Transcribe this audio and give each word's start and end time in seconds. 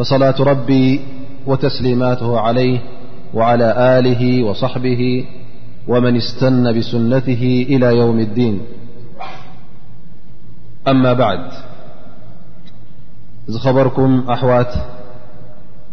فصلاة 0.00 0.34
ربي 0.40 1.00
وتسليماته 1.46 2.40
عليه 2.40 2.78
وعلى 3.34 3.98
آله 3.98 4.42
وصحبه 4.48 5.26
ومن 5.88 6.16
استن 6.16 6.78
بسنته 6.78 7.66
إلى 7.68 7.86
يوم 7.96 8.18
الدين 8.20 8.60
أما 10.88 11.12
بعد 11.12 11.50
إذخبركم 13.48 14.24
أحوات 14.30 14.72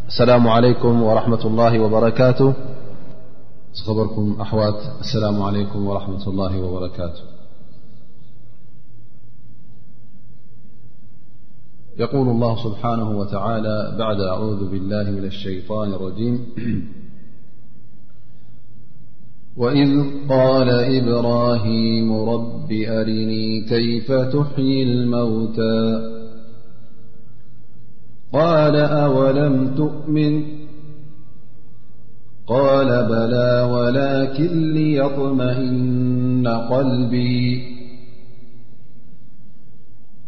السلام 0.07 0.47
عليكم 0.47 1.03
ورحمة 1.03 1.43
الله 1.45 1.79
وبركاته 1.79 2.53
إخبركم 3.83 4.35
أحوات 4.41 4.79
السلام 4.99 5.41
عليكم 5.43 5.87
ورحمة 5.87 6.27
الله 6.27 6.57
وبركاته 6.61 7.36
يقول 11.99 12.27
الله 12.29 12.55
سبحانه 12.63 13.09
وتعالى 13.19 13.95
بعد 13.99 14.19
أعوذ 14.19 14.69
بالله 14.71 15.11
من 15.11 15.25
الشيطان 15.25 15.93
الرجيم 15.93 16.39
وإذ 19.61 19.89
قال 20.29 20.69
إبراهيم 20.69 22.09
رب 22.29 22.71
أرني 22.71 23.61
كيف 23.69 24.11
تحيي 24.11 24.83
الموتى 24.83 25.81
قال 28.33 28.75
أولم 28.75 29.75
تؤمن 29.75 30.43
قال 32.47 32.87
بلا 32.89 33.63
ولكن 33.65 34.71
لي 34.73 34.93
يطمئن 34.97 36.47
قلبي 36.47 37.76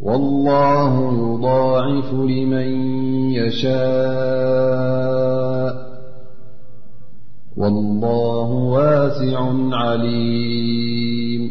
والله 0.00 1.12
يضاعف 1.12 2.12
لمن 2.12 2.68
يشاء 3.32 5.86
والله 7.56 8.48
واسع 8.52 9.38
عليم 9.72 11.50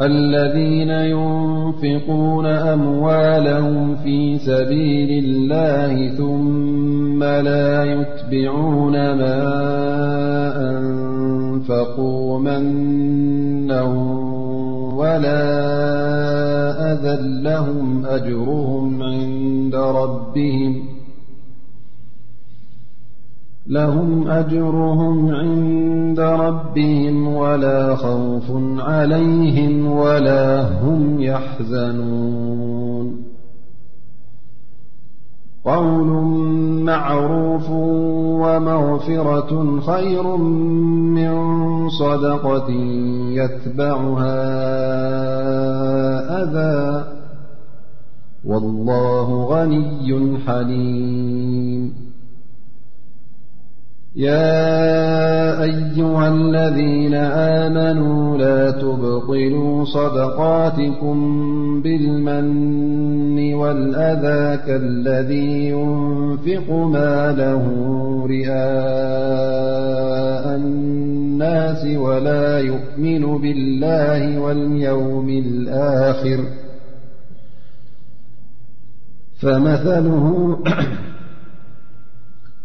الذين 0.00 0.90
ينفقون 0.90 2.46
أموالهم 2.46 3.96
في 3.96 4.38
سبيل 4.38 5.24
الله 5.24 6.14
ثم 6.16 7.24
لا 7.24 7.84
يتبعون 7.92 8.92
ما 8.92 9.44
أنفقوا 10.76 12.38
من 12.38 12.84
ولا 14.94 15.93
ذ 16.94 17.20
لهم 17.42 18.06
أجرهم 24.26 25.30
عند 25.32 26.20
ربهم 26.20 27.36
ولا 27.36 27.96
خوف 27.96 28.44
عليهم 28.80 29.86
ولا 29.86 30.62
هم 30.84 31.20
يحزنون 31.22 33.23
قول 35.64 36.06
معروف 36.84 37.70
ومغفرة 38.44 39.80
خير 39.80 40.36
من 41.16 41.38
صدقة 41.88 42.70
يتبعها 43.32 44.44
أذا 46.42 47.06
والله 48.44 49.44
غني 49.44 50.38
حليم 50.46 52.03
يا 54.16 55.62
أيها 55.62 56.28
الذين 56.28 57.14
آمنوا 57.14 58.38
لا 58.38 58.70
تبطلوا 58.70 59.84
صدقاتكم 59.84 61.16
بالمن 61.82 63.54
والأذا 63.54 64.56
كالذي 64.56 65.68
ينفق 65.68 66.70
ما 66.72 67.32
له 67.38 67.66
رئاء 68.30 70.56
الناس 70.56 71.86
ولا 71.96 72.58
يؤمن 72.58 73.38
بالله 73.38 74.40
واليوم 74.40 75.28
الآخر 75.28 76.40
فمثله 79.42 80.58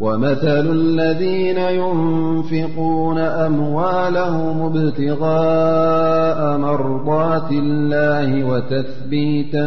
ومثل 0.00 0.72
الذين 0.72 1.58
ينفقون 1.58 3.18
أموالهم 3.18 4.62
ابتغاء 4.62 6.58
مرضات 6.58 7.52
الله 7.52 8.44
وتثبيتا 8.44 9.66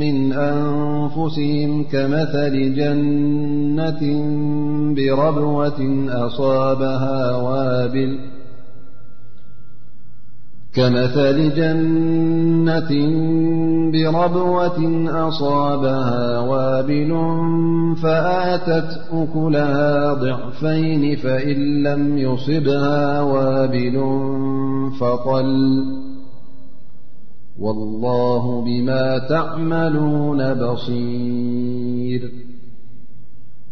من 0.00 0.32
أنفسهم 0.32 1.84
كمثل 1.92 2.74
جنة 2.74 4.00
بربوة 4.94 6.04
أصابها 6.10 7.36
وابل 7.36 8.18
كمثل 10.76 11.54
جنة 11.54 12.88
بربوة 13.92 15.08
أصابها 15.28 16.38
وابل 16.38 17.14
فآتت 18.02 19.00
أكلها 19.12 20.12
ضعفين 20.14 21.16
فإن 21.16 21.82
لم 21.82 22.18
يصبها 22.18 23.20
وابل 23.20 24.00
فقل 25.00 25.84
والله 27.58 28.60
بما 28.64 29.18
تعملون 29.28 30.54
بصير 30.54 32.43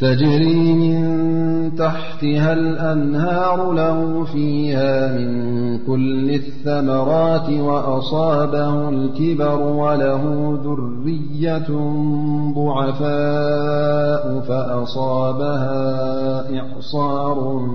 تجري 0.00 0.54
من 0.72 1.00
تحتها 1.76 2.52
الأنهار 2.52 3.72
له 3.72 4.24
فيها 4.24 5.12
من 5.18 5.78
كل 5.86 6.30
الثمرات 6.30 7.50
وأصابه 7.50 8.88
الكبر 8.88 9.58
وله 9.60 10.22
ذرية 10.64 11.68
ضعفاء 12.56 14.40
فأصابها 14.40 15.82
إعصار 16.60 17.66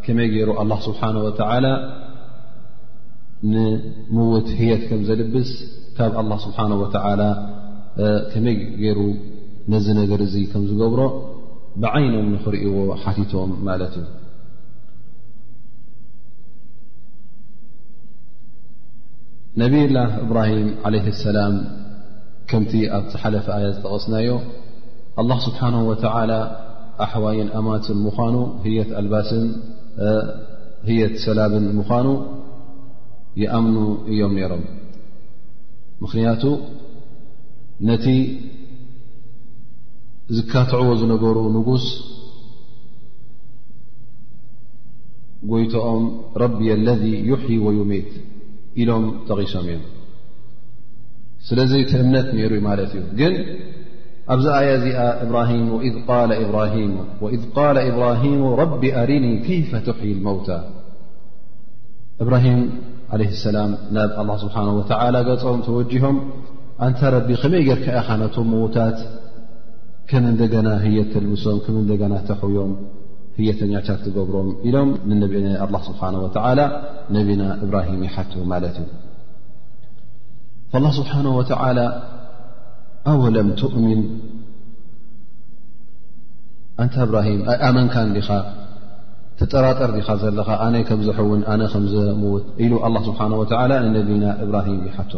ከመይ 0.06 0.28
ገይሩ 0.34 0.50
ኣላ 0.62 0.72
ስብሓና 0.86 1.18
ወተዓላ 1.26 1.66
ንምዉት 3.54 4.48
ህየት 4.60 4.82
ከም 4.90 5.02
ዘልብስ 5.10 5.52
ካብ 5.98 6.14
ኣላ 6.22 6.32
ስብሓን 6.46 6.72
ወላ 6.82 7.22
ከመይ 8.32 8.56
ገይሩ 8.84 9.00
ነዝ 9.74 9.86
ነገር 10.00 10.20
እዙ 10.28 10.34
ከም 10.52 10.64
ዝገብሮ 10.70 11.02
ብዓይኖም 11.84 12.28
ንኽርእዎ 12.36 12.78
ሓቲቶም 13.04 13.52
ማለት 13.68 13.94
እዩ 14.02 14.08
ነብይላህ 19.62 20.10
እብራሂም 20.24 20.68
ዓለይ 20.88 21.02
ሰላም 21.26 21.56
ከምቲ 22.50 22.74
ኣብ 22.98 23.06
ዝሓለፈ 23.14 23.46
ኣያ 23.58 23.66
ዝጠቐስናዮ 23.76 24.30
ኣላ 25.22 25.32
ስብሓን 25.46 25.76
ወተዓላ 25.90 26.32
ኣሕዋይን 27.06 27.50
ኣማፅን 27.60 28.00
ምኳኑ 28.08 28.36
ህየት 28.66 28.90
ኣልባስን 29.02 29.44
ህየቲ 30.88 31.14
ሰላብን 31.26 31.66
ምዃኑ 31.80 32.08
ይኣምኑ 33.42 33.76
እዮም 34.12 34.32
ነይሮም 34.38 34.64
ምኽንያቱ 36.02 36.44
ነቲ 37.90 38.06
ዝካትዕዎ 40.38 40.90
ዝነበሩ 41.02 41.38
ንጉስ 41.58 41.86
ጎይቶኦም 45.52 46.04
ረቢ 46.44 46.60
ኣለذ 46.78 47.04
ዩሕይ 47.30 47.58
ወዩሜት 47.66 48.10
ኢሎም 48.82 49.06
ተቒሶም 49.28 49.66
እዮም 49.72 49.86
ስለዚ 51.48 51.72
ትእምነት 51.92 52.28
ነይሩ 52.38 52.52
ማለት 52.70 52.92
እዩ 52.98 53.06
ግን 53.20 53.34
ኣብዚ 54.34 54.46
ኣያ 54.58 54.70
እዚኣ 54.80 55.68
ኢذ 55.88 55.96
قለ 57.58 57.78
إብራሂሙ 57.92 58.44
ረቢ 58.62 58.84
ኣርኒ 59.02 59.26
ከይፈ 59.46 59.72
ትحይ 59.88 60.10
الመውታ 60.18 60.48
እብራሂም 62.24 62.62
عለ 63.14 63.22
ሰላም 63.46 63.72
ናብ 63.96 64.10
الله 64.22 64.36
ስብሓه 64.44 64.66
و 64.80 64.82
ገጾም 65.30 65.58
ተወጅሆም 65.68 66.18
እንታ 66.86 67.00
ረቢ 67.16 67.30
ከመይ 67.42 67.62
ጌርካ 67.70 67.86
ኢኻነቶ 68.02 68.36
ምዉታት 68.52 68.98
ከም 70.10 70.24
እንደገና 70.34 70.68
ህየት 70.84 71.10
ተልብሶም 71.14 71.58
ከም 71.66 71.76
እንና 71.82 72.14
ተሕዮም 72.30 72.72
ህየት 73.40 73.58
ተሚዕታት 73.62 74.00
ትገብሮም 74.06 74.50
ኢሎም 74.68 74.90
ንነቢ 75.10 75.34
ه 75.46 75.82
ስብሓه 75.90 76.12
و 76.26 76.30
ነቢና 77.18 77.44
እብራሂም 77.66 78.00
ይሓት 78.08 78.32
ማለት 78.54 78.76
እዩ 78.84 78.88
اله 80.78 80.92
ስብሓነه 81.00 81.32
وى 81.40 81.44
أو 83.10 83.22
ለም 83.36 83.48
ትؤምን 83.60 84.00
እንታ 86.84 86.96
እብራሂም 87.08 87.40
ኣመንካ 87.68 87.96
ዲኻ 88.18 88.30
ተጠራጠር 89.40 89.90
ዲኻ 89.98 90.08
ዘለኻ 90.24 90.48
ኣነ 90.66 90.76
ከም 90.90 91.00
ዝሕውን 91.08 91.42
ኣነ 91.54 91.62
ከ 91.74 91.82
ዘምውት 91.94 92.46
ኢሉ 92.64 92.74
الله 92.88 93.02
ስብሓه 93.10 93.32
و 93.42 93.44
ነና 93.72 94.24
እብራهም 94.44 94.80
ይሓቶ 94.90 95.14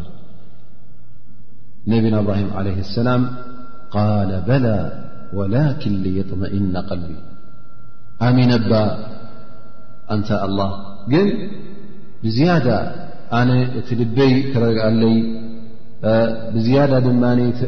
ነብና 1.91 2.15
እብራهም 2.23 2.49
ع 2.57 2.65
ሰላም 2.97 3.21
ق 3.95 3.97
በላ 4.47 4.67
ወላكን 5.37 5.93
يطመئና 6.19 6.75
ቀልቢ 6.89 7.11
ኣሚነባ 8.25 8.71
አንታ 10.13 10.29
الله 10.47 10.69
ግን 11.11 11.27
ብዝያዳ 12.25 12.67
ኣነ 13.39 13.49
እቲ 13.79 13.87
ልበይ 14.01 14.33
ትረጋአለይ 14.51 15.15
ብዝያዳ 16.53 16.93
ድማ 17.05 17.23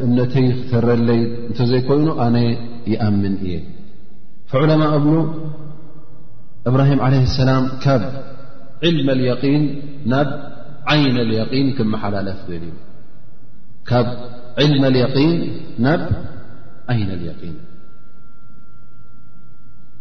እምነተይ 0.06 0.46
ክተረለይ 0.56 1.20
እንተ 1.50 1.58
ዘይኮይኑ 1.70 2.08
ኣነ 2.24 2.36
ይኣምን 2.92 3.34
እየ 3.46 3.54
فዑለማ 4.50 4.82
እብሉ 4.98 5.14
እብራሂም 6.68 7.00
عله 7.06 7.22
السላም 7.30 7.64
ካብ 7.84 8.02
ዕልم 8.88 9.08
اليን 9.16 9.64
ናብ 10.12 10.28
ዓይን 10.92 11.16
اليን 11.24 11.66
ክመሓላለፍ 11.76 12.40
ል 12.50 12.52
እዩ 12.70 12.74
ካብ 13.88 14.06
ዕልم 14.62 14.82
اليን 14.90 15.36
ናብ 15.84 16.02
ዓይን 16.92 17.08
اليን 17.16 17.56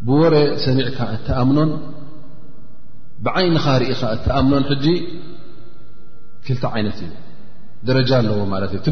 ብወረ 0.08 0.36
ሰሚዕካ 0.66 0.98
እተኣምኖን 1.16 1.70
ብዓይንኻ 3.26 3.66
ርኢኻ 3.82 4.02
እተኣምኖን 4.16 4.66
ሕጂ 4.72 4.86
ክልታ 6.46 6.64
ዓይነት 6.78 7.00
እዩ 7.06 7.12
ደረጃ 7.90 8.10
ኣለዎ 8.20 8.38
ት 8.84 8.88
እ 8.90 8.92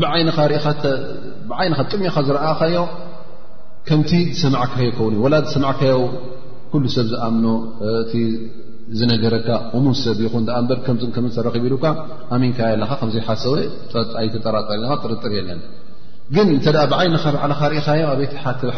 ብዓይ 1.52 1.68
ጥሚኻ 1.92 2.16
ዝረኣኻ 2.28 2.60
ዮ 2.76 2.80
ከምቲ 3.88 4.12
ዝሰማዕካ 4.36 4.74
ይኸንእ 4.88 5.22
ዝሰማዕካዮ 5.52 5.98
ኩሉ 6.74 6.84
ሰብ 6.96 7.06
ዝኣምኖ 7.12 7.46
እ 8.20 8.22
ዝነገረካ 9.00 9.50
ሙን 9.84 9.96
ሰብ 10.04 10.18
ይ 10.26 10.28
ም 10.36 10.46
ብ 11.64 11.66
ሉካ 11.74 11.86
ኣሚንካኣለ 12.36 12.84
ከዘሓሰወኣይጠራጠ 13.02 14.70
ጥርጥር 15.04 15.32
የለን 15.40 15.62
ግን 16.36 16.48
ይ 16.56 16.60
ርእኻ 17.36 17.86
ኣይ 17.94 18.02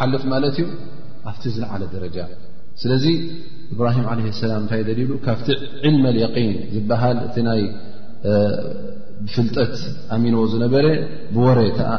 ሓልጥ 0.00 0.22
ማለት 0.34 0.56
እዩ 0.60 0.66
ኣብቲ 1.30 1.44
ዝለዓለ 1.54 1.82
ደረጃ 1.94 2.16
ስለዚ 2.80 3.04
እብራሂም 3.74 4.04
ለ 4.16 4.30
ሰላም 4.42 4.64
እታይ 4.66 4.80
ልሉ 5.00 5.10
ካብቲ 5.26 5.46
ል 5.92 5.94
ን 6.02 6.50
ዝበሃል 6.74 7.18
እ 7.34 7.56
ይ 7.60 7.64
ብፍልጠት 9.24 9.70
ኣሚዎ 10.14 10.38
ዝነበ 10.52 10.74
ብወረ 11.34 11.58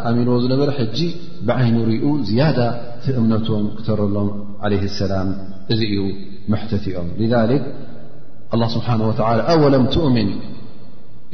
ኣሚንዎ 0.09 0.33
ዝነበረ 0.43 0.69
ሕጂ 0.79 0.99
ብዓይኑ 1.49 1.77
ሪኡ 1.91 2.05
ዝያዳ 2.27 2.59
ቲ 3.03 3.15
እምነቶዎም 3.21 3.65
ክተረሎም 3.77 4.29
ለ 4.73 4.77
ሰላም 4.99 5.29
እዚ 5.73 5.81
እዩ 5.91 6.01
መሕተት 6.51 6.83
እኦም 6.91 7.07
ذክ 7.51 7.63
ه 8.63 8.67
ስብሓه 8.75 8.99
ኣወለም 9.51 9.83
ትእምን 9.93 10.29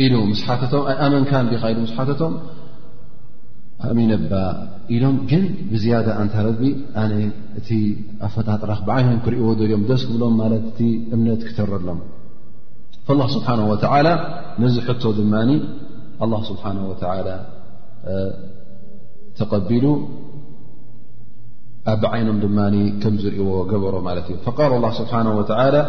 ኢሉ 0.04 0.14
ምስ 0.32 0.40
ሓቶም 0.48 0.84
ኣኣመንካን 0.94 1.48
ኻ 1.62 1.72
ኢ 1.74 1.76
ስ 1.92 1.94
ሓተቶም 1.98 2.34
ኣሚነባ 3.90 4.34
ኢሎም 4.96 5.16
ግን 5.30 5.44
ብዝያደ 5.74 6.08
እንተረቢ 6.22 6.62
ኣነ 7.02 7.14
እቲ 7.60 7.70
ኣ 8.26 8.30
ፈታጥራክ 8.36 8.82
ብዓይኖም 8.90 9.20
ክሪእዎ 9.26 9.50
ደልዮም 9.60 9.84
ደስ 9.92 10.02
ክብሎም 10.10 10.36
ማለት 10.42 10.64
እቲ 10.72 10.80
እምነት 11.16 11.42
ክተረሎም 11.50 12.00
فالله 13.06 13.28
سبحانه 13.28 13.70
وتعالى 13.70 14.14
نزحت 14.60 15.08
دماني 15.08 15.62
الله 16.22 16.42
سبحانه 16.44 16.90
وتعالى 16.90 17.36
تقبلوا 19.40 19.98
أبعين 21.96 22.30
دماني 22.44 22.84
كمزرو 23.04 23.46
وبرمال 23.58 24.18
فقال 24.46 24.72
الله 24.78 24.92
سبحانه 25.02 25.32
وتعالى 25.40 25.82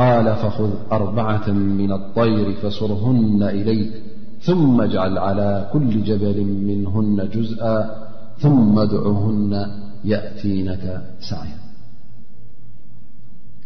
قال 0.00 0.26
فخذ 0.42 0.70
أربعة 0.98 1.46
من 1.80 1.90
الطير 1.98 2.46
فسرهن 2.62 3.42
إليك 3.58 3.92
ثم 4.48 4.74
اجعل 4.88 5.14
على 5.18 5.50
كل 5.72 5.90
جبل 6.08 6.38
منهن 6.70 7.16
جزءا 7.34 7.78
ثم 8.42 8.70
ادعوهن 8.86 9.52
يأتينك 10.12 10.84
سعيا 11.30 11.58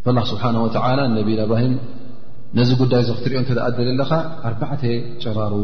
فالله 0.05 0.25
سبحانه 0.33 0.61
وتعالى 0.67 1.03
انبياإبراهيم 1.07 1.77
ነዚ 2.59 2.71
ጉዳይ 2.81 3.03
ዚ 3.09 3.11
ክትሪኦ 3.19 3.41
እተተኣደ 3.43 3.77
ዘለኻ 3.89 4.11
ኣርባዕተ 4.49 4.83
ጨራሩ 5.23 5.55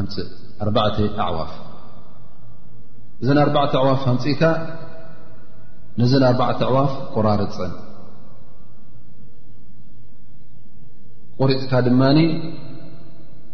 ኣምፅእ 0.00 0.28
ኣዕ 0.62 0.74
ኣዕዋፍ 1.26 1.52
እዘን 3.22 3.38
ኣርባዕተ 3.44 3.72
ኣዕዋፍ 3.80 4.02
ኣምፂእ 4.12 4.36
ካ 4.40 4.50
ነዘን 6.00 6.24
ኣርባዕተ 6.30 6.60
ኣዕዋፍ 6.68 6.92
ቆራርፀን 7.14 7.72
ቆሪፅካ 11.40 11.72
ድማኒ 11.88 12.18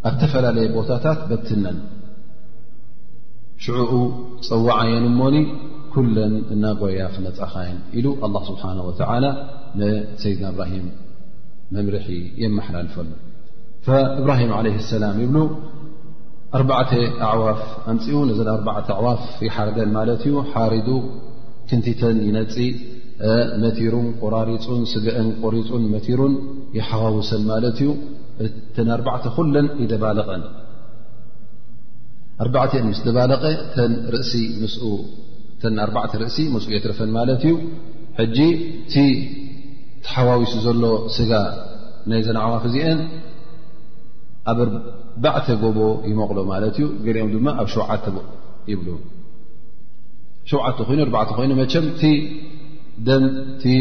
ኣብ 0.07 0.13
ዝተፈላለየ 0.15 0.67
ቦታታት 0.77 1.19
በትነን 1.31 1.77
ሽዑኡ 3.63 3.93
ፀዋዓየን 4.47 5.05
እሞኒ 5.11 5.35
ኩለን 5.93 6.33
እናጎያ 6.53 7.03
ኽመፃኻየን 7.15 7.79
ኢሉ 7.97 8.07
ኣላ 8.25 8.35
ስብሓና 8.51 8.77
ወላ 8.87 9.19
ንሰይድና 9.79 10.47
እብራሂም 10.53 10.87
መምርሒ 11.75 12.07
የመሓላልፈሉ 12.43 13.09
እብራሂም 14.19 14.51
عለ 14.57 14.67
اሰላም 14.81 15.15
ይብሉ 15.23 15.37
ኣተ 16.81 16.91
ኣዕዋፍ 17.29 17.61
ኣንፅኡ 17.91 18.17
ነዘ 18.29 18.39
ኣ 18.55 18.83
ኣዕዋፍ 18.97 19.23
ይሓርደን 19.45 19.89
ማለት 19.97 20.21
እዩ 20.27 20.33
ሓርዱ 20.51 20.89
ክንቲተን 21.69 22.17
ይነፂ 22.27 22.55
መቲሩን 23.63 24.07
ቆራሪፁን 24.21 24.81
ስገአን 24.93 25.29
ቆሪፁን 25.43 25.83
መቲሩን 25.95 26.33
ይሓዋውሰን 26.77 27.43
ማለት 27.51 27.79
እዩ 27.83 27.89
ተ 28.75 28.87
4ዕተ 28.97 29.25
ኩለን 29.37 29.67
ይደባለቐን 29.83 30.43
ኣተ 32.45 32.73
ምስ 32.87 33.01
ባለቐ 33.17 33.43
ተ 35.61 35.73
4 35.87 36.21
ርእሲ 36.23 36.39
ም 36.53 36.61
የትረፈን 36.75 37.11
ማለት 37.19 37.43
እዩ 37.51 37.55
ተሓዋዊሱ 40.09 40.53
ዘሎ 40.65 40.83
ስጋ 41.15 41.31
ናይ 42.11 42.21
ዘናዕዋፍ 42.27 42.63
እዚአን 42.69 42.99
ኣብ 44.51 44.59
ኣባዕተ 44.65 45.47
ጎቦ 45.61 45.77
ይመቕሎ 46.09 46.39
ማለት 46.51 46.75
እዩ 46.79 46.85
ገኦም 47.05 47.29
ድማ 47.35 47.47
ኣብ 47.61 47.67
ሸውዓተ 47.73 48.05
ይብሉ 48.71 48.87
ሸዉዓተ 50.51 50.77
ኮይኑ 50.87 51.01
እዕተ 51.15 51.29
ኮይኑ 51.37 51.51
መቸም 51.61 51.85
ቲ 52.01 52.11
ደም 53.07 53.23
ቲ 53.63 53.73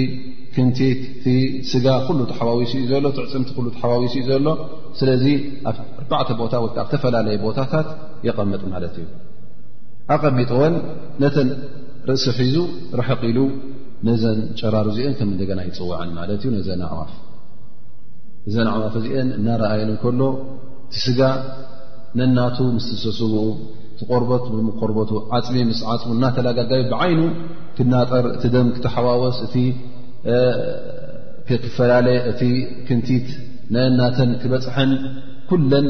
ክንቲት 0.55 1.01
ቲ 1.23 1.27
ስጋ 1.71 1.87
ኩሉ 2.09 2.21
ተሓዋዊ 2.33 2.61
እዩ 2.81 2.83
ዘሎ 2.93 3.05
ትዕፅምቲ 3.17 3.49
ሉ 3.67 3.71
ሓዋዊሲ 3.83 4.15
እዩ 4.21 4.27
ዘሎ 4.33 4.47
ስለዚ 4.99 5.25
ኣ 5.69 5.73
ኣዕተ 6.21 6.29
ቦታ 6.43 6.53
ኣብ 6.85 6.89
ተፈላለየ 6.93 7.37
ቦታታት 7.47 7.89
የቐመጥ 8.29 8.63
ማለት 8.75 8.95
እዩ 9.03 9.07
ኣቐቢጠዎን 10.15 10.75
ነተን 11.23 11.49
ርእሲ 12.09 12.27
ሒዙ 12.41 12.57
ረሐቂሉ 13.01 13.39
ነዘን 14.07 14.39
ጨራሩ 14.61 14.87
እዚአን 14.93 15.15
ከም 15.19 15.29
እንደገና 15.35 15.61
ይፅውዐን 15.69 16.11
ማለት 16.19 16.37
እዩ 16.43 16.49
ነዘን 16.57 16.81
ኣዕዋፍ 16.89 17.13
እዘን 18.49 18.69
ኣዕዋፍ 18.75 18.95
እዚአን 19.01 19.29
እናረኣየን 19.39 19.91
እከሎ 19.95 20.21
ቲስጋ 20.95 21.21
ነናቱ 22.19 22.57
ምስ 22.75 22.89
ሰስውኡ 23.05 23.37
ቲቆርበት 24.01 24.45
ምቆርበቱ 24.67 25.11
ዓፅሚ 25.39 25.57
ምስ 25.71 25.81
ዓፅሙ 25.95 26.11
እናተለጋጋዩ 26.17 26.83
ብዓይኑ 26.91 27.21
ክናጠር 27.79 28.27
እቲ 28.35 28.45
ደም 28.55 28.69
ክተሓዋወስ 28.77 29.39
እክፈላለየ 31.57 32.19
እቲ 32.33 32.41
ክንቲት 32.87 33.27
ነእናተን 33.75 34.31
ክበፅሐን 34.43 34.93
ኩለን 35.49 35.87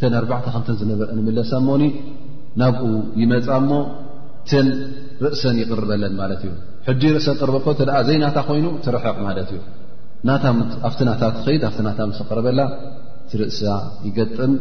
ተን 0.00 0.14
ኣርባዕተ 0.20 0.46
ከምተን 0.54 0.76
ዝነበርአ 0.82 1.16
ንምለሳ 1.18 1.50
እሞኒ 1.62 1.82
ናብኡ 2.60 2.84
ይመፃ 3.22 3.48
እሞ 3.62 3.70
ተን 4.50 4.68
ርእሰን 5.24 5.56
ይቕርበለን 5.62 6.14
ማለት 6.20 6.40
እዩ 6.46 6.52
ሕጂ 6.88 7.02
ርእሰ 7.16 7.26
ቅርበኮ 7.40 7.66
ተኣ 7.78 7.90
ዘይ 8.06 8.16
ናታ 8.24 8.38
ኮይኑ 8.48 8.66
ትርሕቕ 8.84 9.16
ማለት 9.26 9.48
እዩ 9.54 9.60
ኣቲ 10.88 10.98
ናታ 11.08 11.22
ትኸይድ 11.36 11.62
ኣ 11.68 11.70
ናታ 11.86 12.00
ስ 12.18 12.20
ተቐረበላ 12.20 12.60
ትርእሳ 13.32 13.60
ይገጥም 14.06 14.52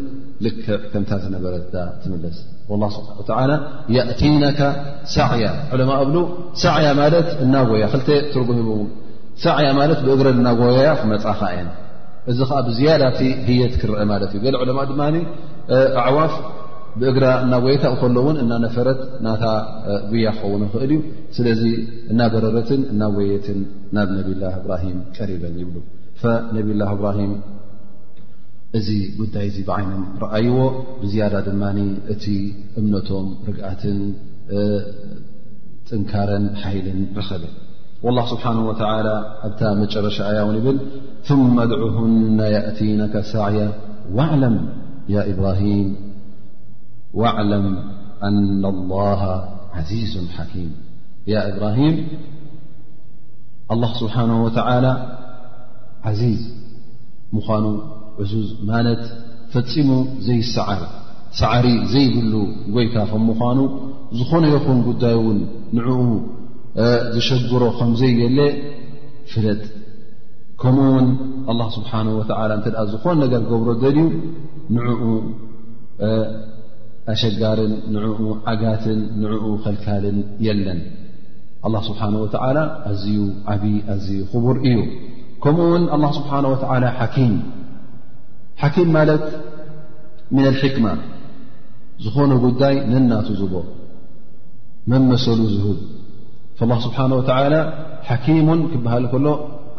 ልክዕ 0.45 0.67
ከምታ 0.91 1.11
ዝነበረ 1.23 1.53
ትምልስ 2.03 2.37
ላ 2.81 2.87
ስብሓ 2.95 3.39
የእቲነካ 3.95 4.59
ሳዕያ 5.15 5.47
ዕለማ 5.75 5.91
እብሉ 6.03 6.17
ሳዕያ 6.63 6.89
ማለት 7.01 7.27
እናጎያ 7.45 7.85
ክተ 7.93 8.09
ትርጎ 8.33 8.49
ሂቦ 8.59 8.69
ሳዕያ 9.43 9.69
ማለት 9.81 9.99
ብእግረን 10.05 10.37
እናጎያ 10.41 10.91
መፃኻ 11.11 11.41
የ 11.57 11.61
እዚ 12.31 12.39
ከዓ 12.49 12.59
ብዝያዳቲ 12.67 13.21
ህየት 13.47 13.73
ክርአ 13.81 14.01
ማለት 14.13 14.31
እዩ 14.37 14.43
ዕለማ 14.65 14.81
ድማ 14.89 15.01
ኣዕዋፍ 16.07 16.33
ብእግራ 17.01 17.25
እናወየታ 17.43 17.85
እከሎ 17.93 18.15
ውን 18.25 18.38
እናነፈረት 18.43 19.00
ናታ 19.25 19.43
ጉያ 20.12 20.29
ክኸውን 20.38 20.63
ኽእል 20.73 20.91
እዩ 20.95 21.00
ስለዚ 21.38 21.63
እናበረረትን 22.13 22.81
እና 22.93 23.01
ወየትን 23.15 23.59
ናብ 23.97 24.09
ነብ 24.17 24.27
ላ 24.41 24.51
እብራሂም 24.59 25.00
ቀሪበን 25.17 25.55
ይብሉ 25.62 25.75
ነብ 26.57 26.67
ላ 26.81 26.89
እብራሂም 26.97 27.33
እዚ 28.77 28.88
ጉዳይ 29.17 29.47
ዚ 29.55 29.65
ብዓይም 29.71 30.03
ረኣይዎ 30.23 30.59
ብዝያዳ 31.01 31.33
ድማ 31.47 31.63
እቲ 32.13 32.23
እምነቶም 32.81 33.27
ርግኣትን 33.50 34.00
ጥንካረን 35.89 36.45
ሓይልን 36.63 37.01
ረኸበን 37.17 37.53
والላه 38.05 38.25
ስብሓه 38.31 38.55
ኣብታ 39.45 39.62
መጨረሻ 39.81 40.17
እያ 40.31 40.39
ውን 40.47 40.55
ይብል 40.59 40.77
ثመ 41.27 41.55
ድዑህነ 41.71 42.39
የእቲናካ 42.55 43.13
ሳዕያ 43.33 43.62
ዋዕለም 44.17 44.55
ያ 45.13 45.17
إብራሂም 45.31 45.88
ዋዕለም 47.22 47.65
አና 48.27 48.63
الላሃ 48.75 49.22
ዓዚዙ 49.79 50.13
ሓኪም 50.36 50.70
ያ 51.32 51.41
እብራሂም 51.51 51.96
ኣላه 53.74 53.91
ስብሓነه 54.01 54.38
ወተ 54.46 54.58
ዓዚዝ 56.10 56.41
ምዃኑ 57.36 57.65
እዙዝ 58.24 58.50
ማለት 58.72 59.03
ፈፂሙ 59.53 59.89
ዘይሰዓር 60.27 60.82
ሳዕሪ 61.39 61.67
ዘይብሉ 61.93 62.34
ጎይታ 62.75 62.96
ከም 63.12 63.22
ምዃኑ 63.29 63.60
ዝኾነ 64.17 64.43
ይኹን 64.55 64.79
ጉዳይ 64.88 65.15
እውን 65.20 65.39
ንዕኡ 65.77 66.01
ዝሸግሮ 67.15 67.62
ከምዘይየለ 67.77 68.39
ፍለጥ 69.32 69.62
ከምኡ 70.62 70.86
ውን 70.96 71.08
ስብሓ 71.77 71.91
ወ 72.17 72.22
እንተ 72.58 72.65
ደኣ 72.75 72.84
ዝኾን 72.93 73.15
ነገር 73.24 73.41
ገብሮ 73.51 73.70
ደልዩ 73.84 74.00
ንዕኡ 74.75 75.01
ኣሸጋርን 77.12 77.74
ንዕኡ 77.93 78.19
ዓጋትን 78.51 79.00
ንዕኡ 79.22 79.45
ኸልካልን 79.63 80.17
የለን 80.48 80.79
ስብሓን 81.88 82.15
ወላ 82.22 82.57
ኣዝዩ 82.91 83.17
ዓብይ 83.53 83.75
ኣዝዩ 83.93 84.17
ክቡር 84.31 84.55
እዩ 84.69 84.77
ከምኡ 85.43 85.65
ውን 85.74 85.86
ኣ 85.95 86.00
ስብሓ 86.17 86.31
ሓኪም 87.00 87.33
ሓኪም 88.62 88.89
ማለት 88.98 89.24
ምን 90.36 90.45
ሕክማ 90.62 90.86
ዝኾኑ 92.05 92.31
ጉዳይ 92.45 92.75
ነናቱ 92.93 93.29
ዝቦ 93.41 93.55
መመሰሉ 94.91 95.39
ዝህብ 95.55 95.77
ل 96.69 96.74
ስብሓ 96.86 97.00
ሓኪሙ 98.10 98.48
ክበሃል 98.72 99.05
ከሎ 99.13 99.27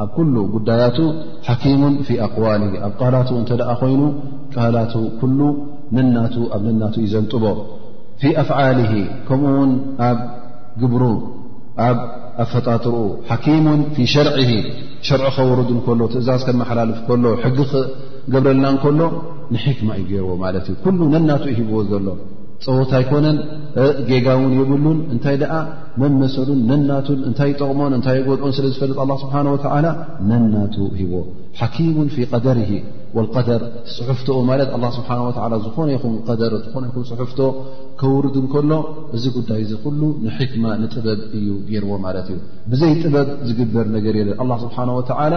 ኣብ 0.03 0.09
ኩሉ 0.17 0.35
ጉዳያቱ 0.55 0.99
ሓኪሙ 1.47 1.83
ፊ 2.07 2.17
ኣقዋል 2.27 2.63
ኣብ 2.87 2.93
ቃህላት 2.99 3.29
እንተ 3.41 3.51
ደኣ 3.61 3.71
ኮይኑ 3.83 4.01
ቃህላቱ 4.55 4.95
ኩሉ 5.21 5.39
ነናቱ 5.97 6.35
ኣብ 6.57 6.63
ነናቱ 6.69 6.95
እዩዘንጡቦ 7.03 7.45
ፊ 8.23 8.33
ኣፍዓልሂ 8.43 8.93
ከምኡ 9.29 9.53
ውን 9.59 9.73
ኣብ 10.09 10.19
ግብሩ 10.83 11.03
ኣብ 11.89 11.99
ኣፈጣጥርኡ 12.45 12.99
ሓኪሙ 13.31 13.67
ፊ 13.97 14.07
ሸርዒ 14.15 14.37
ሸርዑ 15.07 15.27
ከወርዱ 15.39 15.69
ንከሎ 15.79 16.01
ትእዛዝ 16.13 16.43
ከመሓላልፍ 16.49 16.99
ከሎ 17.09 17.25
ሕጊ 17.45 17.59
ገብረልና 18.35 18.65
እንከሎ 18.75 19.01
ንሕክማ 19.55 19.89
እዩገይርዎ 19.99 20.31
ማለት 20.45 20.67
እዩ 20.73 20.77
ኩሉ 20.85 20.99
ነናቱ 21.15 21.45
ይሂብዎ 21.53 21.79
ዘሎ 21.91 22.07
ፀወታ 22.65 22.93
ኣይኮነን 23.01 23.39
ጌጋውን 24.09 24.53
የብሉን 24.59 24.99
እንታይ 25.15 25.37
ደኣ 25.43 25.55
መመሰሉን 26.03 26.61
ነናቱን 26.69 27.21
እንታይ 27.29 27.51
ጠቕሞን 27.61 27.93
እንታይ 27.97 28.19
ጎድኦን 28.27 28.55
ስለ 28.59 28.67
ዝፈልጥ 28.75 28.97
ኣላ 29.05 29.11
ስብሓ 29.25 29.35
ወዓላ 29.55 29.87
ነናቱ 30.31 30.77
ሂዎ 31.01 31.13
ሓኪሙን 31.61 32.09
ፊ 32.15 32.27
ቀደር 32.33 32.59
ወልቀደር 33.17 33.63
ፅሑፍቶኡ 33.97 34.39
ማለት 34.51 34.69
ስብሓ 34.99 35.11
ዝኾነይኹም 35.67 36.15
ር 36.53 36.55
ዝኾነይኹም 36.65 37.05
ፅሑፍቶ 37.11 37.41
ከውርድ 38.01 38.37
ንከሎ 38.45 38.73
እዚ 39.17 39.25
ጉዳይ 39.39 39.61
እዚ 39.67 39.73
ኩሉ 39.85 40.01
ንሕክማ 40.27 40.65
ንጥበብ 40.83 41.21
እዩ 41.39 41.49
ገይርዎ 41.71 41.93
ማለት 42.07 42.27
እዩ 42.35 42.39
ብዘይ 42.71 42.95
ጥበብ 43.03 43.29
ዝግበር 43.51 43.89
ነገር 43.99 44.15
የለን 44.21 44.39
ኣላ 44.45 44.53
ስብሓ 44.65 44.79
ወዓላ 44.99 45.35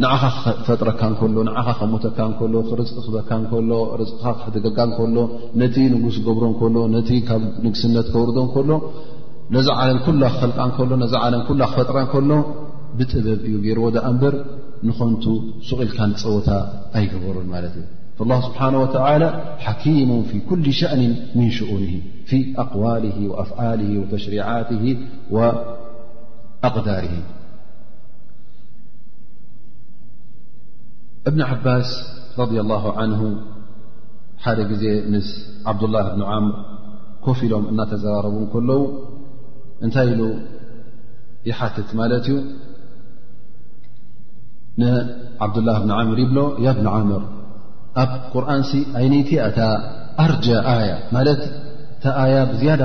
ንዓኻ 0.00 0.22
ፈጥረካ 0.66 1.00
እከሎ 1.12 1.28
ንዓኻ 1.46 1.66
ከሞተካ 1.78 2.18
እከሎ 2.32 2.54
ክርቅ 2.68 2.88
ክበካ 3.04 3.28
እከሎ 3.44 3.70
ርካ 4.00 4.22
ክሕድገጋ 4.38 4.78
እከሎ 4.90 5.16
ነቲ 5.60 5.76
ንጉስ 5.94 6.16
ገብሮ 6.26 6.44
ከሎ 6.60 6.76
ነቲ 6.94 7.08
ካብ 7.28 7.42
ንግስነት 7.64 8.06
ከውርዶ 8.12 8.36
እከሎ 8.48 8.70
ነዚ 9.54 9.66
ዓለም 9.80 9.98
ኩ 10.04 10.06
ክልቃ 10.14 10.40
እከሎ 10.70 10.90
ዚ 11.12 11.16
ዓለም 11.24 11.42
ኩ 11.48 11.56
ክፈጥራ 11.72 11.96
እከሎ 12.06 12.30
ብጥበብ 12.98 13.40
እዩ 13.48 13.54
ገይርዎ 13.66 13.84
ደኣ 13.96 14.04
እንበር 14.12 14.34
ንኾንቱ 14.88 15.24
ስቁ 15.66 15.78
ኢልካ 15.86 15.98
ንፀወታ 16.12 16.48
ኣይገበሩን 17.00 17.46
ማለት 17.56 17.74
እዩ 17.80 18.26
ላ 18.30 18.34
ስብሓን 18.46 18.74
ወላ 18.82 19.24
ሓኪሙ 19.64 20.10
ፊ 20.30 20.40
ኩሊ 20.48 20.64
ሸእን 20.80 21.12
ምን 21.36 21.48
ሽኡን 21.58 21.84
ፊ 22.30 22.40
ኣقዋል 22.62 23.04
ኣፍዓል 23.42 23.80
ወተሽሪዓት 24.02 24.70
ኣቅዳር 26.66 27.06
እብን 31.28 31.42
ዓባስ 31.50 31.88
ረض 32.38 32.50
لله 32.58 32.82
ን 33.10 33.14
ሓደ 34.44 34.58
ጊዜ 34.70 34.84
ምስ 35.12 35.26
ዓብዱላه 35.70 36.04
ብኒ 36.14 36.22
ዓምር 36.34 36.54
ኮፍ 37.24 37.38
ኢሎም 37.46 37.64
እናተዘራረቡ 37.72 38.36
ከለዉ 38.52 38.80
እንታይ 39.86 40.08
ኢሉ 40.12 40.22
ይሓትት 41.48 41.90
ማለት 42.00 42.24
እዩ 42.30 42.36
ንዓብዱላه 44.80 45.76
ብን 45.82 45.92
ዓምር 45.98 46.18
ይብሎ 46.24 46.38
ያ 46.66 46.74
ብን 46.78 46.88
ዓምር 46.94 47.22
ኣብ 48.02 48.10
ቁርን 48.32 48.62
ሲ 48.70 48.80
ኣይነይቲ 49.00 49.30
ታ 49.58 49.68
ኣርጃ 50.24 50.46
ኣያ 50.74 50.82
ማለት 51.16 51.42
ታ 52.04 52.26
ያ 52.34 52.40
ብዝያዳ 52.52 52.82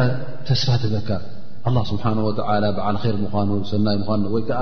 ተስፋትበካ 0.50 1.10
له 1.76 1.82
ስብሓه 1.92 2.18
ወ 2.28 2.30
ብዓል 2.40 2.64
ር 3.14 3.18
ምኑ 3.24 3.52
ሰናይ 3.72 3.98
ምኳኑ 4.02 4.24
ወይ 4.36 4.44
ከዓ 4.50 4.62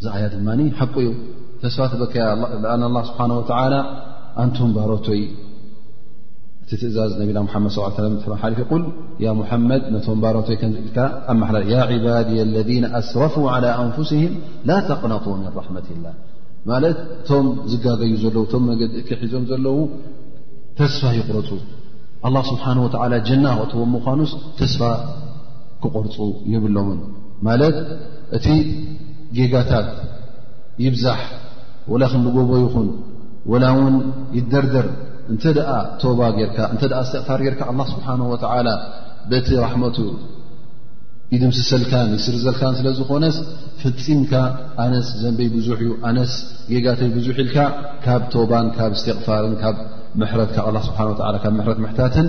እዚ 0.00 0.06
ኣያ 0.16 0.24
ድማ 0.34 0.48
ሓቂ 0.78 0.94
ዩ 1.06 1.10
ተስፋ 1.62 1.82
በካ 2.04 2.14
ስብሓ 3.08 3.82
ኣንቶም 4.42 4.70
ባሮቶይ 4.76 5.20
እቲ 6.64 6.70
ትእዛዝ 6.80 7.12
ነብና 7.20 7.38
መድ 7.64 7.72
ص 7.76 8.40
ሓፍ 8.42 8.56
ይቁል 8.62 8.82
ሙመድ 9.38 9.82
ነቶም 9.94 10.18
ባሮቶይ 10.24 10.56
ዝኢል 10.74 10.98
ኣላ 11.46 11.62
ባድ 12.06 12.28
ለذ 12.54 12.70
ኣስረፍ 13.00 13.34
لى 13.64 13.70
ኣንፍስህም 13.84 14.34
ላ 14.68 14.78
ተቅነጡ 14.90 15.24
ምን 15.40 15.46
ራመት 15.64 15.86
ላ 16.04 16.08
ማለት 16.70 16.98
እቶም 17.20 17.46
ዝጋገዩ 17.72 18.12
ዘለዉ 18.22 18.44
እም 18.58 18.62
መዲእ 18.70 19.16
ሒዞም 19.22 19.42
ዘለዉ 19.50 19.78
ተስፋ 20.80 21.02
ይቁረፁ 21.20 21.50
ስብሓه 22.50 22.78
ጀና 23.28 23.46
ተዎም 23.72 23.90
ምኳኑስ 23.96 24.30
ተስፋ 24.60 24.80
ክቆርፁ 25.82 26.16
ይብሎምን 26.52 27.00
ማ 27.46 27.56
እቲ 28.36 28.46
ጌጋታት 29.38 29.88
ይብዛሕ 30.84 31.20
ወላ 31.92 32.02
ክንልጎቦ 32.12 32.50
ይኹን 32.64 32.88
ወላ 33.52 33.64
ውን 33.78 33.94
ይደርደር 34.36 34.86
እንተ 35.32 35.42
ደኣ 35.56 35.68
ቶባ 36.02 36.20
ጌርካ 36.38 36.58
እተ 36.74 36.82
እስትቕፋር 37.04 37.40
ጌርካ 37.46 37.60
ኣላ 37.70 37.80
ስብሓን 37.92 38.20
ወተዓላ 38.32 38.68
በቲ 39.30 39.48
ራሕመቱ 39.64 39.98
ይድምስሰልካን 41.34 42.08
ይስርዘልካን 42.16 42.74
ስለዝኾነስ 42.80 43.36
ፍፂምካ 43.80 44.32
ኣነስ 44.84 45.08
ዘንበይ 45.22 45.48
ብዙሕ 45.54 45.78
እዩ 45.84 45.92
ኣነስ 46.10 46.32
ጌጋተይ 46.72 47.10
ብዙሕ 47.16 47.36
ኢልካ 47.44 47.56
ካብ 48.04 48.22
ቶባን 48.34 48.68
ካብ 48.76 48.92
እስትቕፋርን 48.98 49.56
ካብ 49.62 49.76
ምሕረት 50.20 50.52
ካብ 50.56 50.68
ስብሓን 50.88 51.10
ላ 51.34 51.40
ካብ 51.44 51.54
ምሕረት 51.58 51.78
ምሕታትን 51.84 52.28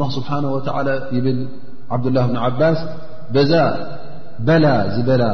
ላ 0.00 0.02
ስብሓና 0.16 0.44
ወዓላ 0.56 0.88
ይብል 1.16 1.38
ዓብዱላህ 1.94 2.24
ብን 2.30 2.38
ዓባስ 2.46 2.80
በዛ 3.34 3.52
በላ 4.46 4.66
ዝበላ 4.94 5.24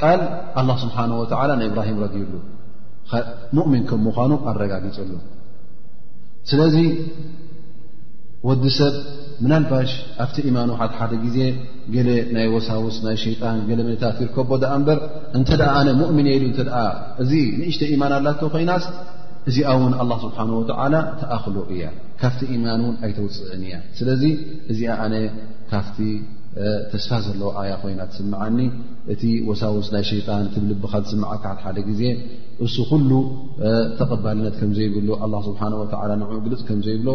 ቃል 0.00 0.20
ኣላ 0.62 0.68
ስብሓ 0.84 0.96
ወላ 1.20 1.50
ናይ 1.60 1.68
እብራሂም 1.70 1.98
ረዲዩሉ 2.04 2.34
ሙእሚን 3.58 3.82
ከም 3.90 4.00
ምኳኑ 4.06 4.30
ኣረጋጊፀሉ 4.52 5.12
ስለዚ 6.50 6.76
ወዲ 8.48 8.64
ሰብ 8.78 8.94
ምናልባሽ 9.44 9.90
ኣብቲ 10.22 10.36
ኢማኑ 10.48 10.70
ሓድ 10.80 10.92
ሓደ 10.98 11.12
ጊዜ 11.22 11.38
ገለ 11.94 12.08
ናይ 12.34 12.46
ወሳውስ 12.54 12.96
ናይ 13.06 13.16
ሸይጣን 13.24 13.58
ገለ 13.68 13.80
መነታት 13.86 14.18
ይርከቦ 14.24 14.50
ድኣ 14.62 14.72
እምበር 14.80 14.98
እንተ 15.38 15.48
ደኣ 15.60 15.70
ኣነ 15.80 15.88
ሙእሚን 16.00 16.26
የኢሉ 16.30 16.44
እተ 16.52 16.60
እዚ 17.22 17.32
ንእሽተ 17.60 17.82
ኢማን 17.94 18.12
ኣላቶ 18.18 18.40
ኮይናስ 18.54 18.84
እዚኣ 19.50 19.68
እውን 19.78 19.94
ኣላ 20.02 20.12
ስብሓን 20.24 20.50
ወተዓላ 20.60 20.94
ተኣኽሎ 21.20 21.56
እያ 21.74 21.82
ካብቲ 22.24 22.42
ኢማን 22.54 22.82
እውን 22.84 22.94
ኣይተውፅዕን 23.06 23.62
እያ 23.68 23.74
ስለዚ 23.98 24.22
እዚኣ 24.72 24.92
ኣነ 25.04 25.14
ካፍቲ 25.72 25.96
ተስፋ 26.92 27.10
ዘለዎ 27.26 27.48
ኣያ 27.60 27.72
ኮይና 27.82 28.00
ትስምዓኒ 28.10 28.58
እቲ 29.12 29.22
ወሳውስ 29.48 29.88
ናይ 29.94 30.04
ሸጣን 30.10 30.46
ቲብልብኻል 30.54 31.02
ዝስምዓካት 31.08 31.58
ሓደ 31.64 31.76
ጊዜ 31.88 32.02
እሱ 32.66 32.76
ኩሉ 32.90 33.10
ተቐባልነት 33.98 34.54
ከም 34.60 34.70
ዘይብሎ 34.78 35.10
ስብሓ 35.48 35.60
ን 35.72 36.38
ግልፅ 36.44 36.62
ከም 36.68 36.78
ዘይብሎ 36.86 37.10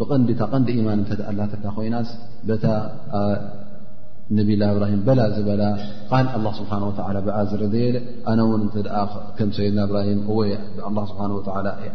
ብቐንዲ 0.00 0.30
ታቐንዲ 0.42 0.68
ኢማን 0.80 1.02
እተኣላተካ 1.16 1.64
ኮይናስ 1.78 2.10
ታ 2.64 2.76
ነብላ 4.36 4.62
እብራሂም 4.74 5.00
በላ 5.08 5.20
ዝበላ 5.36 5.62
ል 6.18 6.26
ላ 6.44 6.52
ስብሓ 6.60 6.72
ብኣ 7.26 7.36
ዝረዘየለ 7.52 7.96
ኣነ 8.32 8.40
ውን 8.50 8.62
ከም 9.38 9.50
ሰድና 9.56 9.80
ብራሂም 9.90 10.20
ወይ 10.38 10.52
ስብሓ 11.10 11.20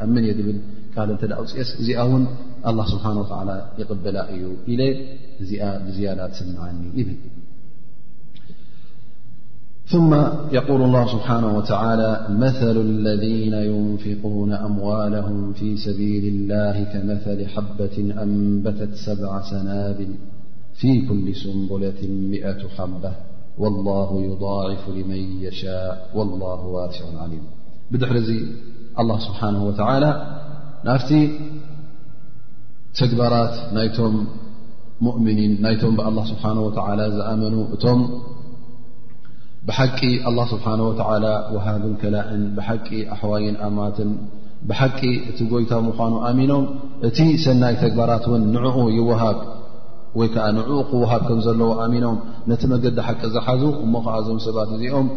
ኣመን 0.06 0.24
እየ 0.28 0.36
ብል 0.50 0.58
ቃል 0.96 1.10
እተ 1.16 1.22
ውፅስ 1.44 1.70
እዚኣ 1.82 2.02
الله 2.66 2.86
سبحانه 2.92 3.20
وتعالى 3.20 3.66
يقبلأي 3.80 4.44
إلي 4.68 5.06
زيالات 5.98 6.34
سمعاني 6.34 6.90
إذ 6.98 7.08
ثم 9.92 10.14
يقول 10.52 10.82
الله 10.82 11.06
سبحانه 11.12 11.58
وتعالى 11.58 12.26
مثل 12.30 12.76
الذين 12.90 13.54
ينفقون 13.54 14.54
أموالهم 14.54 15.54
في 15.54 15.78
سبيل 15.78 16.24
الله 16.36 16.84
كمثل 16.84 17.48
حبة 17.48 18.22
أنبتت 18.24 18.94
سبع 19.06 19.42
سناب 19.42 20.08
في 20.74 21.02
كل 21.08 21.36
سنبلة 21.36 22.02
مئة 22.34 22.68
حبة 22.78 23.12
والله 23.58 24.22
يضاعف 24.22 24.90
لمن 24.90 25.22
يشاء 25.42 26.10
والله 26.16 26.66
واسع 26.66 27.06
عليم 27.22 27.42
بتحرز 27.92 28.30
الله 29.00 29.20
سبحانه 29.20 29.66
وتعالى 29.68 30.12
نافتي 30.86 31.40
ተግባራት 33.02 33.54
ናይቶም 33.76 34.16
ሙእምኒን 35.06 35.52
ናይቶም 35.64 35.94
ብኣላ 35.98 36.20
ስብሓ 36.30 36.44
ወ 36.66 36.70
ዝኣመኑ 37.18 37.56
እቶም 37.76 38.00
ብሓቂ 39.68 40.00
ኣላ 40.30 40.40
ስብሓ 40.54 40.66
ወ 40.88 40.92
ወሃብን 41.56 41.94
ከላእን 42.02 42.44
ብሓቂ 42.58 42.88
ኣሕዋይን 43.16 43.56
ኣማትን 43.68 44.12
ብሓቂ 44.70 45.00
እቲ 45.30 45.40
ጎይታ 45.52 45.72
ምኳኑ 45.90 46.14
ኣሚኖም 46.30 46.64
እቲ 47.08 47.18
ሰናይ 47.44 47.76
ተግባራት 47.84 48.26
ውን 48.32 48.44
ንዕኡ 48.56 48.78
ይወሃብ 48.98 49.38
ወይ 50.20 50.28
ከዓ 50.34 50.46
ንዕኡ 50.58 50.80
ክወሃብ 50.90 51.22
ከም 51.28 51.40
ዘለዎ 51.48 51.72
ኣሚኖም 51.86 52.18
ነቲ 52.50 52.62
መገዲ 52.74 52.98
ሓቂ 53.08 53.22
ዝሓዙ 53.36 53.64
እሞ 53.86 53.94
ከዓ 54.06 54.16
እዞም 54.24 54.40
ሰባት 54.48 54.70
እዚኦም 54.78 55.08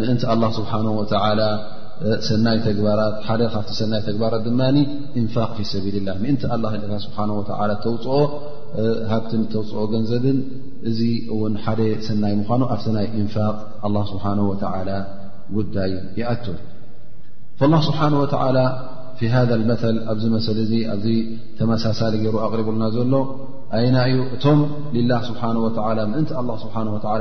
ምእንቲ 0.00 0.22
ኣላ 0.34 0.42
ስብሓነ 0.58 0.86
ወላ 1.00 1.40
ይ 2.04 2.72
ግባራ 4.10 4.32
ድ 4.46 4.48
ንፋق 5.24 5.50
ف 5.56 5.68
ሰ 5.70 5.74
እ 8.82 8.86
ه 9.10 9.12
ተፅኦ 9.12 9.12
ሃብቲ 9.12 9.32
ተፅኦ 9.52 9.82
ገንዘብን 9.92 10.38
እዚ 10.88 10.98
ሓደ 11.64 11.80
ሰናይ 12.06 12.34
ምኑ 12.40 12.62
ኣብ 12.74 12.84
ይ 13.06 13.08
ንፋق 13.26 13.56
ه 14.24 14.92
ጉዳይ 15.56 15.90
ይኣ 16.20 16.30
فالله 17.58 17.80
ስሓنه 17.88 18.18
و 18.24 18.26
ف 19.20 19.22
ذ 19.48 19.52
መ 19.70 19.74
ኣዚ 20.12 20.22
ኣ 20.94 20.96
ተመሳሳሊ 21.58 22.14
ገሩ 22.24 22.34
ኣሪبና 22.46 22.82
ዘሎ 22.96 23.12
ኣይና 23.76 23.96
እዩ 24.08 24.16
እቶም 24.34 24.58
ላ 25.10 25.14
ስብሓه 25.28 25.54
ወላ 25.64 25.98
ምእንቲ 26.10 26.30
ኣ 26.40 26.42
ስብሓ 26.64 26.74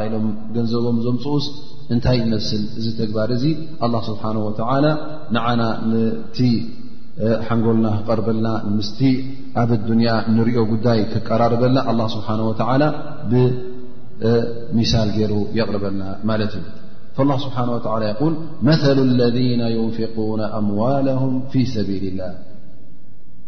ኢሎም 0.08 0.26
ገንዘቦም 0.56 0.98
ዞም 1.06 1.18
ፅኡስ 1.24 1.46
እንታይ 1.94 2.18
ይመስል 2.24 2.62
እዚ 2.80 2.86
ተግባር 3.00 3.30
እዙ 3.38 3.44
ኣ 3.86 3.90
ስብሓ 4.10 4.24
ወ 4.48 4.52
ንዓና 5.36 5.62
ቲ 6.40 6.50
ሓንጎልና 7.48 7.88
ክቐርበልና 7.98 8.48
ምስቲ 8.78 9.00
ኣብ 9.62 9.70
ዱንያ 9.90 10.10
ንሪኦ 10.38 10.62
ጉዳይ 10.72 11.00
ክቀራርበልና 11.14 11.78
ኣ 11.92 12.10
ስብሓ 12.16 12.28
ወላ 12.72 12.84
ብሚሳል 13.34 15.12
ገይሩ 15.20 15.34
የቕርበልና 15.60 16.04
ማለት 16.32 16.54
እዩ 16.62 16.66
ላ 17.30 17.34
ስብሓه 17.46 17.64
ወ 17.76 18.00
ይል 18.10 18.34
መሉ 18.70 18.98
ለذና 19.22 19.62
ዩንፍقና 19.78 20.42
ኣምዋላهም 20.60 21.34
ፊ 21.52 21.64
ሰቢል 21.76 22.06
ላህ 22.20 22.34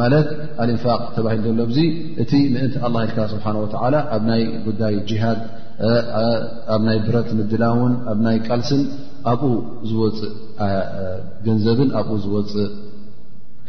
ማለት 0.00 0.26
ልእንፋቅ 0.68 0.98
ተባሂሉ 1.16 1.44
ዘሎ 1.52 1.60
ዙ 1.76 1.80
እቲ 2.22 2.32
ምእንቲ 2.54 2.74
ኣ 2.86 2.90
ኢልካ 3.06 3.18
ስብሓ 3.32 3.44
ወላ 3.62 3.94
ኣብ 4.16 4.22
ናይ 4.30 4.42
ጉዳይ 4.66 4.96
ሃድ 5.22 5.40
ኣብ 6.74 6.82
ናይ 6.88 6.98
ብረት 7.06 7.28
ምድላውን 7.38 7.92
ኣብ 8.12 8.18
ናይ 8.26 8.36
ቃልስን 8.48 8.82
ኣብኡ 9.32 9.52
ዝወፅእ 9.90 10.34
ገንዘብን 11.46 11.90
ኣብኡ 12.00 12.14
ዝወፅእ 12.24 12.68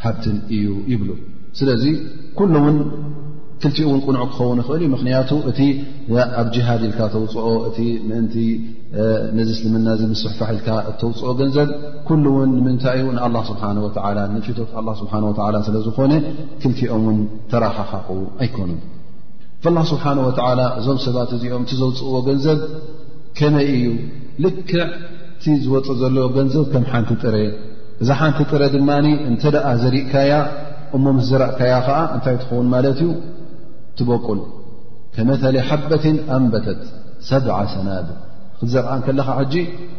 ሃብትን 0.03 0.37
እዩ 0.55 0.65
ይብሉ 0.91 1.09
ስለዚ 1.59 1.83
ኩሉ 2.39 2.53
ውን 2.65 2.77
ክልቲኡ 3.61 3.85
እውን 3.91 4.01
ቁንዑ 4.07 4.21
ክኸውን 4.31 4.59
ይኽእል 4.61 4.81
እዩ 4.85 4.89
ምክንያቱ 4.95 5.29
እቲኣብ 5.51 6.47
ጅሃድ 6.55 6.81
ኢልካ 6.89 6.99
ተውፅዖ 7.13 7.45
እቲ 7.69 7.77
ምእንቲ 8.09 8.35
ነዚ 9.37 9.49
እስልምና 9.55 9.87
እዚ 9.95 10.01
ምስሕፋሒልካ 10.11 10.67
እተውፅኦ 10.89 11.31
ገንዘብ 11.39 11.69
ኩሉ 12.07 12.23
እውን 12.33 12.51
ንምንታይ 12.57 12.99
እዩ 13.01 13.07
ንኣላ 13.15 13.35
ስብሓ 13.49 13.61
ወላ 13.85 14.19
ንሽቶት 14.35 14.69
ኣላ 14.79 14.87
ስብሓ 14.99 15.13
ወላ 15.29 15.55
ስለ 15.67 15.75
ዝኾነ 15.87 16.13
ክልኪኦም 16.61 17.03
ውን 17.09 17.17
ተራሓሓቑ 17.51 18.07
ኣይኮኑ 18.43 18.69
ላ 19.77 19.81
ስብሓነ 19.91 20.17
ወዓላ 20.27 20.61
እዞም 20.79 20.99
ሰባት 21.05 21.31
እዚኦም 21.37 21.63
እቲ 21.65 21.71
ዘውፅእዎ 21.81 22.15
ገንዘብ 22.27 22.59
ከመይ 23.39 23.67
እዩ 23.75 23.87
ልክዕ 24.43 24.73
እቲ 25.37 25.55
ዝወፅእ 25.63 25.97
ዘሎ 26.03 26.15
ገንዘብ 26.37 26.63
ከም 26.73 26.85
ሓንቲ 26.91 27.11
ጥረ 27.23 27.35
እዛ 28.03 28.09
ሓንቲ 28.21 28.39
ጥረ 28.51 28.61
ድማ 28.75 28.89
እንተ 29.31 29.43
ደኣ 29.55 29.67
ዘርእካያ 29.81 30.33
እሞም 30.97 31.19
ስ 31.23 31.27
ዝረእካያ 31.31 31.73
ከዓ 31.87 31.97
እንታይ 32.17 32.37
ትኸውን 32.43 32.69
ማለት 32.75 32.97
እዩ 33.05 33.09
ትበቁል 33.99 34.39
ከመተሊ 35.17 35.55
ሓበትን 35.69 36.17
ኣንበተት 36.37 36.81
ሰብ0 37.29 37.59
ሰናብ 37.75 38.07
ክዘርአን 38.61 39.01
ከለኻ 39.05 39.27
ሕጂ 39.39 39.55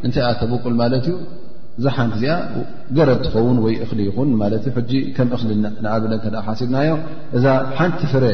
እንታይ 0.07 0.25
ኣ 0.29 0.31
ተበቁል 0.41 0.75
ማለት 0.83 1.05
እዩ 1.11 1.15
እዛ 1.79 1.85
ሓንቲ 1.97 2.15
እዚኣ 2.23 2.37
ገረብ 2.97 3.19
ትኸውን 3.25 3.59
ወይ 3.65 3.75
እኽሊ 3.85 4.01
ይኹን 4.09 4.31
ማት 4.41 4.65
እ 4.69 5.01
ከም 5.17 5.29
እሊ 5.37 5.51
ንኣብለ 5.85 6.13
እ 6.29 6.43
ሓሲብናዮ 6.47 6.93
እዛ 7.39 7.45
ሓንቲ 7.79 8.01
ፍረ 8.13 8.25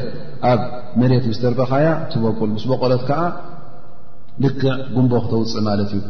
ኣብ 0.50 0.60
መሬት 1.00 1.24
ምስተርበኻያ 1.30 1.88
ተበቁል 2.12 2.50
ምስ 2.56 2.64
በቆሎት 2.70 3.02
ከዓ 3.08 3.20
ልክዕ 4.44 4.68
ጉንቦ 4.94 5.12
ክተውፅእ 5.24 5.62
ማለት 5.68 5.90
እዩ 5.98 6.00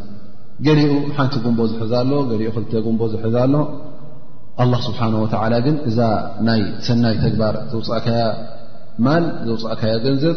ገሊኡ 0.66 0.92
ሓንቲ 1.16 1.35
ጉንቦ 1.46 1.61
ዝሕዛ 1.72 1.92
ኣሎ 2.05 2.12
ገኡ 2.31 2.40
ክል 2.57 2.81
ጉንቦ 2.87 3.00
ዝሕዝ 3.14 3.35
ኣሎ 3.44 3.55
ኣላ 4.64 4.72
ስብሓን 4.87 5.14
ወ 5.22 5.27
ግን 5.66 5.77
እዛ 5.90 5.98
ናይ 6.48 6.62
ሰናይ 6.87 7.16
ተግባር 7.24 7.55
ተውፃእከያ 7.70 8.20
ማል 9.05 9.24
ዘውፃእከያ 9.46 9.94
ገንዘብ 10.05 10.37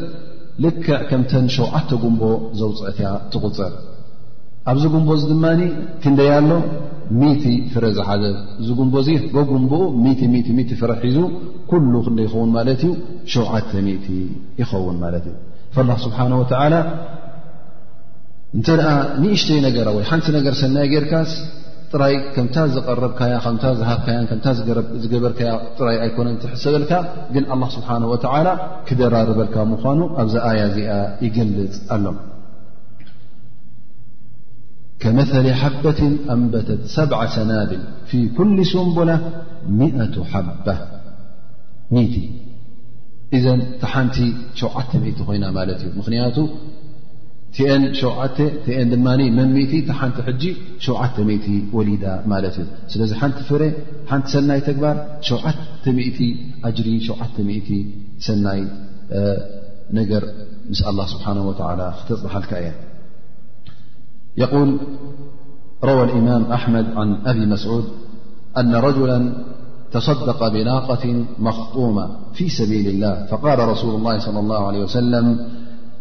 ልክዕ 0.63 0.96
ከምተን 1.10 1.46
ሸውዓተ 1.56 1.89
ጉንቦ 2.04 2.22
ዘውፅአትያ 2.60 3.08
ትቑፅር 3.34 3.74
ኣብዚ 4.72 4.84
ጉንቦ 4.93 5.10
እዚ 5.17 5.24
ድማ 5.32 5.46
ክንደይ 6.04 6.30
ኣሎ 6.38 6.50
ሚቲ 7.20 7.43
ፍረ 7.74 7.84
ዝሓዘብ 7.98 8.38
እዚ 8.62 8.70
ጉንቦእዚ 8.80 9.10
ጎጉንብኡ 9.36 9.82
ፍረ 10.80 10.91
ሒዙ 11.04 11.17
ኩሉ 11.70 11.93
ክደ 12.06 12.17
ይኸውን 12.26 12.50
ማለት 12.58 12.82
እዩ 12.88 12.91
ሸዓተ 13.34 13.72
ይኸውን 14.62 14.98
ማለት 15.04 15.26
እዩ 15.32 15.36
ላ 15.89 15.93
ስብሓን 16.06 16.34
ወተላ 16.41 16.74
እንተ 18.58 18.67
ደኣ 18.80 18.91
ንእሽተይ 19.22 19.60
ነገራ 19.67 19.88
ወይ 19.98 20.04
ሓንቲ 20.10 20.28
ነገር 20.38 20.54
ሰናይ 20.63 20.86
ጌይርካስ 20.93 21.32
ጥራይ 21.91 22.15
ከምታ 22.36 22.56
ዝቐረብካ 22.76 23.19
ከ 23.62 23.65
ዝሃካ 23.80 24.06
ዝገበርካያ 25.04 25.52
ጥራይ 25.78 25.97
ኣይኮነን 26.06 26.36
ትሕሰበልካ 26.43 26.93
ግን 27.34 27.45
ኣ 27.54 27.58
ስብሓه 27.76 28.04
ክደራርበልካ 28.88 29.56
ምኑ 29.73 30.00
ኣብዚ 30.23 30.36
ኣያ 30.50 30.62
እዚኣ 30.71 30.89
ይገልፅ 31.26 31.76
ኣሎ 31.95 32.06
ከመሊ 35.02 35.47
ሓበት 35.62 36.00
ኣንበተት 36.36 36.82
7 36.97 37.23
ሰናብል 37.36 37.82
ፊ 38.10 38.21
ኩ 38.38 38.47
ስምቦላ 38.71 39.12
0 39.82 40.28
ሓ 40.32 40.43
እዘ 43.38 43.45
ቲ 43.82 43.88
ሓንቲ 43.93 44.17
7 44.60 45.23
ኮይና 45.28 45.45
ማለት 45.58 45.80
እዩ 45.86 45.91
ምክንቱ 46.00 46.38
شنمن 47.58 47.58
ت 47.58 47.60
ن 47.82 47.84
ش 48.02 48.04
ت 48.38 48.39
ول 51.78 51.89
ت 52.00 52.00
ل 52.00 52.02
ن 53.32 53.34
ف 54.10 54.12
ن 54.20 54.22
سناي 54.34 54.60
تكبار 54.67 54.96
ش 55.28 55.30
تسن 58.20 58.43
نر 59.98 60.24
م 60.72 60.74
الله 60.91 61.06
سبحانه 61.13 61.43
وتعالى 61.50 61.88
تح 62.10 62.36
لكي 62.43 62.65
يقول 64.43 64.70
روى 65.89 66.04
الإمام 66.08 66.43
أحمد 66.58 66.86
عن 67.00 67.10
أبي 67.32 67.43
مسعود 67.54 67.86
أن 68.60 68.72
رجلا 68.88 69.17
تصدق 69.96 70.39
بناقة 70.58 71.06
مخطومة 71.48 72.06
في 72.38 72.46
سبيل 72.60 72.86
الله 72.93 73.15
فقال 73.32 73.58
رسول 73.74 73.93
الله 73.98 74.15
صلى 74.26 74.39
الله 74.43 74.62
عليه 74.70 74.82
وسلم 74.88 75.26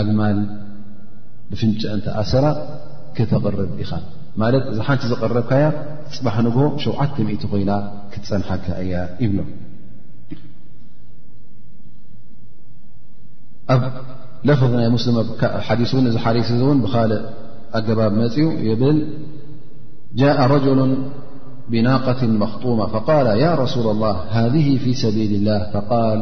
ኣብማል 0.00 0.38
ብፍንጨ 1.50 1.82
እንተኣሰራ 1.96 2.46
ክተቕርብ 3.16 3.70
ኢኻ 3.84 3.92
ማለት 4.40 4.64
እዚ 4.70 4.78
ሓንቲ 4.86 5.02
ዝቐረብካያ 5.10 5.64
ፅባሕ 6.14 6.34
ንግሆ 6.46 6.62
ሸዓት 6.84 7.14
እቲ 7.22 7.42
ኮይና 7.52 7.70
ክትፀንሐካ 8.12 8.66
እያ 8.82 8.94
ይብሎ 9.22 9.40
ኣብ 13.74 13.82
ለፍظ 14.48 14.70
ናይ 14.78 14.86
ስም 15.06 15.16
ዲ 16.12 16.16
ሓሪ 16.24 16.38
ን 16.60 16.78
ብልእ 16.84 17.22
ኣገባብ 17.80 18.12
መፅኡ 18.22 18.46
ብል 18.82 18.98
جاء 20.20 20.38
رجل 20.54 20.78
ብናقት 21.72 22.20
መኽطመة 22.42 22.86
فقال 22.94 23.26
رሱل 23.64 23.86
الله 23.94 24.16
هذه 24.38 24.68
في 24.82 24.90
ሰቢل 25.02 25.30
اله 25.38 25.60
فል 25.88 26.20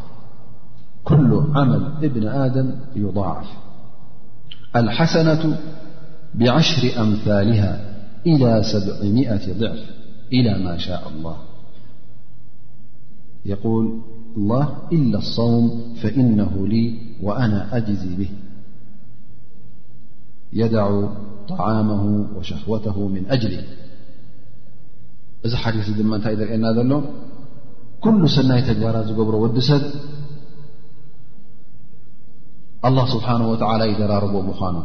كل 1.03 1.45
عمل 1.55 1.91
بن 2.09 2.27
آدم 2.27 2.71
يضاعف 2.95 3.47
الحسنة 4.75 5.57
بعشر 6.35 7.01
أمثالها 7.01 7.95
إلى 8.25 8.61
سبعمئة 8.73 9.59
ضعف 9.59 9.79
إلى 10.33 10.63
ما 10.65 10.77
شاء 10.77 11.09
الله 11.15 11.35
يقول 13.45 13.99
الله 14.37 14.77
إلا 14.91 15.17
الصوم 15.17 15.93
فإنه 16.01 16.67
لي 16.67 16.99
وأنا 17.21 17.77
أجزي 17.77 18.15
به 18.15 18.29
يدع 20.53 21.05
طعامه 21.49 22.27
وشهوته 22.37 23.07
من 23.07 23.25
أجله 23.29 23.63
إذ 25.45 25.55
حدثمأنتذأن 25.55 26.75
ذا 26.75 26.81
اللوم 26.81 27.05
كل 28.01 28.29
سنايتجرازجبر 28.29 29.35
ودسد 29.35 29.91
الله 32.87 33.05
سبሓانه 33.13 33.45
ول 33.51 33.59
دራرب 34.01 34.31
مኑ 34.49 34.79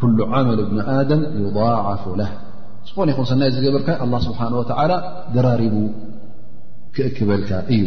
كل 0.00 0.16
عመل 0.32 0.58
بن 0.70 0.78
دم 1.10 1.22
يضاعف 1.44 2.04
له 2.20 2.30
ዝኾ 2.88 2.96
ይ 3.10 3.34
ናይ 3.40 3.50
ዝገበርካ 3.56 3.88
الله 4.04 4.18
سبنه 4.26 4.52
ولى 4.58 4.96
ራሪب 5.46 5.74
ክክበልካ 6.96 7.50
እዩ 7.74 7.82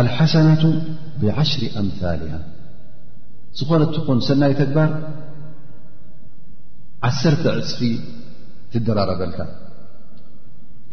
الሓسنة 0.00 0.62
بعሽر 1.20 1.62
أምثالها 1.80 2.40
ዝኾነን 3.58 4.20
ሰናይ 4.28 4.52
ተግባር 4.60 4.90
ዓ0ተ 7.08 7.44
صፊ 7.70 7.80
ትደራرበልካ 8.72 9.38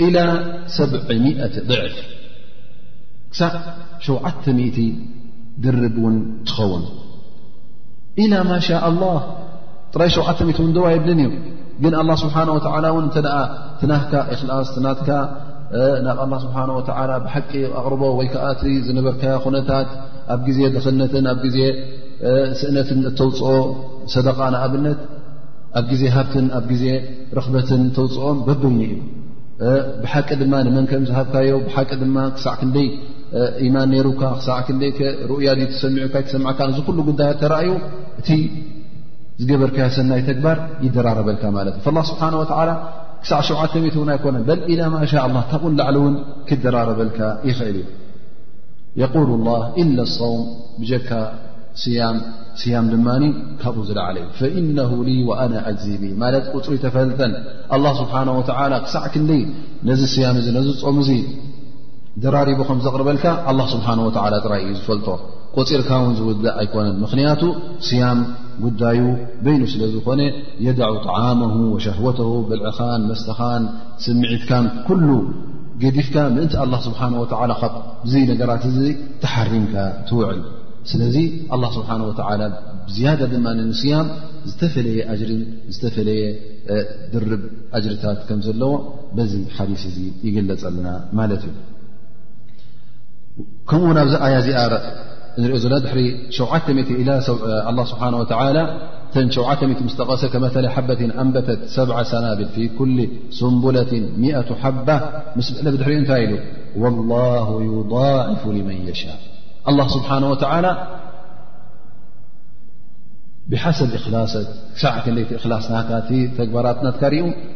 إلى 0.05 0.23
م0ة 0.67 1.55
ضعፍ 1.69 1.95
ሸوዓተ 4.05 4.43
مእت 4.59 4.77
ድር 5.63 5.75
ን 6.13 6.15
ትኸውን 6.49 6.83
ኢላ 8.23 8.33
ማ 8.49 8.57
ሻ 8.67 8.79
ላ 9.01 9.05
ጥራይ 9.93 10.09
ሸዓተት 10.15 10.59
እን 10.65 10.71
ደዋ 10.77 10.85
የብለን 10.95 11.19
እዩ 11.25 11.29
ግን 11.83 11.93
ኣ 12.01 12.03
ስብሓ 12.23 12.35
ን 12.47 12.51
እተ 13.07 13.25
ኣ 13.37 13.39
ትናካ 13.81 14.11
ክላስ 14.39 14.69
ትናትካ 14.75 15.09
ናብ 16.07 16.31
ስብሓ 16.43 16.57
ብሓቂ 17.25 17.51
ኣቕርቦ 17.79 18.01
ወይ 18.19 18.27
ከዓ 18.33 18.45
እቲ 18.55 18.63
ዝነበርካያ 18.87 19.33
ኩነታት 19.43 19.89
ኣብ 20.33 20.39
ግዜ 20.47 20.59
ደኽነትን 20.75 21.25
ኣብ 21.33 21.43
ዜ 21.55 21.59
ስእነትን 22.61 22.99
እተውፅኦ 23.09 23.51
ሰደቃ 24.13 24.39
ንኣብነት 24.55 24.99
ኣብ 25.79 25.85
ግዜ 25.91 26.03
ሃብትን 26.17 26.47
ኣብ 26.57 26.65
ግዜ 26.71 26.83
ረክበትን 27.37 27.83
ተውፅኦም 27.97 28.39
በበይኒ 28.47 28.81
እዩ 28.91 28.99
ብሓቂ 30.03 30.29
ድማ 30.41 30.53
ንመን 30.65 30.85
ከም 30.91 31.03
ዝሃብካዮ 31.09 31.53
ብሓቂ 31.67 31.89
ድማ 32.03 32.15
ክሳዕ 32.35 32.55
ክደይ 32.59 32.87
ማ 33.73 33.83
ሩ 34.05 34.09
ሳ 34.45 34.55
ሩያ 35.29 35.51
ሰሚዑ 35.81 36.05
ሰ 36.31 36.93
ዳ 37.21 37.53
ዩ 37.67 37.71
እቲ 38.21 38.29
ዝገበር 39.41 39.71
ሰይ 39.97 40.21
ተግባር 40.29 40.57
ይደራረበካ 40.85 41.43
እ 41.69 41.77
ክሳዕ 43.23 43.41
ሸት 43.47 43.75
ኣነ 44.01 44.37
በ 44.47 44.57
ማ 45.35 45.41
ካብን 45.51 45.73
ላዕን 45.79 46.15
ክደራረበልካ 46.49 47.19
ይእል 47.49 47.77
እዩ 47.83 47.87
ق 49.13 49.15
ل 49.27 49.47
إ 49.81 49.85
لصውም 49.97 50.43
ካ 51.07 51.11
ያም 52.71 52.85
ድማ 52.93 53.07
ካብኡ 53.61 53.83
ዝለለዩ 53.89 54.25
ن 54.67 55.61
ት 55.63 56.65
ፅሪ 56.65 56.75
ተፈልጠን 56.85 57.33
ክሳዕ 58.49 59.05
ክ 59.13 59.95
ዚ 60.01 60.15
ያ 60.25 60.29
ም 60.97 60.99
ደራሪቡ 62.23 62.59
ከም 62.69 62.79
ዘቕርበልካ 62.85 63.25
ኣ 63.51 63.53
ስብሓን 63.73 63.99
ወላ 64.05 64.33
ዝራእዩ 64.45 64.69
ዝፈልጦ 64.79 65.07
ቆፂርካ 65.59 65.89
ውን 66.03 66.13
ዝውዳእ 66.17 66.53
ኣይኮነን 66.61 66.97
ምክንያቱ 67.03 67.43
ስያም 67.87 68.19
ጉዳዩ 68.65 68.99
በይኑ 69.43 69.61
ስለዝኾነ 69.73 70.21
የዳዑ 70.65 70.93
ጣዓሞሁ 71.07 71.55
ወሻህወተሁ 71.75 72.29
ብልዕኻን 72.49 73.05
መስተኻን 73.11 73.63
ስምዒትካን 74.05 74.65
ኩሉ 74.87 75.07
ገዲፍካ 75.83 76.17
ምእንቲ 76.35 76.53
ላ 76.73 76.77
ስብሓ 76.87 76.99
ወ 77.21 77.25
ካብዚ 77.61 78.13
ነገራት 78.31 78.65
እዚ 78.71 78.79
ተሓሪምካ 79.23 79.73
ትውዕል 80.09 80.39
ስለዚ 80.91 81.15
ኣ 81.55 81.59
ስብሓን 81.77 82.03
ወ 82.09 82.13
ዝያዳ 82.95 83.21
ድማንስያም 83.33 84.07
ዝተፈለየ 84.49 84.99
ኣጅሪን 85.13 85.41
ዝተፈለየ 85.73 86.23
ድርብ 87.13 87.41
እጅርታት 87.79 88.19
ከም 88.29 88.39
ዘለዎ 88.47 88.71
በዚ 89.17 89.33
ሓዲስ 89.57 89.83
እዚ 89.91 89.97
ይገለፀለና 90.27 90.87
ማለት 91.19 91.43
እዩ 91.49 91.53
كم 93.69 93.97
أيا 93.97 94.67
ر 94.71 94.73
رኦ 95.39 95.57
ر 95.63 96.71
لله 96.99 97.17
سبنه 97.27 98.17
وتى 98.19 99.17
ش 99.17 99.37
مستق 99.87 100.21
كمثل 100.33 100.65
حبة 100.75 101.01
أنبة 101.23 101.49
ثنابل 102.11 102.47
في 102.55 102.63
كل 102.79 102.97
سنبلة 103.39 103.91
مئة 104.25 104.49
حبة 104.61 104.97
س 105.47 105.49
ل 105.63 105.67
ر 105.85 105.89
ل 105.99 106.11
والله 106.83 107.47
يضاعف 107.73 108.41
لمن 108.57 108.77
يشاء 108.89 109.17
الله 109.69 109.87
سبحانه 109.97 110.27
وتعلى 110.33 110.71
بحسب 113.51 113.87
إص 113.97 114.09
س 114.33 114.35
ي 115.19 115.21
إخلص 115.39 115.65
جبرت 116.37 116.79
كر 117.01 117.13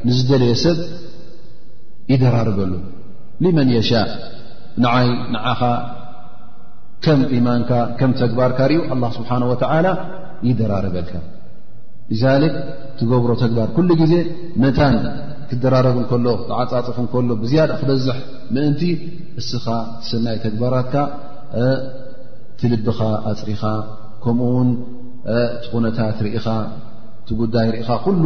نزدلي 0.09 0.51
سብ 0.63 0.77
يدرربله 2.13 2.81
لمن 3.43 3.67
يشاء 3.77 4.09
ንዓይ 4.83 5.07
ንዓኻ 5.33 5.61
ከም 7.05 7.19
ኢማንካ 7.37 7.71
ከም 7.99 8.11
ተግባርካ 8.21 8.59
ርኡ 8.71 8.81
ኣላ 8.93 9.03
ስብሓን 9.17 9.43
ወተዓላ 9.51 9.87
ይደራረበልካ 10.47 11.13
ዛክ 12.21 12.55
ትገብሮ 12.99 13.31
ተግባር 13.43 13.67
ኩሉ 13.75 13.89
ጊዜ 14.01 14.13
መታን 14.63 14.95
ክደራረብ 15.49 15.97
እከሎ 16.03 16.27
ተዓፃፅፍ 16.49 16.97
እከሎ 17.03 17.29
ብዝያዳ 17.43 17.71
ክበዝሕ 17.81 18.17
ምእንቲ 18.55 18.81
እስኻ 19.41 19.65
ሰናይ 20.09 20.37
ተግባራትካ 20.45 20.95
ትልብኻ 22.61 22.99
ኣፅሪኻ 23.31 23.63
ከምኡውን 24.23 24.69
ትኹነታት 25.63 26.17
ርኢኻ 26.25 26.45
ትጉዳይ 27.27 27.67
ርኢኻ 27.75 27.89
ኩሉ 28.05 28.23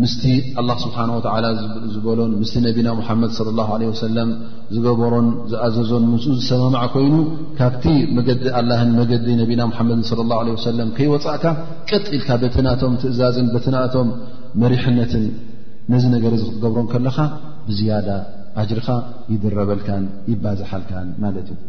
ምስቲ 0.00 0.24
ኣላ 0.60 0.70
ስብሓን 0.82 1.08
ወተዓላ 1.16 1.46
ዝበሎን 1.94 2.32
ምስቲ 2.40 2.56
ነቢና 2.66 2.88
ሙሓመድ 2.98 3.30
ስ 3.38 3.46
ላ 3.58 3.62
ለ 3.80 3.84
ወሰለም 3.90 4.28
ዝገበሮን 4.74 5.28
ዝኣዘዞን 5.52 6.04
ምስ 6.12 6.26
ዝሰማማዕ 6.40 6.84
ኮይኑ 6.94 7.16
ካብቲ 7.58 7.84
መገዲ 8.16 8.44
ኣላህን 8.60 8.90
መገዲ 9.00 9.26
ነቢና 9.40 9.62
ሙሓመድ 9.70 9.98
ላ 10.32 10.38
ለ 10.48 10.50
ወሰለም 10.56 10.90
ከይወፃእካ 10.98 11.44
ቀጥኢልካ 11.90 12.28
በትናቶም 12.42 12.94
ትእዛዝን 13.04 13.48
በትናቶም 13.54 14.10
መሪሕነትን 14.64 15.24
ነዚ 15.94 16.04
ነገረ 16.14 16.32
ክትገብሮን 16.42 16.86
ከለኻ 16.92 17.18
ብዝያዳ 17.68 18.08
ኣጅርኻ 18.62 18.88
ይድረበልካን 19.32 20.04
ይባዝሓልካን 20.32 21.08
ማለት 21.24 21.48
እዩ 21.54 21.60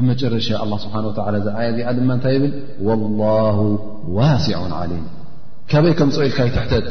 ኣብመጨረሻ 0.00 0.48
ኣላ 0.64 0.72
ስብሓን 0.84 1.06
ወታላ 1.12 1.34
ዝኣያ 1.46 1.68
እዚኣ 1.74 1.88
ድማ 2.00 2.10
እንታይ 2.18 2.34
ይብል 2.38 2.52
ወላሁ 2.88 3.58
ዋሲዑ 4.18 4.62
ዓለይም 4.82 5.08
ካበይ 5.70 5.92
ከምፀ 5.98 6.16
ኢልካ 6.28 6.38
ይትሕተት 6.48 6.86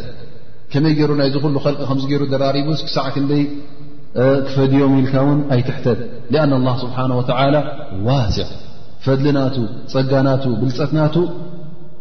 ከመይ 0.74 0.94
ገይሩ 0.98 1.12
ናይዚ 1.20 1.36
ኩሉ 1.44 1.56
ኸልቂ 1.64 1.80
ከምዚገይሩ 1.90 2.24
ደራሪቡስ 2.34 2.82
ክሳዕ 2.88 3.06
ክንደይ 3.16 3.44
ክፈድዮም 4.48 4.94
ኢልካ 5.02 5.14
ውን 5.28 5.40
ኣይትሕተት 5.56 6.00
ኣና 6.44 6.52
ላ 6.68 6.72
ስብሓን 6.84 7.12
ወላ 7.20 7.56
ዋሲዕ 8.08 8.48
ፈድሊናቱ 9.06 9.56
ፀጋናቱ 9.94 10.44
ብልፀትናቱ 10.62 11.16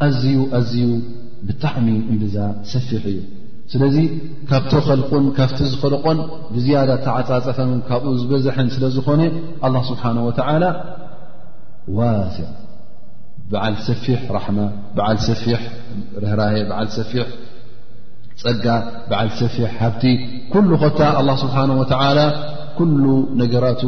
ኣዝዩ 0.06 0.36
ኣዝዩ 0.58 0.86
ብጣዕሚ 1.48 1.88
እምብዛ 2.12 2.36
ሰፊሕ 2.72 3.02
እዩ 3.10 3.18
ስለዚ 3.72 3.96
ካብቲ 4.50 4.72
ኸልቁን 4.86 5.24
ካብቲ 5.36 5.58
ዝኽለቆን 5.72 6.18
ብዝያዳ 6.54 6.90
ተዓፃፀተ 7.04 7.58
ካብኡ 7.90 8.12
ዝበዝሐን 8.20 8.68
ስለ 8.74 8.84
ዝኾነ 8.96 9.20
ኣ 9.66 9.70
ስብሓን 9.90 10.18
ወላ 10.26 10.64
ዋሲዕ 11.98 12.48
በዓል 13.52 13.76
ሰፊሕ 13.88 14.20
ራማ 14.38 14.58
ብዓል 14.96 15.18
ሰፊሕ 15.28 15.60
ርህራ 16.24 16.42
ብዓል 16.70 16.88
ሰፊሕ 16.96 17.26
ፀጋ 18.42 18.64
بዓل 19.10 19.28
سፊሕ 19.40 19.68
ሃብቲ 19.80 20.04
كل 20.54 20.68
خታ 20.82 21.00
الله 21.20 21.36
سبحنه 21.44 21.74
وتعلى 21.80 22.26
كل 22.78 23.04
ነገራቱ 23.40 23.82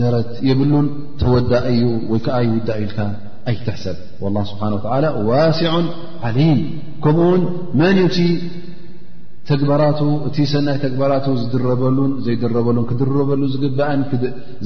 ደረት 0.00 0.30
የብሉን 0.48 0.86
ተወዳ 1.20 1.50
እዩ 1.72 1.82
ይ 2.52 2.58
ዳ 2.68 2.68
ኢል 2.82 2.90
ኣይ 3.50 3.56
تحሰب 3.66 3.96
والله 4.22 4.42
سبنه 4.50 4.76
وى 4.84 5.10
وسع 5.30 5.72
عليم 6.26 6.58
كም 7.04 7.18
من 7.80 7.94
ي 8.28 8.28
ተግበራቱ 9.48 10.00
እቲ 10.28 10.36
ሰናይ 10.52 10.76
ተግበራቱ 10.84 11.26
ዝድረበሉን 11.40 12.12
ዘይረበሉን 12.26 12.86
ክድረበሉ 12.90 13.42
ዝግባአን 13.52 14.00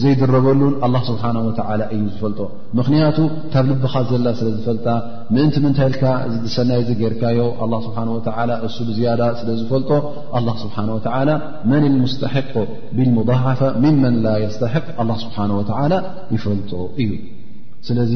ዘይድረበሉን 0.02 0.74
ኣ 0.86 1.00
ስብሓ 1.08 1.24
እዩ 1.96 2.00
ዝፈልጦ 2.14 2.40
ምክንያቱ 2.78 3.18
ካብ 3.52 3.66
ልብኻ 3.70 3.94
ዘላ 4.10 4.26
ስለ 4.40 4.48
ዝፈልጣ 4.58 4.86
ምእንቲ 5.36 5.56
ምንታይ 5.64 5.90
ሰናይ 6.56 6.82
ዚ 6.88 6.96
ጌይርካዮ 7.00 7.40
ኣ 7.64 7.68
ስብሓ 7.86 7.98
እሱ 8.70 8.76
ብዝያዳ 8.90 9.22
ስለ 9.40 9.50
ዝፈልጦ 9.60 9.90
ኣላ 10.38 10.48
ስብሓን 10.64 10.90
ወተላ 10.96 11.28
መን 11.72 11.94
ሙስተሕቆ 12.04 12.54
ብሙፈ 12.98 13.60
ምመን 13.84 14.16
ላ 14.26 14.36
የስተሕቅ 14.44 14.86
ኣ 15.04 15.06
ስብሓን 15.26 15.52
ወላ 15.60 15.92
ይፈልጦ 16.36 16.72
እዩ 17.04 17.10
ስለዚ 17.88 18.14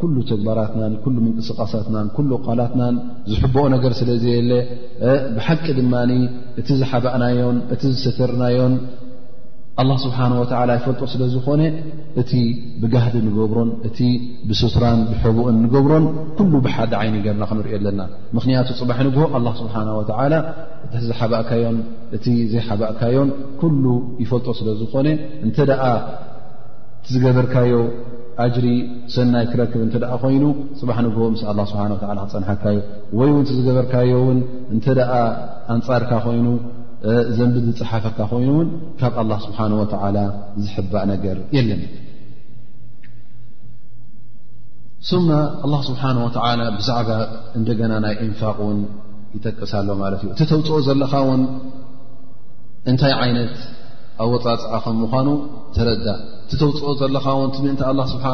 ኩሉ 0.00 0.16
ተግባራትናን 0.30 0.92
ኩሉ 1.04 1.14
ምንቅስቓሳትናን 1.26 2.06
ኩሉ 2.16 2.30
ቓላትናን 2.46 2.94
ዝሕብኦ 3.32 3.62
ነገር 3.74 3.92
ስለዘየለ 4.00 4.50
ብሓቂ 5.36 5.64
ድማኒ 5.78 6.10
እቲ 6.60 6.68
ዝሓባእናዮን 6.80 7.58
እቲ 7.74 7.82
ዝሰተርናዮን 7.94 8.74
ኣላ 9.82 9.90
ስብሓ 10.02 10.18
ወዓላ 10.40 10.70
ይፈልጦ 10.76 11.02
ስለ 11.12 11.22
ዝኾነ 11.32 11.62
እቲ 12.20 12.30
ብጋህዲ 12.82 13.16
ንገብሮን 13.26 13.70
እቲ 13.88 13.98
ብስትራን 14.48 15.00
ብሕቡኡን 15.08 15.56
ንገብሮን 15.64 16.04
ኩሉ 16.36 16.52
ብሓደ 16.66 16.92
ዓይኒ 17.00 17.16
ገርና 17.26 17.42
ክንሪኦ 17.50 17.74
ኣለና 17.80 18.00
ምክንያቱ 18.36 18.68
ፅባሕ 18.78 19.00
ንግሆ 19.08 19.24
ኣላ 19.38 19.46
ስብሓ 19.60 19.74
ወላ 19.98 20.34
ዝሓባእካዮም 21.08 21.76
እቲ 22.18 22.24
ዘይሓባእካዮን 22.54 23.30
ኩሉ 23.62 23.84
ይፈልጦ 24.24 24.48
ስለ 24.60 24.68
ዝኾነ 24.82 25.06
እንተ 25.46 25.58
ደኣ 25.72 25.82
ዝገበርካዮ 27.12 27.72
ኣጅሪ 28.44 28.66
ሰናይ 29.14 29.44
ክረክብ 29.50 29.80
እንተ 29.86 29.94
ደኣ 30.02 30.12
ኮይኑ 30.22 30.44
ፅባሕኑግ 30.78 31.16
ምስ 31.34 31.42
ኣላ 31.50 31.58
ስብሓ 31.70 31.82
ላ 31.90 31.94
ክፀንሐካዮ 32.30 32.78
ወይ 33.18 33.28
እውን 33.32 33.44
ቲ 33.48 33.50
ዝገበርካዮ 33.58 34.12
ውን 34.28 34.38
እንተደኣ 34.74 35.12
ኣንፃርካ 35.74 36.10
ኮይኑ 36.26 36.46
ዘንቢ 37.36 37.54
ዝፅሓፈካ 37.66 38.18
ኮይኑእውን 38.32 38.68
ካብ 39.00 39.14
ኣላ 39.22 39.32
ስብሓን 39.46 39.72
ወተዓላ 39.80 40.16
ዝሕባእ 40.64 41.04
ነገር 41.12 41.36
የለኒ 41.56 41.82
ስማ 45.10 45.28
ኣላ 45.64 45.74
ስብሓን 45.88 46.18
ወተዓላ 46.26 46.60
ብዛዕባ 46.78 47.10
እንደገና 47.60 47.92
ናይ 48.04 48.14
እንፋቅ 48.26 48.56
እውን 48.64 48.78
ይጠቅሳሎ 49.36 49.88
ማለት 50.02 50.20
እዩ 50.24 50.30
እቲ 50.34 50.42
ተውፅኦ 50.52 50.78
ዘለኻ 50.88 51.12
ውን 51.28 51.42
እንታይ 52.90 53.14
ዓይነት 53.24 53.54
ኣብወ 54.24 54.36
ፃፅዓ 54.44 54.72
ኸም 54.84 54.96
ምኳኑ 55.04 55.28
ትረዳ 55.76 56.06
እቲተውፅኦ 56.44 56.90
ዘለኻ 57.00 57.24
ው 57.38 57.42
ምእንታ 57.64 57.82
ስብሓ 58.12 58.24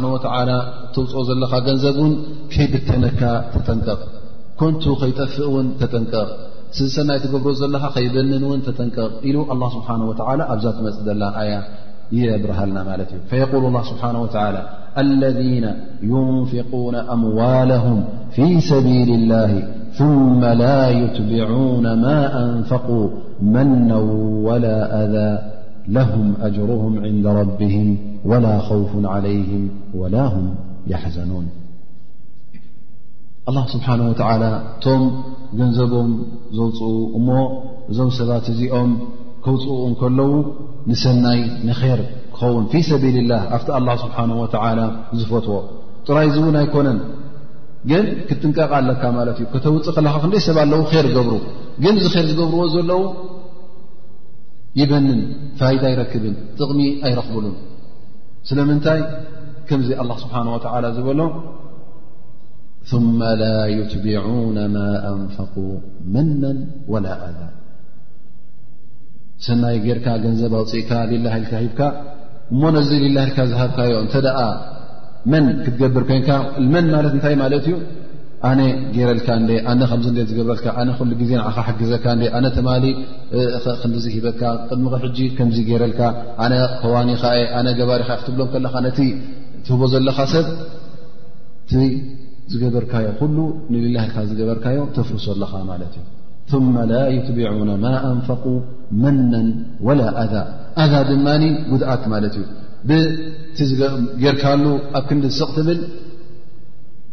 ተውፅኦ 0.96 1.20
ዘለኻ 1.28 1.52
ገንዘብ 1.68 1.96
እውን 2.02 2.14
ከይብተነካ 2.54 3.22
ተጠንቀቕ 3.54 4.02
ኮንቱ 4.60 4.84
ከይጠፍእውን 5.00 5.66
ተጠንቀቕ 5.80 6.28
ስ 6.76 6.86
ሰናይ 6.96 7.18
ትገብሮ 7.22 7.52
ዘለኻ 7.60 7.84
ከይበንን 7.94 8.44
ውን 8.50 8.60
ተጠንቀቕ 8.66 9.10
ኢሉ 9.30 9.36
ስብሓ 9.76 9.88
ኣብዛ 10.52 10.66
ትመፅእ 10.78 11.04
ዘላ 11.08 11.22
ኣያ 11.40 11.54
የብርሃልና 12.18 12.78
ማለት 12.90 13.10
እዩ 13.18 13.20
የል 13.42 13.76
ስብሓه 13.90 14.12
ለذና 15.20 15.66
ዩንፍق 16.12 16.72
ኣምዋላهም 17.14 17.98
ፊ 18.34 18.46
ሰቢል 18.70 19.10
ላه 19.32 19.52
ثማ 19.98 20.42
ላ 20.62 20.68
يትቢعነ 21.00 21.86
ማ 22.04 22.10
ኣንፈق 22.44 22.86
መነው 23.54 24.06
ወላ 24.48 24.66
ኣذ 25.00 25.14
ለሁም 25.96 26.26
ኣጅርሁም 26.46 26.92
ንድ 27.14 27.24
ረብህም 27.38 27.88
ወላ 28.30 28.46
ኸውፍ 28.68 28.90
ዓለይህም 29.14 29.64
ወላ 30.00 30.16
ሁም 30.34 30.46
ያሓዘኑን 30.92 31.46
ኣላ 33.50 33.58
ስብሓን 33.72 34.00
ወተዓላ 34.10 34.44
እቶም 34.74 35.02
ገንዘቦም 35.60 36.10
ዘውፅኡ 36.58 36.90
እሞ 37.18 37.28
እዞም 37.90 38.10
ሰባት 38.18 38.46
እዚኦም 38.52 38.90
ከውፅኡኡ 39.44 39.80
እንከለዉ 39.90 40.32
ንሰናይ 40.90 41.40
ንር 41.68 42.00
ክኸውን 42.34 42.64
ፊ 42.72 42.82
ሰቢል 42.90 43.16
ላህ 43.32 43.42
ኣብቲ 43.56 43.68
ኣላ 43.78 43.88
ስብሓን 44.04 44.30
ወተዓላ 44.42 44.80
ዝፈትዎ 45.20 45.56
ጥራይ 46.06 46.28
ዝእውን 46.34 46.56
ኣይኮነን 46.62 47.00
ግን 47.90 48.04
ክጥንቀቕ 48.28 48.70
ኣለካ 48.78 49.02
ማለት 49.18 49.36
እዩ 49.40 49.46
ከተውፅእ 49.54 49.94
ከለካ 49.96 50.14
ክንደይ 50.22 50.42
ሰብ 50.48 50.56
ኣለው 50.64 50.80
ር 51.04 51.06
ገብሩ 51.16 51.30
ግን 51.82 51.94
እዚ 52.02 52.06
ር 52.16 52.22
ዝገብርዎ 52.30 52.62
ዘለዉ 52.74 53.00
ይበንን 54.80 55.18
ፋይዳ 55.60 55.82
ይረክብን 55.92 56.34
ጥቕሚ 56.58 56.80
ኣይረኽብሉን 57.06 57.56
ስለምንታይ 58.48 59.00
ከምዚ 59.68 59.88
ኣላ 60.02 60.10
ስብሓን 60.22 60.48
ወተላ 60.54 60.84
ዝበሎ 60.98 61.20
መ 63.20 63.32
ላ 63.42 63.48
ይትቢዑነ 63.74 64.56
ማ 64.76 64.80
ኣንፈق 65.14 65.54
መና 66.14 66.42
ወላ 66.92 67.06
ኣذ 67.28 67.38
ሰናይ 69.46 69.76
ጌይርካ 69.84 70.06
ገንዘብ 70.24 70.52
ኣውፅእካ 70.60 70.90
ሊላ 71.10 71.26
ኢልካ 71.40 71.50
ሂብካ 71.64 71.80
እሞነዚ 72.54 72.90
ሊላ 73.04 73.16
ኢልካ 73.26 73.38
ዝሃብካዮ 73.50 73.92
እንተ 74.04 74.14
ደኣ 74.26 74.38
መን 75.32 75.44
ክትገብር 75.64 76.04
ኮይንካ 76.10 76.30
መን 76.72 76.86
ማለት 76.96 77.12
እንታይ 77.16 77.36
ማለት 77.42 77.64
እዩ 77.70 77.74
ኣነ 78.50 78.60
ጌይረልካ 78.94 79.28
ንዴ 79.42 79.50
ኣነ 79.70 79.80
ከምዚ 79.90 80.06
ት 80.16 80.22
ዝገብረልካ 80.30 80.66
ኣነ 80.80 80.88
ኩሉ 80.98 81.10
ግዜ 81.20 81.30
ንዓኻ 81.40 81.56
ሓግዘካ 81.66 82.04
ዴ 82.20 82.22
ኣነ 82.36 82.46
ተማሊ 82.56 82.84
ክንዲዝሂበካ 83.82 84.42
ቅድሚክ 84.70 84.94
ሕጂ 85.04 85.18
ከምዚ 85.36 85.58
ጌረልካ 85.68 86.00
ኣነ 86.44 86.52
ከዋኒ 86.80 87.08
ኸ 87.22 87.32
ኣነ 87.58 87.66
ገባሪ 87.80 88.00
ከ 88.08 88.18
ክትብሎም 88.20 88.48
ከለኻ 88.54 88.74
ነቲ 88.86 88.98
ትህቦ 89.66 89.82
ዘለኻ 89.92 90.18
ሰብ 90.34 90.46
እቲ 91.64 91.72
ዝገበርካዮ 92.52 93.06
ኩሉ 93.20 93.36
ንልላህ 93.72 94.04
ልካ 94.10 94.16
ዝገበርካዮ 94.30 94.78
ተፍርሶ 94.96 95.26
ኣለኻ 95.36 95.52
ማለት 95.70 95.94
እዩ 96.48 96.62
መ 96.76 96.86
ላ 96.92 96.98
ይትቢዑን 97.16 97.70
ማ 97.86 97.94
ኣንፈቁ 98.12 98.44
መናን 99.02 99.48
ወላ 99.86 100.00
ኣ 100.22 100.26
ኣዛ 100.84 100.92
ድማ 101.10 101.26
ጉድኣት 101.72 102.04
ማለት 102.14 102.34
እዩ 102.40 102.46
ብቲ 102.88 103.58
ጌርካሉ 104.24 104.64
ኣብ 104.98 105.04
ክንዲ 105.10 105.24
ዝስቕ 105.38 105.50
ትብል 105.58 105.78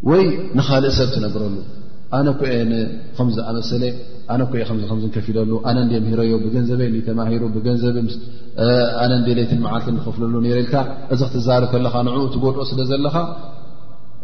ወይ 0.07 0.23
ንኻልእ 0.57 0.91
ሰብ 0.97 1.09
ትነግረሉ 1.13 1.55
ኣነ 2.17 2.27
ኮአን 2.39 2.69
ከምዝኣመሰለ 3.17 3.83
ኣነ 4.33 4.41
ኩ 4.51 4.62
ከምዝንከፊ 4.67 5.25
ኢለሉ 5.31 5.51
ኣነ 5.69 5.77
እንደምሂሮዮ 5.85 6.33
ብገንዘበይ 6.43 6.95
ተማሂሩ 7.07 7.43
ብገንዘብ 7.55 7.95
ኣነ 9.03 9.12
እንዴሌትን 9.21 9.59
መዓልቲን 9.65 9.93
እንኸፍለሉ 9.97 10.33
ነረኢልካ 10.45 10.75
እዚ 11.13 11.21
ክትዛልብ 11.31 11.69
ከለኻ 11.73 11.95
ንዕኡ 12.07 12.23
ትጎድኦ 12.35 12.63
ስለ 12.71 12.79
ዘለኻ 12.91 13.15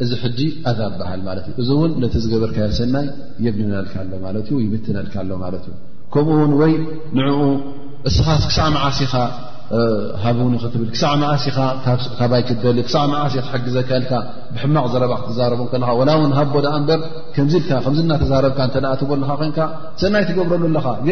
እዚ 0.03 0.11
ሕጂ 0.23 0.39
ኣዛ 0.69 0.79
ኣበሃል 0.89 1.21
ማለት 1.27 1.45
እዩ 1.51 1.57
እዚ 1.63 1.69
እውን 1.77 1.91
ነቲ 2.03 2.15
ዝገበርካ 2.23 2.55
ያሰናይ 2.65 3.05
የብንነልካ 3.47 3.93
ኣሎ 4.03 4.11
ማለት 4.25 4.45
እዩ 4.51 4.55
ይምትነልካ 4.65 5.13
ኣሎ 5.23 5.31
ማለት 5.45 5.63
እዩ 5.69 5.75
ከምኡውን 6.13 6.53
ወይ 6.61 6.73
ንዕኡ 7.19 7.37
እስኻስ 8.09 8.41
ክሳዕ 8.49 8.67
መዓሲኻ 8.77 9.13
ሃን 10.23 10.39
ትብል 10.73 10.89
ክሳዕ 10.95 11.11
መዓስካባይክደሊ 11.21 12.77
ክሳዕ 12.87 13.03
ዓስ 13.25 13.35
ክግዘካ 13.53 13.91
ብሕማቅ 14.55 14.85
ዘረ 14.93 15.03
ክትዛረቦ 15.21 15.61
ን 15.83 15.85
ቦ 16.53 16.59
በ 16.87 16.97
ከም 17.35 17.47
ኢል 17.59 17.73
ከዚተዛረብካ 17.93 18.59
ሰናይ 20.01 20.23
ትገብረሉ 20.29 20.63
ኣለካ 20.71 20.87
ግ 21.07 21.09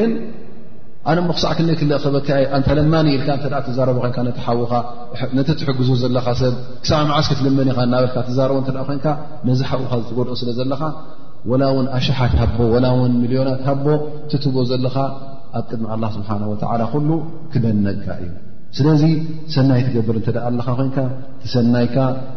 ኣነ 1.12 1.18
ክሳዕ 1.38 1.52
ክ 1.58 1.60
ክበታለ 1.80 2.86
ነተ 5.38 5.50
ትግዞ 5.62 5.90
ዘሳዕ 6.04 7.04
ዓስ 7.20 7.26
ክትልመኒ 7.34 7.68
እ 9.50 9.54
ዚ 9.60 9.70
ሓውካ 9.72 9.94
ገድኦ 10.18 10.36
ስለዘካ 10.44 10.82
ኣሸሓት 12.00 12.34
ሚሊዮናት 13.22 13.66
ቦ 13.86 13.88
ትቦ 14.44 14.56
ዘለካ 14.72 14.96
ኣብ 15.60 15.66
ቅድሚ 15.70 15.86
ኣላ 15.96 16.04
ስብሓን 16.16 16.44
ወተዓላ 16.52 16.82
ኩሉ 16.94 17.10
ክበነግካ 17.54 18.08
እዩ 18.24 18.30
ስለዚ 18.78 19.02
ሰናይ 19.54 19.82
ትገብር 19.88 20.16
እንተደኣ 20.20 20.46
ኣለኻ 20.50 20.68
ኮይንካ 20.80 20.98
ትሰናይካ 21.42 21.96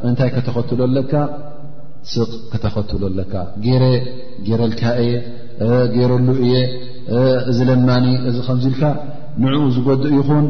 እንታይ 0.08 0.30
ከተኸትሎኣለካ 0.34 1.12
ስቕ 2.12 2.30
ከተኸትሎኣለካ 2.52 3.32
ጌረ 3.66 3.84
ጌረልካ 4.48 4.82
እየ 5.04 5.12
ገይረሉ 5.94 6.28
እየ 6.46 6.54
እዚ 7.50 7.58
ለማኒ 7.70 8.06
እዚ 8.30 8.36
ከምዚኢልካ 8.48 8.82
ንዕኡ 9.44 9.62
ዝገዱኡ 9.76 10.12
ይኹን 10.18 10.46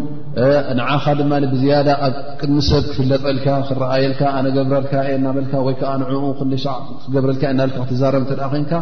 ንዓኻ 0.79 1.05
ድማ 1.21 1.33
ብዝያዳ 1.53 1.89
ኣብ 2.07 2.15
ቅድሚ 2.41 2.59
ሰብ 2.71 2.83
ክፍለጠልካ 2.91 3.47
ክረኣየልካ 3.69 4.21
ኣነ 4.39 4.47
ገብረልካ 4.57 4.93
እየ 5.09 5.17
እናበልካ 5.21 5.53
ወይ 5.69 5.77
ከዓ 5.83 5.93
ንኡ 6.03 6.11
ክሻዕ 6.41 6.77
ክገብረልካ 7.05 7.43
እናበልካ 7.55 7.79
ክትዛረብ 7.87 8.21
እንተደ 8.25 8.43
ኮይንካ 8.55 8.73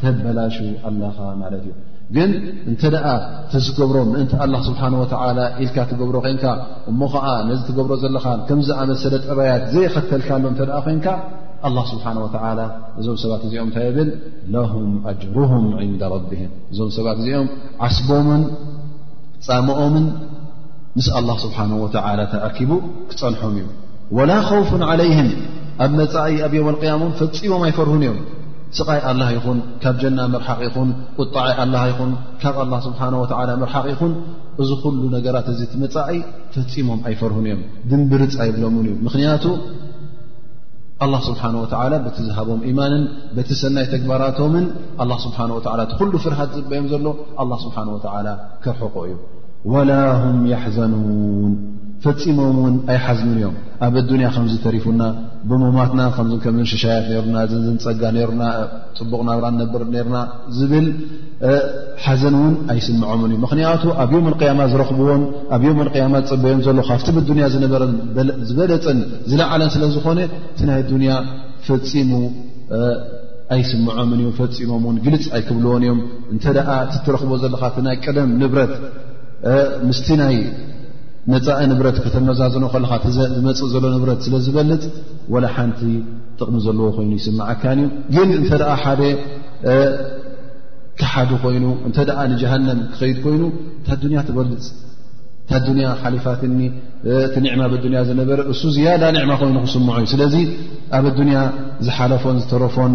ተበላሹ 0.00 0.56
ኣለኻ 0.88 1.16
ማለት 1.44 1.62
እዩ 1.66 1.72
ግን 2.16 2.30
እንተ 2.70 2.82
ደኣ 2.94 3.06
እተዝገብሮም 3.46 4.08
ምእንተ 4.12 4.32
ላ 4.52 4.58
ስብሓን 4.68 4.94
ወዓላ 5.00 5.38
ኢልካ 5.64 5.76
ትገብሮ 5.90 6.16
ኮንካ 6.26 6.44
እሞ 6.90 7.00
ኸዓ 7.14 7.26
ነዚ 7.48 7.60
ትገብሮ 7.70 7.92
ዘለኻ 8.02 8.24
ከምዝኣመሰለ 8.48 9.14
ጥራያት 9.26 9.64
ዘይኸተልካሎ 9.74 10.44
እንተ 10.52 10.60
ደኣ 10.68 10.76
ኮንካ 10.86 11.06
ኣላ 11.68 11.76
ስብሓን 11.90 12.16
ወላ 12.24 12.60
እዞም 13.00 13.16
ሰባት 13.24 13.42
እዚኦም 13.48 13.68
እንታይ 13.68 13.90
ብል 13.96 14.08
ለሁም 14.54 14.88
ኣጅርሁም 15.12 15.66
ዕንዳ 15.84 16.02
ረቢህም 16.14 16.50
እዞም 16.72 16.90
ሰባት 16.96 17.18
እዚኦም 17.22 17.48
ዓስቦምን 17.88 18.42
ፃምኦምን 19.48 20.06
ምስ 20.98 21.08
ኣላ 21.18 21.28
ስብሓን 21.44 21.70
ወተዓላ 21.84 22.20
ተኣኪቡ 22.34 22.70
ክፀንሖም 23.10 23.52
እዩ 23.60 23.66
ወላ 24.16 24.30
ኸውፍ 24.50 24.70
ዓለይህም 24.90 25.30
ኣብ 25.84 25.90
መጻኢ 26.00 26.36
ኣብ 26.46 26.52
ዮም 26.60 26.68
ኣልቅያሞም 26.72 27.10
ፈፂሞም 27.20 27.62
ኣይፈርሁን 27.66 28.02
እዮም 28.06 28.18
ስቓይ 28.76 29.00
ኣላ 29.10 29.22
ይኹን 29.34 29.58
ካብ 29.82 29.94
ጀና 30.00 30.20
መርሓቕ 30.32 30.58
ይኹን 30.66 30.88
ቁጣዓይ 31.22 31.52
ኣላ 31.62 31.74
ይኹን 31.90 32.10
ካብ 32.42 32.54
ኣላ 32.62 32.74
ስብሓ 32.86 33.00
ወ 33.20 33.24
መርሓቕ 33.62 33.84
ኢኹን 33.94 34.12
እዚ 34.62 34.70
ኩሉ 34.82 35.00
ነገራት 35.16 35.46
እዚ 35.52 35.60
ትመፃኢ 35.72 36.12
ፈፂሞም 36.54 37.00
ኣይፈርሁን 37.10 37.46
እዮም 37.50 37.62
ድንብርፅ 37.90 38.34
ኣይብሎምን 38.44 38.86
እዩ 38.90 38.96
ምኽንያቱ 39.06 39.44
ኣላ 41.04 41.14
ስብሓና 41.28 41.56
ወዓላ 41.64 41.92
በቲ 42.04 42.18
ዝሃቦም 42.28 42.60
ኢማንን 42.70 43.02
በቲ 43.38 43.50
ሰናይ 43.62 43.86
ተግባራቶምን 43.94 44.66
ኣላ 45.04 45.10
ስብሓ 45.26 45.38
ወላ 45.56 45.78
እቲ 45.86 45.92
ኩሉ 46.02 46.12
ፍርሃት 46.26 46.52
ዝበዮም 46.58 46.88
ዘሎ 46.94 47.06
ኣላ 47.44 47.52
ስብሓን 47.64 47.90
ወ 47.96 47.98
ክርሕቆ 48.66 48.96
እዩ 49.10 49.16
ወላ 49.74 49.90
ሁም 50.22 50.38
ያሕዘኑን 50.54 51.52
ፈፂሞም 52.04 52.56
ውን 52.64 52.74
ኣይሓዝንን 52.92 53.32
እዮም 53.38 53.54
ኣብ 53.86 53.94
ኣዱንያ 54.00 54.26
ከምዚ 54.34 54.54
ተሪፉና 54.64 55.00
ብሞማትና 55.50 56.00
ከም 56.44 56.56
ሸሻያት 56.72 57.06
ሩና 57.26 57.38
እን 57.70 57.76
ፀጋ 57.84 58.02
ሩና 58.28 58.42
ፅቡቕ 58.98 59.20
ናብራነብር 59.28 59.82
ሩና 60.08 60.18
ዝብል 60.58 60.86
ሓዘን 62.04 62.36
እውን 62.40 62.54
ኣይስምዖምን 62.74 63.32
እዩ 63.34 63.40
ምክንያቱ 63.46 63.82
ኣብዮ 64.04 64.16
መንያማ 64.26 64.60
ዝረኽብዎን 64.72 65.22
ኣብዮ 65.56 65.68
መንያማ 65.80 66.14
ዝፅበዮም 66.28 66.60
ዘሎ 66.68 66.78
ካብቲ 66.90 67.08
ብዱንያ 67.18 67.46
ዝነበረን 67.56 67.92
ዝበለፀን 68.50 69.00
ዝለዓለን 69.32 69.70
ስለዝኾነ 69.76 70.18
እቲ 70.52 70.60
ናይ 70.70 70.78
ኣዱንያ 70.84 71.12
ፈፂሙ 71.68 72.12
ኣይስምዖምን 73.56 74.18
እዮ 74.24 74.30
ፈፂሞም 74.40 74.82
ውን 74.90 74.96
ግልፅ 75.06 75.26
ኣይክብልዎን 75.38 75.82
እዮም 75.86 76.00
እንተደ 76.34 76.58
ትረኽቦ 77.06 77.32
ዘለካ 77.44 77.64
እ 77.80 77.84
ናይ 77.88 77.96
ቀደም 78.06 78.30
ንብረት 78.42 78.74
ምስቲ 79.88 80.06
ናይ 80.22 80.36
ነፃእ 81.32 81.58
ንብረት 81.70 81.96
ከተመዛዝኖ 82.04 82.64
ከለካ 82.74 82.94
ዝመፅእ 83.16 83.68
ዘሎ 83.72 83.84
ንብረት 83.94 84.20
ስለ 84.26 84.34
ዝበልፅ 84.44 84.84
ዋላ 85.32 85.44
ሓንቲ 85.54 85.80
ጥቕሚ 86.38 86.56
ዘለዎ 86.66 86.86
ኮይኑ 86.96 87.12
ይስማዓ 87.20 87.48
ካን 87.62 87.80
እዩ 87.88 88.18
ግን 88.28 88.36
እንተ 88.40 88.50
ደኣ 88.62 88.70
ሓደ 88.84 89.00
ክሓዱ 91.00 91.30
ኮይኑ 91.44 91.64
እንተ 91.88 91.96
ኣ 92.20 92.24
ንጀሃንም 92.32 92.78
ክኸይድ 92.94 93.18
ኮይኑ 93.24 93.42
እታዱንያ 93.80 94.20
ትበልፅ 94.28 94.62
እታዱንያ 95.46 95.86
ሓሊፋትኒ 96.00 96.58
እቲ 97.26 97.34
ኒዕማ 97.44 97.60
ኣብኣዱንያ 97.68 98.00
ዝነበረ 98.08 98.40
እሱ 98.52 98.62
ዝያዳ 98.78 99.02
ኒዕማ 99.18 99.32
ኮይኑ 99.42 99.56
ክስምዑ 99.68 99.94
እዩ 100.00 100.08
ስለዚ 100.16 100.34
ኣብ 100.98 101.04
ኣዱንያ 101.12 101.36
ዝሓለፎን 101.86 102.36
ዝተረፎን 102.42 102.94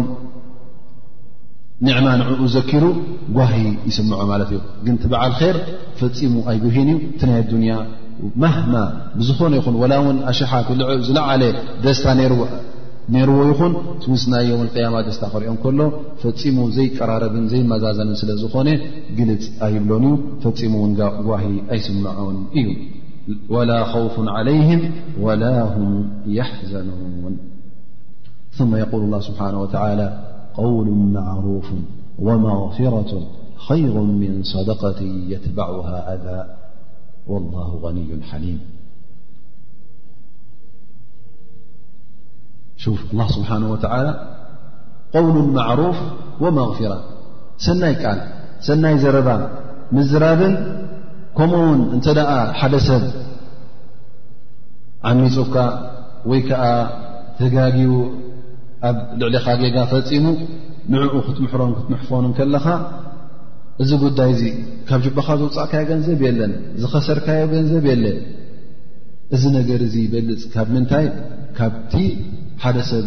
ኒዕማ 1.86 2.08
ንዕኡ 2.20 2.40
ዘኪሩ 2.56 2.84
ጓሂ 3.38 3.54
ይስምዖ 3.88 4.20
ማለት 4.32 4.48
እዩ 4.54 4.60
ግን 4.86 4.96
ቲ 5.02 5.08
በዓል 5.14 5.34
ር 5.52 5.58
ፈፂሙ 6.00 6.34
ኣይጉሂን 6.52 6.90
እዩ 6.94 6.98
ቲ 7.20 7.26
ናይ 7.30 7.36
ኣዱያ 7.44 7.74
ማማ 8.42 8.74
ብዝኾነ 9.18 9.52
ይኹን 9.60 9.74
ላ 9.92 9.96
ውን 10.06 10.16
ኣሽሓት 10.32 10.68
ዝለዓለ 11.06 11.42
ደስታ 11.84 12.06
ነርዎ 12.18 12.42
ይኹን 13.50 13.72
ውስናየ 14.12 14.50
ያማ 14.82 14.96
ደስታ 15.08 15.24
ክሪኦም 15.32 15.56
ከሎ 15.64 15.80
ፈፂሙ 16.22 16.56
ዘይቀራረብን 16.76 17.46
ዘይመዛዘንን 17.52 18.16
ስለ 18.22 18.30
ዝኾነ 18.42 18.68
ግልፅ 19.18 19.42
ኣይብሎን 19.66 20.04
እዩ 20.10 20.14
ፈፂሙ 20.44 20.72
ው 20.84 20.90
ጓሂ 21.30 21.44
ኣይስምዖን 21.76 22.38
እዩ 22.60 22.68
وላ 23.54 23.70
خውፍ 23.90 24.14
عለይهም 24.36 24.80
وላ 25.24 25.42
هም 25.74 25.90
يحዘኑوን 26.38 27.34
ث 28.56 28.58
የقል 28.82 29.00
اله 29.08 29.20
ስሓه 29.28 29.54
وى 29.62 30.04
قውሉ 30.58 30.88
ማعرፍ 31.16 31.68
وመغፍራة 32.26 33.10
خይሩ 33.66 33.94
من 34.22 34.32
صደقት 34.54 34.98
يትبعሃ 35.32 35.86
ኣذ 36.12 36.24
والله 37.30 37.68
غنዩ 37.84 38.10
ሓሊም 38.30 38.58
ال 43.18 43.30
ስብሓه 43.34 43.52
وላ 43.72 43.92
قውሉ 45.14 45.36
ማዕሩፍ 45.56 45.98
ወመغፊራ 46.42 46.92
ሰናይ 47.64 47.94
ቃል 48.02 48.18
ሰናይ 48.66 48.94
ዘረባ 49.02 49.28
ምዝራብን 49.96 50.54
ከምኡ 51.36 51.60
ውን 51.68 51.80
እንተ 51.96 52.06
ደኣ 52.18 52.30
ሓደ 52.58 52.74
ሰብ 52.88 53.02
ዓሚፅካ 55.10 55.54
ወይ 56.30 56.40
ከዓ 56.48 56.62
ትጋግኡ 57.38 57.92
ኣብ 58.88 58.96
ልዕሊኻ 59.20 59.46
ጌጋ 59.62 59.76
ፈፂሙ 59.92 60.24
ንዕኡ 60.94 61.14
ክትምሮን 61.26 61.72
ክትምሕፎን 61.78 62.26
ከለኻ 62.38 62.66
እዚ 63.82 63.90
ጉዳይ 64.02 64.30
እዚ 64.34 64.42
ካብ 64.88 65.00
ጅባኻ 65.04 65.28
ዝውፃእካዮ 65.40 65.82
ገንዘብ 65.90 66.20
የለን 66.26 66.52
ዝኸሰርካዮ 66.82 67.40
ገንዘብ 67.54 67.84
የለን 67.90 68.18
እዚ 69.34 69.42
ነገር 69.58 69.80
እዚ 69.86 69.94
ይበልፅ 70.04 70.42
ካብ 70.54 70.68
ምንታይ 70.74 71.06
ካብቲ 71.56 71.94
ሓደ 72.64 72.76
ሰብ 72.90 73.06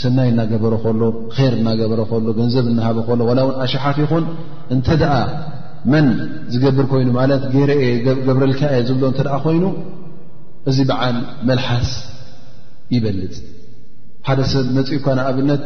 ሰናይ 0.00 0.28
እናገበሮ 0.32 0.72
ከሎ 0.84 1.02
ር 1.36 1.52
እናገበረ 1.60 2.00
ከሎ 2.10 2.26
ገንዘብ 2.40 2.64
እናሃበ 2.72 2.98
ከሎ 3.08 3.20
ዋላ 3.30 3.38
እውን 3.46 3.56
ኣሸሓፍ 3.64 3.96
ይኹን 4.04 4.24
እንተ 4.74 4.86
ደኣ 5.02 5.14
መን 5.92 6.08
ዝገብር 6.52 6.86
ኮይኑ 6.92 7.08
ማለት 7.20 7.42
ገይረኤ 7.54 7.84
ገብረልካ 8.26 8.60
የ 8.76 8.82
ዝብሎ 8.88 9.04
እተደኣ 9.14 9.36
ኮይኑ 9.46 9.64
እዚ 10.72 10.78
በዓል 10.90 11.18
መልሓስ 11.50 11.90
ይበልፅ 12.96 13.36
ሓደ 14.28 14.40
ሰብ 14.52 14.66
መፂኢኡ 14.78 14.98
እኳ 15.00 15.06
ንኣብነት 15.18 15.62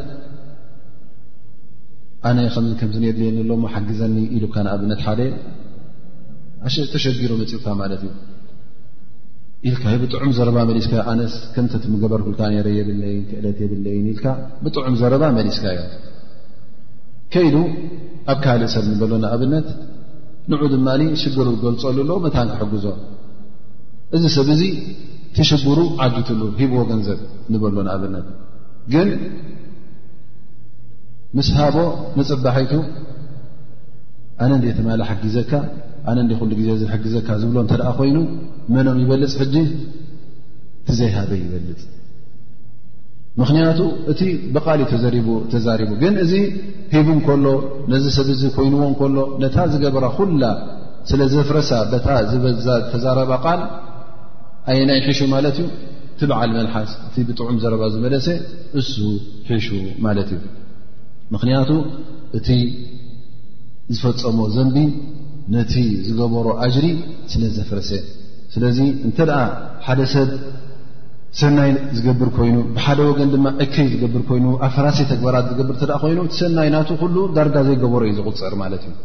ኣነ 2.28 2.38
ከ 2.54 2.58
ከምዝነየድልየኒኣሎሞ 2.80 3.62
ሓግዘኒ 3.74 4.16
ኢሉካ 4.38 4.54
ንኣብነት 4.66 5.00
ሓደ 5.06 5.20
ተሸጊሮ 6.92 7.30
መፅብካ 7.40 7.66
ማለት 7.80 8.02
እዩ 8.06 8.12
ኢልካ 9.68 9.84
ብጥዑም 10.02 10.30
ዘረባ 10.36 10.58
መሊስካ 10.68 10.92
ኣነስ 11.12 11.34
ከምተትምገበርኩካ 11.54 12.40
ር 12.66 12.70
የብለይን 12.78 13.22
ክእለት 13.30 13.58
የብለይን 13.64 14.06
ኢልካ 14.12 14.24
ብጥዑም 14.64 14.94
ዘረባ 15.00 15.24
መሊስካ 15.38 15.64
ዮ 15.76 15.80
ከይሉ 17.34 17.56
ኣብ 18.32 18.38
ካልእ 18.44 18.70
ሰብ 18.74 18.84
ንበሎን 18.92 19.24
ኣብነት 19.32 19.68
ንዑ 20.52 20.62
ድማ 20.74 20.86
ሽገሩ 21.22 21.46
ዝገልፀሉ 21.58 21.96
ኣሎ 22.08 22.18
መታን 22.26 22.48
ክሕግዞ 22.54 22.86
እዚ 24.18 24.24
ሰብ 24.36 24.48
እዚ 24.54 24.62
ትሽግሩ 25.38 25.78
ዓጊትሉ 26.04 26.40
ሂብዎ 26.60 26.78
ገንዘብ 26.92 27.20
ንበሎ 27.52 27.76
ንኣብነት 27.86 28.26
ግን 28.92 29.08
ምስ 31.38 31.48
ሃቦ 31.58 31.76
ንፅባሒቱ 32.18 32.72
ኣነ 34.44 34.50
ንደተማለ 34.62 35.00
ሓጊዘካ 35.10 35.52
ኣነ 36.10 36.16
እንደ 36.24 36.32
ኩሉ 36.40 36.50
ግዜ 36.58 36.68
ዝሓግዘካ 36.82 37.28
ዝብሎ 37.42 37.56
እንተደኣ 37.64 37.88
ኮይኑ 37.98 38.18
መኖም 38.74 38.98
ይበልፅ 39.02 39.34
ሕጂ 39.42 39.54
ቲዘይሃበ 40.86 41.30
ይበልፅ 41.42 41.82
ምኽንያቱ 43.40 43.80
እቲ 44.12 44.20
ብቓሊእ 44.54 44.88
ተዛሪቡ 45.52 45.92
ግን 46.02 46.14
እዚ 46.24 46.32
ሂቡ 46.94 47.06
እንከሎ 47.16 47.46
ነዚ 47.92 48.06
ሰብ 48.16 48.28
እዚ 48.34 48.42
ኮይንዎ 48.56 48.82
እከሎ 48.94 49.16
ነታ 49.42 49.56
ዝገበራ 49.74 50.06
ኩላ 50.18 50.44
ስለ 51.10 51.20
ዘፍረሳ 51.34 51.70
ታ 52.06 52.16
ዝበዛ 52.30 52.66
ተዛረባ 52.92 53.30
ቓል 53.44 53.62
ኣይ 54.72 54.80
ናይ 54.90 55.00
ሒሹ 55.06 55.20
ማለት 55.34 55.56
እዩ 55.62 55.68
ቲ 56.20 56.24
በዓል 56.32 56.50
መልሓስ 56.58 56.90
እቲ 57.08 57.16
ብጥዑም 57.28 57.56
ዘረባ 57.62 57.84
ዝመለሰ 57.94 58.26
እሱ 58.80 58.94
ሒሹ 59.50 59.68
ማለት 60.06 60.28
እዩ 60.38 60.42
ምኽንያቱ 61.34 61.70
እቲ 62.38 62.48
ዝፈፀሞ 63.98 64.40
ዘንቢ 64.56 64.76
ነቲ 65.54 65.74
ዝገበሮ 66.06 66.46
ኣጅሪ 66.66 66.86
ስለ 67.32 67.42
ዘፈረሰ 67.56 67.90
ስለዚ 68.54 68.78
እንተ 69.06 69.18
ደኣ 69.30 69.38
ሓደ 69.86 70.00
ሰብ 70.14 70.28
ሰናይ 71.40 71.70
ዝገብር 71.96 72.28
ኮይኑ 72.36 72.56
ብሓደ 72.76 72.98
ወገን 73.10 73.28
ድማ 73.34 73.46
እከይ 73.64 73.86
ዝገብር 73.92 74.22
ኮይኑ 74.30 74.46
ኣብ 74.66 74.70
ፈራሲ 74.76 74.98
ተግባራት 75.12 75.46
ዝገብር 75.52 75.76
ተ 75.82 75.96
ኮይኑ 76.02 76.18
እቲ 76.28 76.34
ሰናይ 76.40 76.68
ናትኡ 76.74 76.96
ኩሉ 77.02 77.16
ዳርጋ 77.36 77.54
ዘይገበሮ 77.68 78.02
እዩ 78.08 78.14
ዝቁፅር 78.18 78.54
ማለት 78.62 78.82
እዩ 78.90 78.96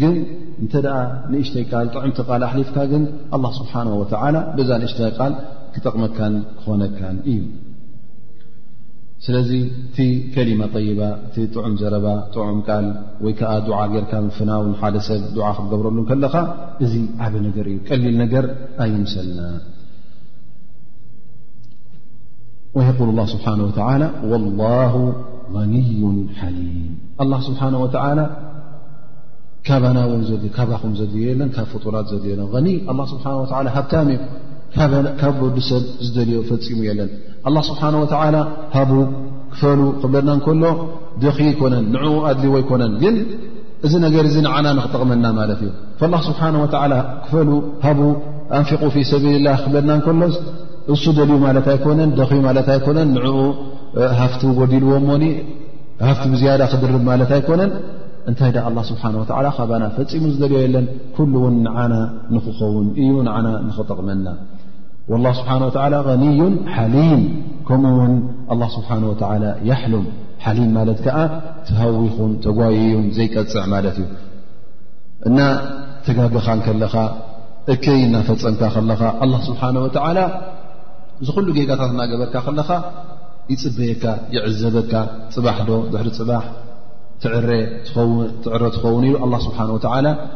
ግን 0.00 0.14
እንተ 0.62 0.72
ደኣ 0.86 0.96
ንእሽተይ 1.32 1.64
ቃል 1.72 1.86
ጥዕምቲ 1.96 2.18
ቃል 2.28 2.44
ኣሕሊፍካ 2.48 2.76
ግን 2.92 3.04
ኣላ 3.36 3.44
ስብሓን 3.58 3.90
ወተዓላ 4.02 4.36
ብዛ 4.60 4.70
ንእሽተይ 4.84 5.12
ቃል 5.20 5.34
ክጠቕመካን 5.74 6.34
ክኾነካን 6.60 7.18
እዩ 7.32 7.38
ስለዚ 9.24 9.50
እቲ 9.80 9.98
ከሊማ 10.34 10.62
ጠይባ 10.76 11.00
እቲ 11.26 11.34
ጥዑም 11.54 11.74
ዘረባ 11.80 12.06
ጥዑም 12.34 12.56
ቃል 12.66 12.86
ወይከዓ 13.24 13.50
ዱዓ 13.66 13.78
ጌይርካ 13.92 14.12
ፍናውን 14.38 14.72
ሓደ 14.80 14.96
ሰብ 15.08 15.36
ዓ 15.48 15.50
ክትገብረሉ 15.58 15.98
ከለኻ 16.08 16.34
እዚ 16.84 16.94
ዓበ 17.26 17.34
ነገር 17.48 17.66
እዩ 17.72 17.76
ቀሊል 17.90 18.16
ነገር 18.22 18.46
ኣይምሰልና 18.84 19.40
ወየል 22.76 23.10
ላ 23.18 23.22
ስብሓ 23.32 23.46
ላ 24.02 24.06
ወላሁ 24.30 24.96
ኒዩ 25.74 26.02
ሓሊም 26.40 26.84
ላ 27.32 27.38
ስብሓን 27.48 27.74
ወተላ 27.84 28.20
ካባናዎ 29.68 30.12
ካባኹም 30.56 30.92
ዘድ 31.00 31.12
የለን 31.26 31.50
ካብ 31.56 31.66
ፍጡላት 31.72 32.06
ዘድል 32.14 32.40
ለን 32.54 32.64
ኒይ 32.68 32.76
ኣ 32.92 33.04
ስብሓ 33.12 33.26
ወላ 33.40 33.66
ሃብታምእ 33.76 34.18
ካብ 35.22 35.36
ወዲ 35.46 35.58
ሰብ 35.70 35.84
ዝደልዮ 36.06 36.40
ፈፂሙ 36.50 36.80
የለን 36.88 37.10
ኣላ 37.48 37.56
ስብሓን 37.68 37.94
ወላ 38.02 38.36
ሃቡ 38.74 38.90
ክፈሉ 39.52 39.80
ክብለና 40.02 40.28
ንከሎ 40.38 40.64
ደኺ 41.22 41.36
ኣይኮነን 41.50 41.84
ንዕኡ 41.94 42.12
ኣድልዎ 42.30 42.52
ኣይኮነን 42.60 42.92
ግን 43.02 43.16
እዚ 43.86 43.92
ነገር 44.04 44.24
እዚ 44.30 44.36
ንዓና 44.46 44.66
ንኽጠቕመና 44.78 45.24
ማለት 45.40 45.60
እዩ 45.64 45.70
ላ 46.12 46.16
ስብሓ 46.26 46.42
ክፈሉ 47.24 47.48
ሃቡ 47.86 48.00
ኣንፊق 48.58 48.82
ፊ 48.94 49.04
ሰብልላህ 49.12 49.56
ክብለና 49.64 49.90
እከሎ 50.00 50.20
እሱ 50.94 51.04
ደልዩ 51.18 51.34
ማለት 51.46 51.66
ኣይኮነን 51.74 52.10
ደ 52.20 52.28
ማለት 52.46 52.68
ኣይኮነን 52.76 53.10
ንኡ 53.16 53.36
ሃፍቲ 54.20 54.42
ጎዲልዎሞኒ 54.60 55.24
ሃፍቲ 56.08 56.24
ብዝያዳ 56.34 56.62
ክድርብ 56.72 57.02
ማለት 57.10 57.30
ኣይኮነን 57.38 57.70
እንታይ 58.30 58.50
ዳ 58.56 58.64
ስብሓ 58.90 59.02
ካባና 59.58 59.84
ፈፂሙ 59.96 60.22
ዝደልዮ 60.34 60.56
የለን 60.64 60.86
ኩሉ 61.16 61.32
እውን 61.42 61.56
ንዓና 61.66 61.92
ንክኸውን 62.36 62.88
እዩ 63.04 63.12
ንዓና 63.28 63.46
ንኽጠቕመና 63.68 64.26
ላ 65.24 65.28
ስብሓን 65.38 65.62
ወላ 65.66 65.96
ኒዩን 66.22 66.52
ሓሊም 66.74 67.22
ከምኡ 67.68 67.92
ውን 68.00 68.12
ኣላ 68.54 68.62
ስብሓን 68.74 69.02
ወ 69.10 69.14
ያሕሉም 69.70 70.04
ሓሊም 70.44 70.68
ማለት 70.78 70.98
ከዓ 71.04 71.16
ተሃዊኹን 71.68 72.32
ተጓየዩም 72.44 73.06
ዘይቀፅዕ 73.16 73.64
ማለት 73.74 73.96
እዩ 74.02 74.08
እና 75.28 75.38
ተጋገኻን 76.06 76.60
ከለኻ 76.66 76.94
እከይ 77.74 78.00
እናፈፀንካ 78.06 78.62
ከለኻ 78.76 79.02
ኣላ 79.24 79.32
ስብሓን 79.48 79.76
ወተዓላ 79.84 80.18
ዝ 81.26 81.30
ኩሉ 81.36 81.48
ጌጋታት 81.58 81.90
እናገበርካ 81.94 82.34
ከለኻ 82.46 82.70
ይፅበየካ 83.52 84.04
ይዕዘበካ 84.36 84.92
ፅባሕ 85.34 85.58
ዶ 85.68 85.72
ድሕሪ 85.92 86.08
ፅባሕ 86.20 86.44
ትዕሮ 87.22 88.14
ትኸውን 88.74 89.04
ኢሉ 89.08 89.32
ስሓ 89.46 89.58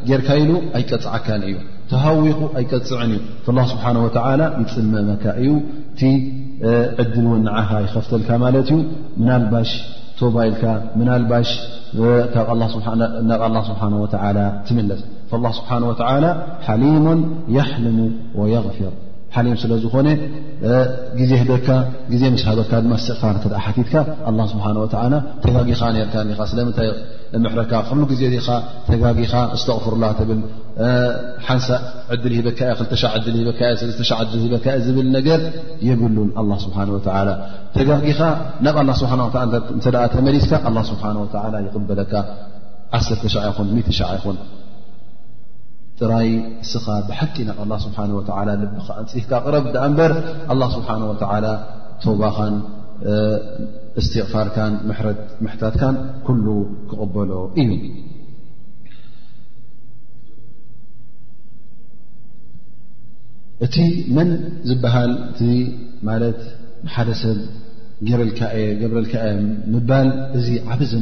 ጌርካ 0.08 0.28
ኢሉ 0.42 0.52
ኣይቀፅዓካ 0.78 1.26
እዩ 1.50 1.56
ተሃዊኹ 1.92 2.38
ኣይቀፅዕን 2.60 3.12
እዩ 3.20 3.64
ስሓ 3.70 3.86
ይፅመመካ 4.60 5.36
እዩ 5.42 5.50
ቲ 6.00 6.10
ዕድ 7.04 7.14
ዓኻ 7.60 7.68
ይኸፍተልካ 7.86 8.28
ማለት 8.44 8.68
ዩ 8.74 8.78
ና 9.28 9.40
ባሽ 9.54 9.70
ቶባይልካ 10.20 10.64
ናባሽ 11.08 11.50
ናብ 13.28 13.44
ሓ 13.82 13.96
ትምለስ 14.70 15.02
ስሓه 15.72 15.82
ሓሊሞ 16.68 17.06
የሕልሙ 17.58 17.98
ወغፊር 18.40 18.94
ሓሊም 19.34 19.56
ስለ 19.62 19.72
ዝኾነ 19.82 20.08
ግዜ 21.18 21.30
ሂደካ 21.40 21.66
ግዜ 22.12 22.22
መስ 22.34 22.42
ሃበርካ 22.48 22.72
ድማ 22.84 22.94
ስዕኻ 23.06 23.22
ሓቲትካ 23.64 23.92
ስብሓ 24.52 24.64
ወ 24.82 24.84
ተጋጊኻ 25.44 25.80
ነርካ 26.22 26.40
ስለምንታይ 26.52 26.88
ምሕረካ 27.44 27.72
ሉ 27.98 28.06
ጊዜ 28.12 28.22
ኻ 28.46 28.56
ተጋጊኻ 28.88 29.32
ስተቕፍርላ 29.62 30.04
ትብል 30.18 30.40
ሓንሳ 31.48 31.66
ዕድል 32.16 32.34
ሂበካ 32.38 32.60
ዕል 32.74 32.86
6 34.00 34.20
ል 34.34 34.44
ሂበካ 34.44 34.66
ዝብል 34.86 35.08
ነገር 35.18 35.42
የብሉን 35.88 36.30
ስብሓ 36.66 36.78
ወላ 36.98 37.30
ተጋጊኻ 37.78 38.20
ናብ 38.66 38.78
ኣላ 38.84 38.90
ስብሓተኣ 39.02 40.02
ተመሊስካ 40.16 40.52
ኣ 40.70 40.84
ስብሓ 40.92 41.04
ወ 41.24 41.26
ይቕበለካ 41.66 42.14
1 43.00 43.22
ሻ 43.34 43.46
ይኹን 43.48 43.68
ሻ 43.98 44.10
ይኹን 44.18 44.36
ጥራይ 46.00 46.28
እስኻ 46.64 46.86
ብሓቂ 47.08 47.36
ናብ 47.46 47.58
ኣላ 47.62 47.72
ስብሓን 47.84 48.10
ወላ 48.16 48.48
ልብካ 48.62 48.88
እንፅካ 49.02 49.30
ቅረብ 49.46 49.64
ዳ 49.74 49.86
እንበር 49.88 50.12
ኣላ 50.54 50.62
ስብሓን 50.74 51.00
ላ 51.44 51.48
ቶባኻን 52.02 52.54
እስትቕፋርካን 54.00 54.74
ምሕታትካን 55.44 55.96
ኩሉ 56.26 56.46
ክቕበሎ 56.90 57.32
እዩ 57.62 57.70
እቲ 63.66 63.76
መን 64.16 64.30
ዝበሃል 64.68 65.12
እቲ 65.30 65.40
ማለት 66.08 66.40
ሓደ 66.96 67.08
ሰብ 67.22 67.38
ረ 68.18 68.22
ل 68.96 69.06
እዚ 70.38 70.48
ዓብز 70.72 70.92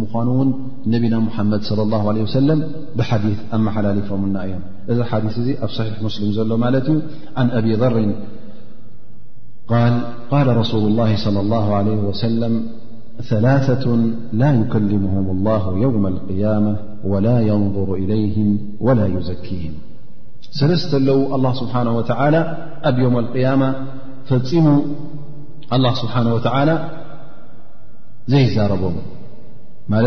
ምኑን 0.00 0.48
ነبና 0.92 1.14
محمድ 1.28 1.60
صلى 1.70 1.82
الله 1.86 2.02
عله 2.10 2.22
وسلم 2.28 2.58
بيث 2.98 3.10
ኣمሓላلفمና 3.56 4.36
እي 4.46 4.52
እዚ 4.90 4.98
ث 5.10 5.12
እ 5.52 5.54
ኣብ 5.64 5.70
صح 5.76 5.88
مسلم 6.06 6.28
ዘሎ 6.36 6.50
ማት 6.64 6.74
እዩ 6.80 6.88
عن 7.40 7.46
أب 7.58 7.66
ذر 7.82 7.94
قال 10.32 10.46
رسول 10.62 10.82
الله 10.90 11.10
صلى 11.24 11.40
الله 11.44 11.66
عليه 11.78 12.00
وسلم 12.10 12.52
ثلثة 13.30 13.86
لا 14.40 14.48
يكلمهم 14.60 15.26
الله 15.34 15.64
يوم 15.84 16.04
القيامة 16.14 16.72
ولا 17.12 17.36
ينظر 17.50 17.88
إليهم 18.02 18.48
ولا 18.86 19.06
يزكهم 19.16 19.74
ስለስ 20.58 20.82
ለዉ 21.08 21.18
الله 21.36 21.52
سبحنه 21.62 21.92
وتعلى 21.98 22.40
ኣብ 22.88 22.96
يوم 23.04 23.16
القيم 23.24 23.62
ፈሙ 24.28 24.66
الله 25.76 25.92
ስብሓنه 26.02 26.30
ول 26.36 26.44
ዘይ 28.32 28.44
ዛረቦም 28.54 28.94
ማ 29.92 29.98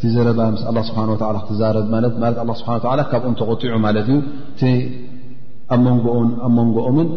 ቲ 0.00 0.10
ዘረባ 0.14 0.40
ስ 0.60 0.62
ክትዛ 1.40 1.60
ካብኦም 3.10 3.34
ተغطዑ 3.40 3.72
ማት 3.86 3.96
እዩ 4.02 4.10
ኣመንጎኦምን 5.74 7.08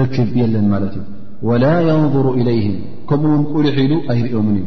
ርክብ 0.00 0.30
የለን 0.40 0.66
ማት 0.72 0.84
እዩ 0.98 1.04
وላ 1.48 1.64
يንظሩ 1.88 2.26
إلይهም 2.40 2.74
ከምኡውን 3.08 3.42
قሉሒ 3.52 3.76
ሉ 3.90 3.92
ኣይርኦም 4.12 4.46
እዩ 4.54 4.60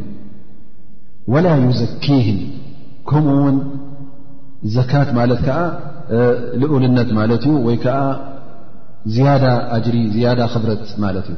وላ 1.34 1.48
يዘኪهም 1.66 2.40
ከምኡ 3.10 3.38
ውን 3.46 3.58
ዘካት 4.76 5.10
ማለት 5.20 5.46
ዓ 5.58 5.60
ዝقልነት 6.62 7.10
ማት 7.18 7.32
እዩ 7.48 7.54
ወይ 7.68 7.76
ከዓ 7.84 8.00
ዝዳ 9.16 9.44
ጅሪ 9.86 9.96
ዳ 10.22 10.42
ክብረት 10.54 10.84
ማለት 11.04 11.28
እዩ 11.34 11.38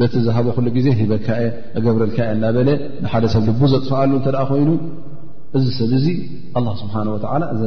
በቲ 0.00 0.14
ዝሃበ 0.26 0.46
ኩሉ 0.56 0.66
ጊዜ 0.76 0.86
ሂበካ 0.98 1.28
ገብረልካ 1.86 2.18
እናበለ 2.34 2.68
ንሓደ 3.04 3.24
ሰብ 3.34 3.42
ልቡ 3.48 3.60
ዘጥፈኣሉ 3.72 4.12
እተ 4.20 4.30
ኮይኑ 4.50 4.68
እዚ 5.58 5.64
ሰብ 5.78 5.90
እዚ 5.98 6.06
ስብሓ 6.82 6.94
ወ 7.14 7.18
እ 7.54 7.58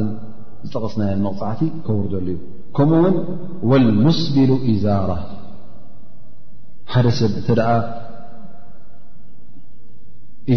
ዝጠቐስና 0.64 1.02
መቕፃዕቲ 1.26 1.60
ከወርዘሉ 1.86 2.26
እዩ 2.34 2.38
ከምኡውን 2.76 3.14
ወልሙስቢሉ 3.70 4.50
ኢዛራ 4.72 5.10
ሓደ 6.94 7.06
ሰብ 7.20 7.32
እተ 7.42 7.48
ደ 7.60 7.68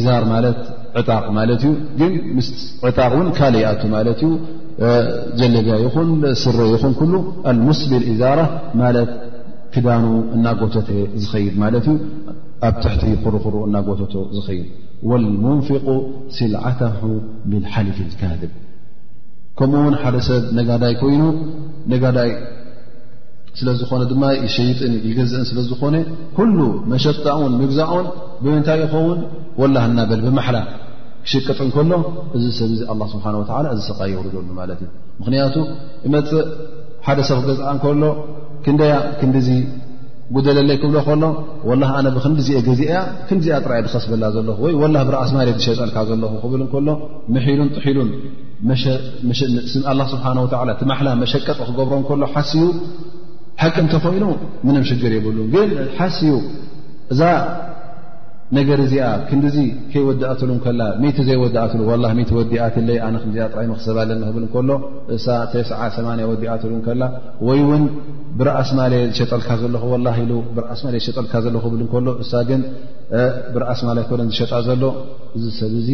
ዛር 0.05 0.23
ማለት 0.33 0.57
ዕጣቅ 0.99 1.23
ማለት 1.37 1.61
እዩ 1.67 1.71
ግን 1.99 2.11
ምስ 2.37 2.47
ዕጣቅ 2.87 3.11
ን 3.27 3.29
ካል 3.37 3.53
ይኣቱ 3.61 3.81
ማለት 3.95 4.19
ዩ 4.25 4.29
ጀለጋያ 5.39 5.77
ይኹን 5.85 6.09
ስረ 6.41 6.57
ይኹን 6.73 6.93
ሙስብል 7.69 8.03
ዛራ 8.21 8.39
ማት 8.81 8.97
ክዳኑ 9.73 10.03
እናጎቶተ 10.35 10.89
ዝኸይድ 11.23 11.55
ማለት 11.63 11.85
እዩ 11.91 11.97
ኣብ 12.67 12.75
ትሕቲ 12.83 13.03
ኩርኽሩኡ 13.23 13.61
እናጎቶቶ 13.67 14.13
ዝኸይድ 14.37 14.67
ወልሙንፊቁ 15.09 15.85
ስልዓተሁ 16.37 17.01
ብልሓሊፍ 17.51 17.99
ልካድብ 18.11 18.53
ከምኡ 19.59 19.77
ውን 19.87 19.95
ሓደ 20.01 20.15
ሰብ 20.27 20.41
ነጋዳይ 20.57 20.93
ይኑ 21.15 21.23
ነጋዳይ 21.91 22.31
ስለዝኾነ 23.59 24.01
ድማ 24.11 24.23
ሸይጥን 24.57 24.93
ይገዝእን 25.09 25.45
ስለዝኾነ 25.51 25.95
ኩሉ 26.37 26.57
መሸጣኡን 26.91 27.53
ምግዛኦን 27.61 28.07
ብምንታይ 28.43 28.79
ይኸውን 28.83 29.19
ወላ 29.61 29.75
እናበል 29.89 30.19
ብመሓላ 30.25 30.57
ክሽቀጥ 31.23 31.57
እንከሎ 31.65 31.91
እዚ 32.37 32.45
ሰብ 32.59 32.69
ዚ 32.79 32.83
ኣላ 32.93 33.01
ስብሓን 33.13 33.35
ወዓላ 33.39 33.65
እዚሰቃ 33.75 33.99
የወርዶሉ 34.11 34.49
ማለት 34.61 34.79
እዩ 34.83 34.89
ምክንያቱ 35.21 35.55
ይመፅእ 36.05 36.47
ሓደ 37.07 37.19
ሰብ 37.29 37.39
ክገዝአ 37.43 37.65
እንከሎ 37.75 38.03
ክንደያ 38.65 38.93
ክንዲዚ 39.19 39.49
ጉደለለይ 40.35 40.75
ክብሎ 40.81 40.97
ከሎ 41.05 41.23
ወላ 41.69 41.83
ኣነ 41.99 42.07
ብክንዲዚአ 42.15 42.57
ገዚአያ 42.67 42.97
ክንዚኣ 43.27 43.55
ጥራየ 43.65 43.81
ዝኸስበላ 43.85 44.23
ዘለኹ 44.35 44.57
ወይ 44.65 44.73
ወላ 44.81 44.95
ብረኣስማርት 45.07 45.57
ዝሸፀልካ 45.61 45.97
ዘለኹ 46.09 46.33
ክብል 46.43 46.61
እከሎ 46.65 46.87
ምሒሉን 47.35 47.69
ጥሒሉን 47.77 48.09
ላ 49.99 50.03
ስብሓወዓላ 50.13 50.69
ቲ 50.81 50.89
ማሓላ 50.91 51.09
መሸቀጢ 51.23 51.57
ክገብሮ 51.69 51.93
እከሎ 52.03 52.21
ሓስ 52.33 52.51
እዩ 52.59 52.65
ሓቂ 53.61 53.75
እንተኮይኑ 53.85 54.25
ምንም 54.67 54.83
ሽግር 54.89 55.13
የብሉ 55.17 55.37
ግን 55.55 55.71
ሓስ 55.99 56.19
ዩ 56.29 56.33
እዛ 57.15 57.21
ነገር 58.57 58.77
እዚኣ 58.83 59.01
ክንዲዚ 59.29 59.57
ከይወዲኣተሉ 59.91 60.49
እከላ 60.59 60.81
ቲ 61.17 61.23
ዘይወዲኣትሉ 61.27 61.81
ላ 62.03 62.09
ቲ 62.29 62.31
ወዲኣትለይ 62.37 62.97
ኣነ 63.07 63.15
ክዚኣ 63.23 63.45
ጥራይ 63.53 63.67
መክሰብ 63.71 63.97
ኣለኒ 64.03 64.21
ክብል 64.29 64.43
እከሎ 64.47 64.69
እሳ 65.15 65.25
ተ8 65.51 66.21
ወዲኣትሉ 66.31 66.71
እከላ 66.79 67.03
ወይ 67.47 67.59
እውን 67.65 67.83
ብርኣስማለ 68.41 68.93
ዝሸጠልካ 69.11 69.49
ዘለኹ 69.63 69.85
ላ 70.05 70.15
ኢ 70.23 70.27
ብርኣስማለ 70.57 70.95
ዝሸጠልካ 71.01 71.33
ዘለኹ 71.47 71.63
ብል 71.73 71.83
ከሎ 71.95 72.07
እሳ 72.25 72.31
ግን 72.51 72.63
ብርኣስማላ 73.55 73.99
ኮነ 74.11 74.21
ዝሸጣ 74.31 74.51
ዘሎ 74.69 74.83
እዚ 75.39 75.45
ሰብ 75.59 75.73
እዚ 75.81 75.89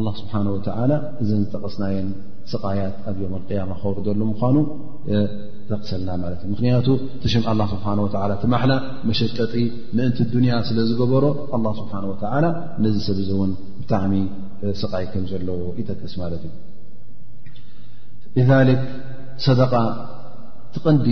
ኣላ 0.00 0.06
ስብሓን 0.20 0.46
ወተላ 0.56 0.92
እዘ 1.22 1.30
ዝጠቐስናየን 1.42 2.08
ስቃያት 2.50 2.94
ኣብ 3.10 3.16
ዮም 3.22 3.34
ያማ 3.58 3.72
ክኸውርዘሉ 3.78 4.20
ምኳኑ 4.30 4.56
ተቕሰልና 5.68 6.10
ማለት 6.22 6.40
እዩ 6.44 6.48
ምኽንያቱ 6.52 6.88
ተሽም 7.22 7.42
ኣላ 7.50 7.60
ስብሓን 7.72 7.98
ወላ 8.04 8.32
ትማሓላ 8.42 8.72
መሸቀጢ 9.08 9.54
ምእንቲ 9.96 10.18
ዱንያ 10.32 10.54
ስለ 10.68 10.78
ዝገበሮ 10.88 11.24
ኣላ 11.56 11.66
ስብሓን 11.80 12.04
ወላ 12.12 12.44
ነዚ 12.84 12.96
ሰብ 13.06 13.18
እዚ 13.22 13.30
እውን 13.36 13.52
ብጣዕሚ 13.80 14.14
ስቃይ 14.82 15.06
ከም 15.12 15.24
ዘለዎ 15.32 15.60
ይጠስ 15.80 16.14
ማለት 16.22 16.42
እዩ 18.42 18.50
ልክ 18.70 18.82
ሰደቃ 19.46 19.74
ቲቐንዲ 20.74 21.08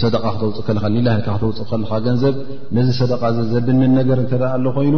ሰደቃ 0.00 0.24
ክተውፅእ 0.34 0.64
ከ 0.66 0.70
ላ 1.06 1.10
ካ 1.26 1.30
ክተውፅእ 1.36 1.68
ከለካ 1.72 1.92
ገንዘብ 2.06 2.34
ነዚ 2.76 2.88
ሰደቃ 3.00 3.22
ዘዘብንን 3.38 3.92
ነገር 4.00 4.18
ትረኣ 4.32 4.50
ኣሎ 4.58 4.64
ኮይኑ 4.76 4.96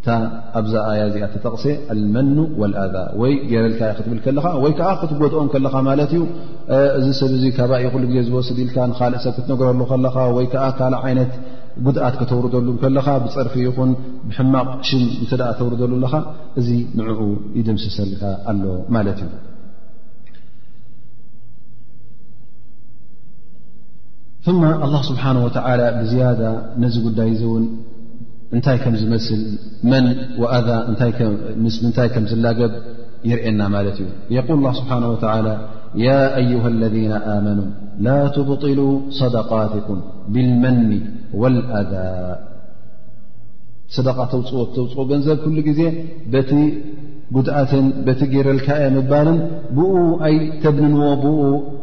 እታ 0.00 0.10
ኣብዛ 0.58 0.72
ኣያ 0.90 1.00
እዚኣ 1.08 1.24
ተጠቕሰ 1.32 1.64
ኣልመኑ 1.94 2.36
ወልኣዛ 2.60 2.94
ወይ 3.20 3.32
ጌረልካይ 3.50 3.90
ክትብል 3.98 4.18
ከለኻ 4.24 4.44
ወይ 4.62 4.72
ከዓ 4.78 4.88
ክትጎድኦም 5.00 5.48
ከለኻ 5.54 5.74
ማለት 5.88 6.12
እዩ 6.16 6.22
እዚ 6.98 7.06
ሰብ 7.18 7.32
እዚ 7.38 7.44
ካባ 7.56 7.72
ይኹሉ 7.82 8.02
ግዜ 8.10 8.18
ዝበስድ 8.28 8.58
ኢልካ 8.64 8.76
ንካልእ 8.90 9.20
ሰብ 9.24 9.32
ክትነግረሉ 9.38 9.80
ከለኻ 9.90 10.16
ወይ 10.36 10.46
ከዓ 10.52 10.64
ካልእ 10.78 11.00
ዓይነት 11.08 11.32
ጉድኣት 11.88 12.14
ከተውርደሉ 12.20 12.68
ከለኻ 12.84 13.06
ብፅርፊ 13.24 13.54
ይኹን 13.66 13.90
ብሕማቕ 14.30 14.70
ሽም 14.88 15.02
እንኣ 15.24 15.40
ተውርደሉ 15.60 15.92
ለካ 16.06 16.14
እዚ 16.62 16.70
ንዕኡ 17.00 17.20
ይድምስሰልካ 17.58 18.22
ኣሎ 18.52 18.62
ማለት 18.96 19.20
እዩ 24.46 24.56
ማ 24.62 24.74
ኣላ 24.88 24.94
ስብሓን 25.10 25.38
ወተላ 25.46 25.80
ብዝያ 26.00 26.26
ነዚ 26.82 26.96
ጉዳይ 27.06 27.30
እዝእውን 27.36 27.64
እንታይ 28.56 28.78
ከም 28.82 28.94
ዝመስል 29.00 29.42
መን 29.90 30.04
ኣذ 30.56 30.68
ስ 31.74 31.76
ምንታይ 31.84 32.08
ከም 32.14 32.24
ዝላገብ 32.30 32.72
ይርእና 33.30 33.60
ማለት 33.74 33.98
እዩ 34.04 34.08
የል 34.36 34.46
ስብሓه 34.78 35.46
ያ 36.06 36.10
አዩه 36.40 36.62
اለذ 36.72 36.94
ኣመኑ 37.34 37.60
ላ 38.06 38.10
ትብطሉ 38.36 38.78
صደቃትኩም 39.20 39.98
ብልመኒ 40.34 40.90
وኣذ 41.40 41.92
صደቃ 43.96 44.18
ተውፅተውፅኦ 44.32 45.00
ገንዘብ 45.10 45.38
ኩሉ 45.44 45.56
ጊዜ 45.68 45.80
በቲ 46.32 46.50
ጉድኣትን 47.36 47.86
በቲ 48.06 48.20
ጌረልካ 48.34 48.68
ምባልን 48.96 49.38
ብኡ 49.76 49.92
ኣይተብንንዎ 50.28 51.08
ብኡ 51.24 51.40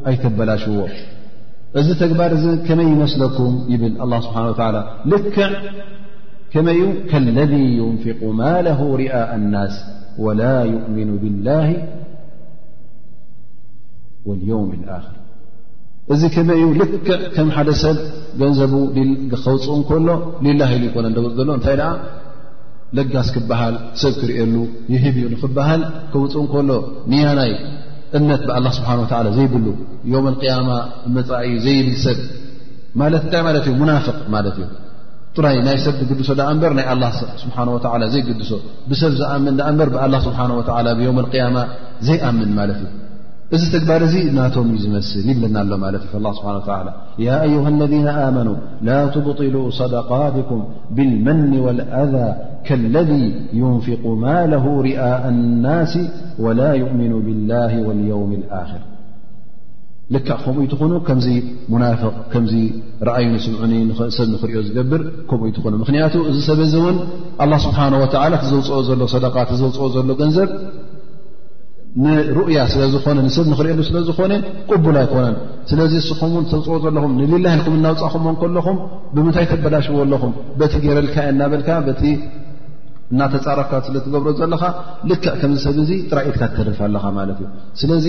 ኣይተበላሽዎ 0.10 0.78
እዚ 1.80 1.88
ተግባር 2.04 2.32
እዚ 2.38 2.46
ከመይ 2.68 2.92
መስለኩም 3.04 3.54
ይብል 3.74 3.94
ስብሓ 4.28 4.68
ልክዕ 5.14 5.38
ከመይ 6.52 6.78
ዩ 6.80 6.84
ከለذ 7.12 7.52
ዩንፍق 7.80 8.20
ማ 8.40 8.52
ለሁ 8.68 8.80
ርኣ 9.02 9.14
አናስ 9.36 9.74
ወላ 10.26 10.42
ይእሚኑ 10.74 11.10
ብላ 11.24 11.48
ወልየውም 14.28 14.70
ኣክር 14.98 15.16
እዚ 16.14 16.22
ከመይ 16.36 16.62
ኡ 16.68 16.70
ልክዕ 16.82 17.10
ከም 17.36 17.48
ሓደ 17.58 17.70
ሰብ 17.82 17.98
ገንዘ 18.42 18.60
ከውፅኡ 19.32 19.72
እንከሎ 19.80 20.08
ሊላ 20.46 20.62
ኢሉ 20.76 20.84
ይኮነ 20.90 21.06
እደውፅ 21.12 21.34
ዘሎ 21.40 21.50
እንታይ 21.58 21.76
ደኣ 21.82 21.92
ለጋስ 22.98 23.30
ክበሃል 23.36 23.76
ሰብ 24.02 24.14
ክርእሉ 24.22 24.56
ይህብ 24.94 25.16
ዩ 25.24 25.26
ንኽበሃል 25.34 25.82
ከውፅ 26.14 26.34
እከሎ 26.46 26.70
ንያናይ 27.12 27.54
እምነት 28.18 28.42
ብአላ 28.50 28.66
ስብሓን 28.78 29.00
ወላ 29.04 29.28
ዘይብሉ 29.38 29.68
ዮም 30.14 30.28
ልያማ 30.36 30.70
መፃእዩ 31.18 31.56
ዘይብል 31.68 31.96
ሰብ 32.06 32.20
ማለት 33.02 33.22
እንታይ 33.26 33.42
ማለት 33.50 33.64
እዩ 33.70 33.74
ሙናፍቅ 33.84 34.18
ማለት 34.36 34.56
እዩ 34.64 34.68
ናይ 35.68 35.76
ሰብ 35.86 35.98
ድሶ 36.20 36.30
ዳንበር 36.42 36.72
ናይ 36.78 36.86
له 37.02 37.12
سحنه 37.42 37.72
ولى 37.76 38.06
ዘይድሶ 38.14 38.52
ሰብ 39.02 39.14
ዝኣምን 39.20 39.56
በር 39.80 39.90
الله 40.06 40.20
سبحنه 40.28 40.54
و 40.60 40.64
بيوم 41.00 41.18
القيم 41.24 41.56
ዘይأምን 42.08 42.52
ማለት 42.60 42.82
እዚ 43.56 43.64
ተግባር 43.76 44.02
እዚ 44.08 44.16
ናቶم 44.38 44.68
ዝመስل 44.82 45.26
ይብለና 45.32 45.58
ሎه 45.72 45.80
ለ 45.94 45.98
እ 46.06 46.10
اله 46.16 46.32
سحه 46.38 46.56
ولى 46.56 46.92
يا 47.28 47.36
أيه 47.48 47.64
الذين 47.76 48.08
آمنوا 48.28 48.58
لا 48.88 49.00
تبطل 49.16 49.56
صدقاتكም 49.80 50.60
بالመن 50.96 51.52
والأذى 51.66 52.28
كለذي 52.68 53.26
ينفق 53.62 54.04
ማاله 54.24 54.66
رئء 54.88 55.02
الناس 55.34 55.94
ولا 56.46 56.70
يؤمن 56.82 57.14
بالله 57.28 57.72
واليوم 57.88 58.32
الآخر 58.42 58.82
ልካ 60.16 60.28
ከምኡ 60.42 60.62
ይትኾኑ 60.66 60.92
ከምዚ 61.08 61.26
ሙናፍቅ 61.72 62.12
ከምዚ 62.34 62.54
ረኣዩ 63.08 63.26
ንስምዑኒ 63.32 63.72
ሰብ 64.18 64.28
ንኽሪኦ 64.34 64.60
ዝገብር 64.68 65.02
ከምኡ 65.30 65.42
እይትኹኑ 65.50 65.74
ምክንያቱ 65.84 66.14
እዚ 66.30 66.38
ሰብ 66.50 66.60
እዚ 66.66 66.74
እውን 66.82 66.98
ኣ 67.46 67.48
ስብሓና 67.66 67.94
ወላ 68.04 68.34
እዘውፅኦ 68.46 68.78
ዘሎ 68.90 69.02
ሰደቃ 69.14 69.36
ዘውፅኦ 69.62 69.88
ዘሎ 69.96 70.08
ገንዘብ 70.22 70.50
ንሩእያ 72.06 72.60
ስለዝኾነ 72.74 73.18
ንሰብ 73.28 73.46
ንኽሪዮሉ 73.52 73.82
ስለዝኾነ 73.90 74.32
ቅቡል 74.72 74.98
ኣይኮነን 75.02 75.36
ስለዚ 75.72 75.94
እስኹምን 76.04 76.44
ተውፅኦ 76.52 76.76
ዘለኹም 76.86 77.14
ንልላ 77.20 77.46
ልኩም 77.60 77.76
እናውፃእኹም 77.80 78.36
ከለኹም 78.44 78.78
ብምንታይ 79.18 79.46
ተበላሽዎ 79.52 79.98
ኣለኹም 80.06 80.34
በቲ 80.62 80.74
ገይረልካ 80.86 81.16
እናበልካ 81.34 81.70
እናተፃረፍካ 83.14 83.74
ስለ 83.88 83.98
ትገብሮ 84.06 84.30
ዘለኻ 84.40 84.64
ልክእ 85.10 85.36
ከምሰብ 85.42 85.76
እዙ 85.84 85.90
ጥራኢትካ 86.12 86.42
ትተርፍ 86.54 86.80
ኣለኻ 86.88 87.04
ማለት 87.18 87.38
እዩ 87.44 87.48
ስለዚ 87.82 88.08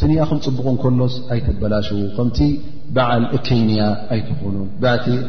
ትንኣኹም 0.00 0.38
ፅቡቕን 0.46 0.76
ከሎስ 0.82 1.14
ኣይተበላሽ 1.34 1.88
ከምቲ 2.16 2.38
በዓል 2.96 3.24
እኬንያ 3.36 3.82
ኣይትኹኑ 4.14 4.56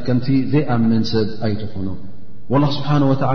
ከምቲ 0.07 0.27
ዘይኣምን 0.53 1.03
ሰብ 1.13 1.27
ኣይትኹኑ 1.47 1.87
ላ 2.63 2.67
ስብሓን 2.77 3.03
ወላ 3.11 3.29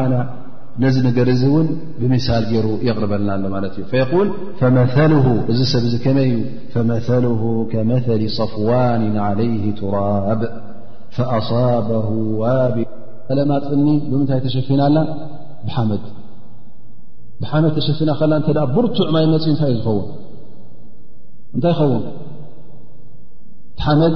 ነዚ 0.82 0.96
ነገር 1.06 1.28
እዚ 1.34 1.42
ውን 1.54 1.68
ብሚሳል 2.00 2.44
ገይሩ 2.50 2.66
የቕርበልናሎ 2.88 3.44
ማለት 3.54 3.72
እዩ 3.80 4.22
ል 4.26 4.30
መ 4.76 4.86
እዚ 5.52 5.60
ሰብ 5.74 5.84
እዚ 5.88 5.94
ከመይ 6.04 6.28
እዩ 6.34 6.38
ፈመልሁ 6.74 7.40
ከመሊ 7.72 8.22
ሰፍዋን 8.38 9.04
ለይ 9.40 9.52
ቱራብ 9.80 10.42
ፈኣሳበሁ 11.16 12.08
ዋብ 12.42 12.76
ቀለማ 13.30 13.50
ፅምኒ 13.66 13.88
ብምንታይ 14.10 14.40
ተሸፊና 14.46 14.82
ላ 14.96 15.00
ብሓመድ 15.68 16.02
ብሓመድ 17.42 17.72
ተሸፊና 17.78 18.10
ከእላ 18.20 18.32
እተ 18.40 18.50
ብርቱዕ 18.74 19.06
ማይ 19.14 19.24
መፅ 19.32 19.44
እንታይ 19.52 19.70
እዩ 19.74 19.78
ዝኸውን 19.84 20.08
እንታይ 21.54 21.72
ይኸውን 21.74 22.02
ቲ 23.78 23.82
ሓመድ 23.84 24.14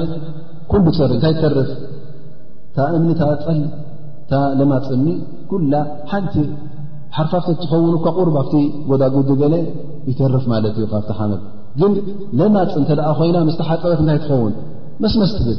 ኩሉ 0.71 0.87
ፅሪ 0.99 1.11
እንታይ 1.17 1.35
ተርፍ 1.43 1.71
ታ 2.77 2.87
እምኒ 2.97 3.11
ታ 3.21 3.29
ፀል 3.47 3.61
ለማፅ 4.59 4.87
እሚ 4.97 5.07
ኩላ 5.51 5.75
ሓቲ 6.11 6.35
ሓርፋፍተ 7.17 7.49
ዝኸውኑ 7.63 7.93
እኳ 8.01 8.07
ቁርብ 8.19 8.37
ኣብቲ 8.43 8.55
ጎዳጉዲ 8.91 9.29
በለ 9.43 9.55
ይተርፍ 10.11 10.45
ማለት 10.53 10.77
እዩ 10.81 10.87
ካብቲ 10.93 11.11
ሓመድ 11.21 11.41
ግን 11.81 11.93
ለማፅ 12.41 12.75
እተ 12.83 12.91
ኮይና 13.21 13.37
ምስተሓፀበት 13.49 14.01
እንታይ 14.03 14.19
ትኸውን 14.25 14.55
መስመስ 15.03 15.33
ትብል 15.39 15.59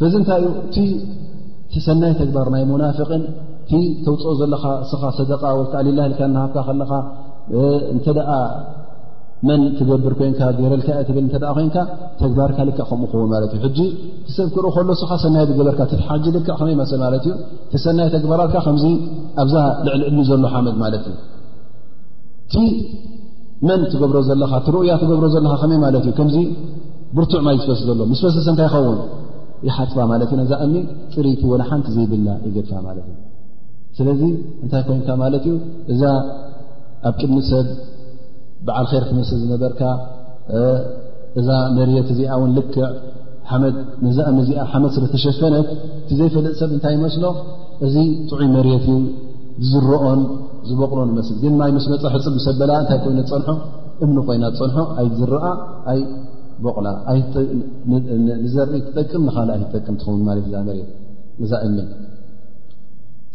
ፈዚ 0.00 0.12
እንታይዩ 0.22 0.46
እቲ 0.66 1.80
ሰናይ 1.86 2.12
ተግባር 2.20 2.46
ናይ 2.54 2.62
ሙናፍቕን 2.70 3.22
ቲ 3.70 3.80
ተውፅኦ 4.04 4.30
ዘለካ 4.40 4.64
እስኻ 4.84 5.02
ሰደቃ 5.18 5.42
ወኣሊላ 5.58 6.00
ልካ 6.12 6.20
እናሃፍካ 6.30 6.58
ከለካ 6.68 6.92
እንተ 7.94 8.06
ደኣ 8.18 8.30
መን 9.48 9.60
ትገብር 9.78 10.12
ኮይንካ 10.18 10.40
ገይረልካ 10.58 10.88
ብ 11.14 11.20
ኮይንካ 11.56 11.76
ተግባርካ 12.20 12.58
ል 12.68 12.72
ከምኡ 12.90 13.08
ኸውን 13.12 13.28
ማለት 13.34 13.52
እ 13.56 13.60
ሕጂ 13.64 13.78
ሰብ 14.34 14.48
ክርኡ 14.54 14.68
ከሎ 14.76 14.88
ስ 15.00 15.08
ሰናይ 15.24 15.44
ገበርካ 15.48 15.80
ትሓጅ 15.92 16.24
ል 16.34 16.42
ከመይ 16.60 16.74
መስል 16.80 17.00
ማለት 17.04 17.24
እዩ 17.30 17.34
ቲሰናይ 17.72 18.08
ተግባራትካ 18.16 18.56
ከምዚ 18.66 18.84
ኣብዛ 19.44 19.54
ልዕሊ 19.88 20.02
ዕኒ 20.10 20.18
ዘሎ 20.30 20.44
ሓመድ 20.54 20.76
ማለት 20.84 21.04
እዩ 21.12 21.16
ቲ 22.54 22.66
መን 23.68 23.82
ትገብሮ 23.94 24.18
ዘለካ 24.30 24.54
ሩእያ 24.76 24.94
ትገብሮ 25.02 25.26
ዘለ 25.36 25.46
ከይ 25.64 25.76
ማለት 25.86 26.02
እዩከምዚ 26.10 26.36
ብርቱዕ 27.16 27.40
ማ 27.48 27.56
ይበስ 27.56 27.82
ዘሎ 27.90 28.00
ምስ 28.12 28.22
በሰሰ 28.26 28.46
እንታይ 28.54 28.68
ይኸውን 28.70 29.00
ይሓፅባ 29.68 29.98
ማለት 30.12 30.30
እዩ 30.36 30.40
ነዛ 30.42 30.52
እ 30.68 30.84
ፅሪቲ 31.16 31.42
ወና 31.54 31.62
ሓንቲ 31.72 31.88
ዘይብላ 31.98 32.28
ይገፋ 32.46 32.70
ማለት 32.88 33.06
እዩ 33.10 33.21
ስለዚ 33.98 34.20
እንታይ 34.64 34.82
ኮይንካ 34.88 35.08
ማለት 35.22 35.44
እዩ 35.48 35.54
እዛ 35.92 36.02
ኣብ 37.08 37.14
ቅድሚ 37.20 37.38
ሰብ 37.50 37.66
በዓል 38.66 38.86
ር 39.00 39.04
ክመስሊ 39.08 39.36
ዝነበርካ 39.42 39.80
እዛ 41.40 41.48
መሬት 41.76 42.08
እዚኣ 42.14 42.30
እውን 42.38 42.50
ልክዕ 42.58 42.78
መ 44.04 44.08
ዛእም 44.16 44.36
እዚኣ 44.42 44.62
ሓመድ 44.72 44.90
ስለ 44.96 45.04
ተሸፈነት 45.14 45.68
እቲ 46.00 46.10
ዘይፈለጥ 46.20 46.54
ሰብ 46.60 46.70
እንታይ 46.76 46.92
ይመስሎ 46.98 47.24
እዚ 47.86 47.94
ጥዑይ 48.30 48.48
መሬት 48.56 48.84
እዩ 48.92 48.96
ዝዝረኦን 49.66 50.20
ዝበቕሎን 50.68 51.08
ይመስሊ 51.14 51.36
ግን 51.44 51.54
ማይ 51.60 51.70
ምስ 51.76 51.86
መፅሒ 51.92 52.12
ፅቢ 52.26 52.36
ሰብ 52.46 52.56
በላ 52.60 52.72
እንታይ 52.82 52.98
ኮይነ 53.04 53.20
ፀንሖ 53.32 53.46
እምኒ 54.04 54.16
ኮይና 54.28 54.44
ዝፀንሖ 54.58 54.76
ኣይ 55.00 55.08
ዝረኣ 55.18 55.44
ኣይ 55.92 56.00
ቦቕላ 56.64 56.88
ንዘርኢ 58.44 58.80
ትጠቅም 58.86 59.22
ንካልእ 59.28 59.52
ኣይ 59.56 59.60
ትጠቅም 59.64 59.94
እትኸውን 59.98 60.22
ማለት 60.30 60.44
እዛ 60.50 60.54
መሬት 60.68 60.90
እዛ 61.44 61.52
እምን 61.66 61.86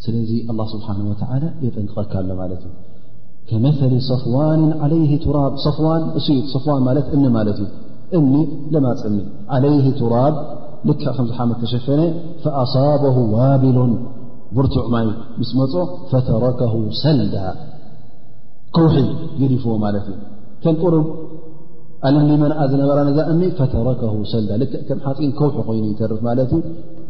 ስለዚ 0.05 0.31
ላ 0.57 0.61
ስብሓና 0.73 0.99
ወላ 1.11 1.43
የጠንቅቀካ 1.65 2.13
ኣሎ 2.21 2.29
ማለት 2.41 2.61
እዩ 2.67 2.73
ከመሊ 3.49 3.93
ሰፍዋን 4.11 4.61
ዓለይ 4.85 5.03
ራብ 5.37 5.53
ፍዋን 5.77 6.01
እ 6.19 6.33
ፍዋን 6.63 6.81
ማለት 6.87 7.07
እኒ 7.17 7.23
ማለት 7.37 7.57
እዩ 7.63 7.67
እኒ 8.19 8.33
ለማፅሚ 8.73 9.17
ዓለይ 9.55 9.77
ቱራብ 10.01 10.35
ልክ 10.89 11.01
ከ 11.17 11.25
ሓመ 11.37 11.49
ተሸፈነ 11.61 12.01
ኣصበሁ 12.63 13.15
ዋቢሎን 13.35 13.93
ብርቱዕ 14.57 14.85
ማይ 14.95 15.07
ምስ 15.39 15.49
መፆ 15.59 15.73
ፈተረከ 16.11 16.59
ሰልዳ 17.03 17.37
ከውሒ 18.75 18.95
የዲፍዎ 19.41 19.73
ማለት 19.85 20.05
እዩ 20.11 20.15
ከም 20.63 20.75
ቁሩብ 20.83 21.07
ኣለምሚመንኣ 22.07 22.59
ዝነበራ 22.71 22.99
ዛ 23.17 23.21
እኒ 23.33 23.41
ተረከ 23.75 24.01
ሰልዳ 24.33 24.51
ል 24.61 24.65
ከም 24.89 24.99
ሓፂን 25.07 25.31
ከውሒ 25.39 25.57
ኮይኑ 25.69 25.85
ይተርፍ 25.93 26.19
ማለት 26.29 26.51
እዩ 26.57 26.61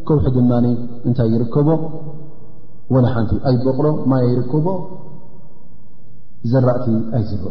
ከውሒ 0.07 0.25
ድማ 0.37 0.51
እንታይ 1.07 1.29
ይርከቦ 1.35 1.69
ወን 2.93 3.05
ሓንቲ 3.13 3.31
ኣይበቕሎ 3.49 3.87
ማይ 4.11 4.23
ይርከቦ 4.31 4.67
ዘራእቲ 6.51 6.85
ኣይ 7.17 7.23
ዝርዑ 7.29 7.45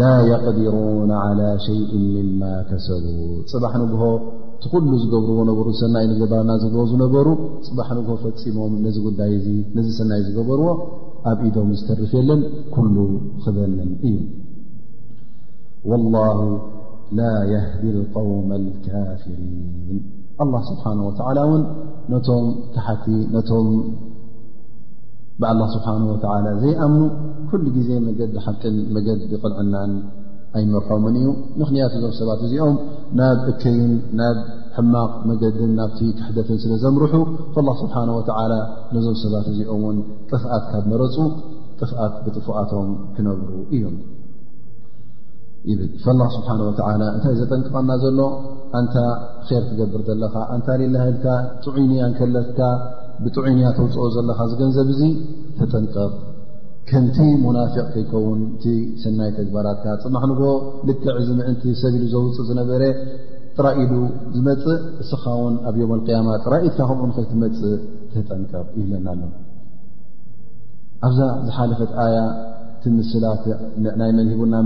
ላ 0.00 0.08
የቅድሩን 0.30 1.10
ዓላ 1.22 1.40
ሸይእ 1.64 1.92
ምማ 2.26 2.42
ከሰቡ 2.68 3.06
ፅባሕ 3.52 3.72
ንግሆ 3.82 4.02
እቲ 4.56 4.64
ኩሉ 4.74 4.90
ዝገብርዎ 5.02 5.38
ነበሩ 5.50 5.66
ሰናይ 5.80 6.06
ንገባርና 6.10 6.52
ዝቦ 6.64 6.76
ዝነበሩ 6.90 7.26
ፅባሕ 7.68 7.88
ንግሆ 7.98 8.14
ፈፂሞም 8.26 8.74
ነዚ 8.84 8.96
ጉዳይ 9.08 9.32
እዚ 9.38 9.48
ነዚ 9.78 9.88
ሰናይ 9.98 10.22
ዝገበርዎ 10.28 10.68
ኣብ 11.30 11.40
ኢዶም 11.48 11.72
ዝተርፍየለን 11.80 12.42
ኩሉ 12.76 12.96
ክበንን 13.46 13.90
እዩ 14.10 14.14
ወላሁ 15.90 16.38
ላ 17.18 17.26
የህዲ 17.52 17.82
ልቃውም 17.98 18.48
ልካፊሪን 18.64 20.00
ኣላ 20.42 20.54
ስብሓና 20.68 20.98
ወተዓላ 21.08 21.38
እውን 21.46 21.62
ነቶም 22.12 22.44
ካሓቲ 22.74 23.04
ነቶም 23.34 23.66
ብኣላ 25.40 25.60
ስብሓ 25.74 25.86
ወተዓላ 26.12 26.46
ዘይኣምኑ 26.62 27.02
ኩሉ 27.50 27.64
ግዜ 27.76 27.90
መገድ 28.06 28.30
ብሓቅን 28.36 28.76
መገድ 28.96 29.20
ይቕልዕናን 29.34 29.92
ኣይምርሖምን 30.58 31.16
እዩ 31.20 31.26
ምክንያት 31.60 31.92
እዞም 31.98 32.14
ሰባት 32.20 32.40
እዚኦም 32.46 32.76
ናብ 33.20 33.38
እከይን 33.52 33.92
ናብ 34.20 34.38
ሕማቕ 34.76 35.12
መገድን 35.30 35.72
ናብቲ 35.78 36.00
ክሕደትን 36.20 36.58
ስለ 36.64 36.72
ዘምርሑ 36.84 37.14
ላ 37.68 37.76
ስብሓ 37.82 37.96
ወተዓላ 38.18 38.52
ነዞም 38.96 39.18
ሰባት 39.24 39.46
እዚኦም 39.52 39.82
ውን 39.88 39.98
ጥፍኣት 40.32 40.64
ካብ 40.72 40.86
መረፁ 40.94 41.16
ጥፍኣት 41.82 42.14
ብጥፉኣቶም 42.24 42.88
ክነብሩ 43.16 43.50
እዮም 43.76 43.94
ላ 46.20 46.26
ስብሓን 46.34 46.60
ወዓላ 46.66 47.00
እንታይ 47.14 47.32
ዘጠንቅቐና 47.40 47.90
ዘሎ 48.02 48.20
ኣንታ 48.78 48.94
ር 49.60 49.62
ትገብር 49.70 50.02
ዘለኻ 50.08 50.34
ኣንታ 50.54 50.68
ልላህልካ 50.80 51.26
ጥዑይንያ 51.64 52.04
ከለትካ 52.18 52.60
ብጥዑይንያ 53.24 53.64
ተውፅኦ 53.78 54.04
ዘለካ 54.14 54.40
ዝገንዘብ 54.52 54.88
እዙ 54.94 55.00
ተጠንቀቕ 55.58 56.12
ከምቲ 56.90 57.18
ሙናፊቅ 57.42 57.84
ከይኸውን 57.94 58.40
እቲ 58.54 58.64
ሰናይ 59.02 59.30
ተግባራትካ 59.38 59.86
ፅማሕንጎ 60.04 60.40
ልክዕ 60.90 61.14
ዚ 61.26 61.34
ምእንቲ 61.40 61.64
ሰብ 61.82 61.92
ኢሉ 61.98 62.06
ዘውፅእ 62.14 62.46
ዝነበረ 62.50 62.82
ጥራይ 63.58 63.76
ኢሉ 63.84 63.92
ዝመፅእ 64.36 64.80
እስኻ 65.04 65.22
እውን 65.38 65.54
ኣብ 65.70 65.76
ዮም 65.82 65.92
ኣልቅያማ 65.96 66.30
ጥራኢልካ 66.46 66.78
ከምኡ 66.92 67.04
ንኸይ 67.10 67.26
ትመፅእ 67.32 67.76
ተጠንቀቕ 68.14 68.66
ይብለና 68.80 69.08
ኣሎ 69.26 69.30
ኣብዛ 71.08 71.20
ዝሓለፈት 71.48 71.92
ኣያ 72.06 72.16
ይ 72.84 72.88
ና 74.52 74.58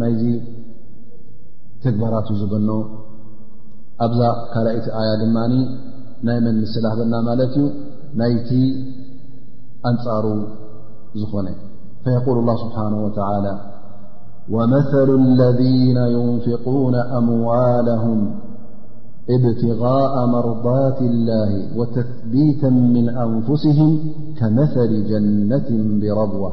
ናይዚ 0.00 0.24
ተግበራት 1.84 2.28
ዝበن 2.40 2.68
ኣብዛ 4.04 4.20
ካلእቲ 4.52 4.86
ኣያ 5.00 5.10
ድ 5.20 5.24
ናይ 6.28 6.38
መن 6.44 6.56
ምስل 6.62 6.84
ና 7.12 7.18
ማለት 7.28 7.54
ዩ 7.58 7.62
ናይቲ 8.20 8.50
أንፃሩ 9.90 10.24
ዝኾነ 11.20 11.48
فيقول 12.06 12.36
الله 12.42 12.56
سبحنه 12.64 12.98
وتعلى 13.06 13.54
ومثل 14.54 15.08
الذين 15.22 15.98
ينفقون 16.16 16.94
أموالهم 17.20 18.18
ابتغاء 19.36 20.14
مرضات 20.34 20.98
الله 21.10 21.50
وتثبيت 21.78 22.62
من 22.94 23.04
أنفسهم 23.26 23.90
كمثل 24.38 24.90
جنة 25.10 25.68
بروة 26.00 26.52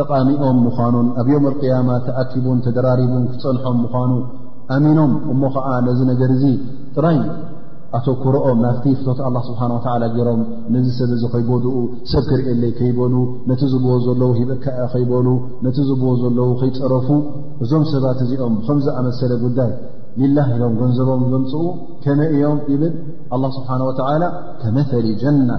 ጠቃሚኦም 0.00 0.56
ምዃኑን 0.66 1.06
ኣብ 1.20 1.28
ዮም 1.34 1.44
ኣልቅያማ 1.50 1.88
ተኣኪቡን 2.06 2.58
ተደራሪቡን 2.66 3.22
ክፀንሖም 3.32 3.76
ምዃኑ 3.84 4.12
ኣሚኖም 4.76 5.12
እሞ 5.32 5.42
ኸዓ 5.54 5.68
ነዚ 5.86 6.00
ነገር 6.10 6.30
እዙ 6.36 6.44
ጥራይ 6.94 7.18
ኣተክሮኦም 7.96 8.58
ናፍቲ 8.64 8.84
ፍቶት 9.00 9.18
ኣላ 9.26 9.36
ስብሓን 9.48 9.70
ወዓላ 9.76 10.02
ገይሮም 10.14 10.40
ነዚ 10.74 10.86
ሰብ 10.98 11.10
እዚ 11.16 11.22
ከይጎድኡ 11.34 11.76
ሰብ 12.12 12.24
ክርእለይ 12.30 12.72
ከይበሉ 12.78 13.14
ነቲ 13.50 13.62
ዝብዎ 13.72 13.92
ዘለዉ 14.06 14.30
ሂበካያ 14.40 14.82
ኸይበሉ 14.94 15.26
ነቲ 15.66 15.76
ዝብዎ 15.90 16.08
ዘለዉ 16.22 16.48
ከይፀረፉ 16.62 17.06
እዞም 17.66 17.84
ሰባት 17.92 18.20
እዚኦም 18.26 18.56
ከም 18.66 18.80
ዝኣመሰለ 18.86 19.32
ጉዳይ 19.44 19.72
ሊላህ 20.20 20.46
ኢሎም 20.56 20.72
ገንዘቦም 20.82 21.22
ዘምፅኡ 21.32 21.64
ከመይ 22.04 22.28
እዮም 22.36 22.58
ይብል 22.72 22.94
ኣላ 23.34 23.42
ስብሓን 23.56 23.82
ወተዓላ 23.88 24.24
ከመሊ 24.62 25.06
ጀና 25.22 25.50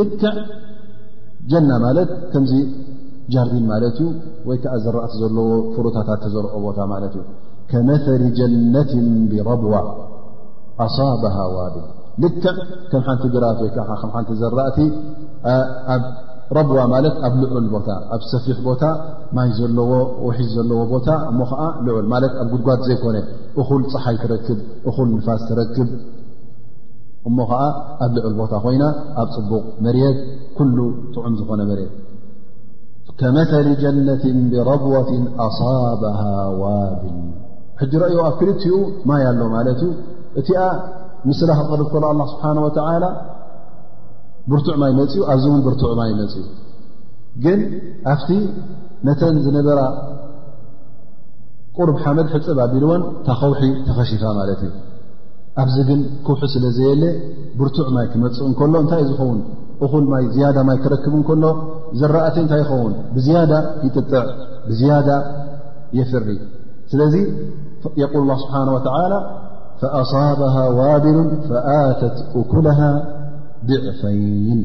ልክዕ 0.00 0.34
ጀና 1.52 1.70
ማለት 1.84 2.10
ከምዚ 2.32 2.52
ጃሪን 3.32 3.64
ማለት 3.72 3.96
ዩ 4.02 4.06
ወይከዓ 4.48 4.72
ዘራእቲ 4.84 5.14
ዘለዎ 5.22 5.48
ፍሩታታት 5.74 6.22
ዘርኦ 6.34 6.54
ቦታ 6.66 6.78
ማት 6.90 7.14
እ 7.18 7.22
ከመሊ 7.70 8.22
ጀነት 8.38 8.90
ብረብዋ 9.30 9.74
ኣصበሃ 10.84 11.36
ዋድ 11.54 11.76
ልክዕ 12.22 12.56
ከም 12.90 13.02
ሓንቲ 13.06 13.22
ግራት 13.34 13.58
ወይዓከ 13.64 13.90
ሓንቲ 14.14 14.30
ዘራእቲ 14.42 14.78
ኣብ 15.94 16.04
ረብዋ 16.56 16.78
ማለት 16.94 17.14
ኣብ 17.26 17.34
ልዑል 17.42 17.66
ቦታ 17.74 17.88
ኣብ 18.14 18.22
ሰፊሕ 18.30 18.58
ቦታ 18.68 18.82
ማይ 19.36 19.50
ዘለዎ 19.58 19.90
ውሒ 20.26 20.40
ዘለዎ 20.54 20.80
ቦታ 20.94 21.08
እሞ 21.30 21.40
ዓ 21.64 21.68
ልዑል 21.86 22.08
ኣብ 22.42 22.48
ጉድጓድ 22.52 22.80
ዘይኮነ 22.88 23.16
እኹል 23.62 23.82
ፀሓይ 23.92 24.16
ትረክብ 24.22 24.58
እኹል 24.90 25.08
ንፋስ 25.18 25.42
ትረክብ 25.50 25.88
እሞ 27.28 27.38
ከዓ 27.50 27.62
ኣብ 28.06 28.12
ልዑል 28.18 28.34
ቦታ 28.40 28.52
ኮይና 28.64 28.84
ኣብ 29.22 29.28
ፅቡቕ 29.36 29.64
መሬት 29.86 30.18
ኩሉ 30.58 30.76
ጥዑም 31.14 31.34
ዝኾነ 31.38 31.60
መሬት 31.70 31.92
ከመተሊ 33.20 33.66
ጀነት 33.82 34.22
ብረብወት 34.52 35.10
ኣصብሃ 35.46 36.20
ዋብል 36.60 37.04
ሕጂ 37.80 37.92
ረእዮ 38.02 38.16
ኣብ 38.28 38.34
ክልቲኡ 38.40 38.76
ማይ 39.08 39.22
ኣሎ 39.30 39.40
ማለት 39.56 39.78
እዩ 39.86 39.90
እቲኣ 40.40 40.60
ምስላ 41.28 41.50
ክቅርብ 41.58 41.86
ከሎ 41.92 42.04
ኣላ 42.12 42.20
ስብሓ 42.32 42.44
ወተዓላ 42.66 43.04
ብርቱዕ 44.50 44.74
ማይ 44.82 44.92
መፅኡ 44.98 45.18
ኣብዚ 45.32 45.44
እውን 45.50 45.60
ብርቱዕ 45.66 45.92
ማይ 46.00 46.10
መፅ 46.20 46.34
እኡ 46.40 46.48
ግን 47.44 47.60
ኣብቲ 48.12 48.28
ነተን 49.06 49.36
ዝነበራ 49.44 49.80
ቁሩብ 51.78 51.96
ሓመድ 52.02 52.28
ሕፅብ 52.34 52.58
ኣቢልዎን 52.66 53.02
ታ 53.26 53.36
ኸውሒ 53.40 53.62
ተኸሺፋ 53.86 54.24
ማለት 54.40 54.60
እዩ 54.66 54.72
ኣብዚ 55.62 55.76
ግን 55.88 56.00
ክውሑ 56.26 56.40
ስለ 56.54 56.64
ዘየለ 56.78 57.02
ብርቱዕ 57.60 57.88
ማይ 57.96 58.06
ክመፁ 58.12 58.36
እንከሎ 58.50 58.74
እንታይ 58.84 59.02
እዩ 59.04 59.10
ዝኸውን 59.12 59.38
ይ 59.86 60.26
ያዳ 60.42 60.56
ማይ 60.68 60.76
ክረክብ 60.84 61.14
ከሎ 61.28 61.44
ዘረእተ 62.00 62.36
እንታይ 62.42 62.60
ይኸውን 62.62 62.92
ብዝያዳ 63.14 63.52
ይጥጥዕ 63.86 64.22
ብዝያዳ 64.68 65.08
የፍሪ 65.98 66.28
ስለዚ 66.92 67.14
يል 68.02 68.08
الله 68.22 68.36
ስብሓه 68.44 68.62
و 68.76 68.78
ى 68.80 68.82
فأصاብه 69.80 70.56
ዋድሉ 70.78 71.18
فኣተት 71.48 72.16
أኩله 72.40 72.80
ድዕፈይን 73.68 74.60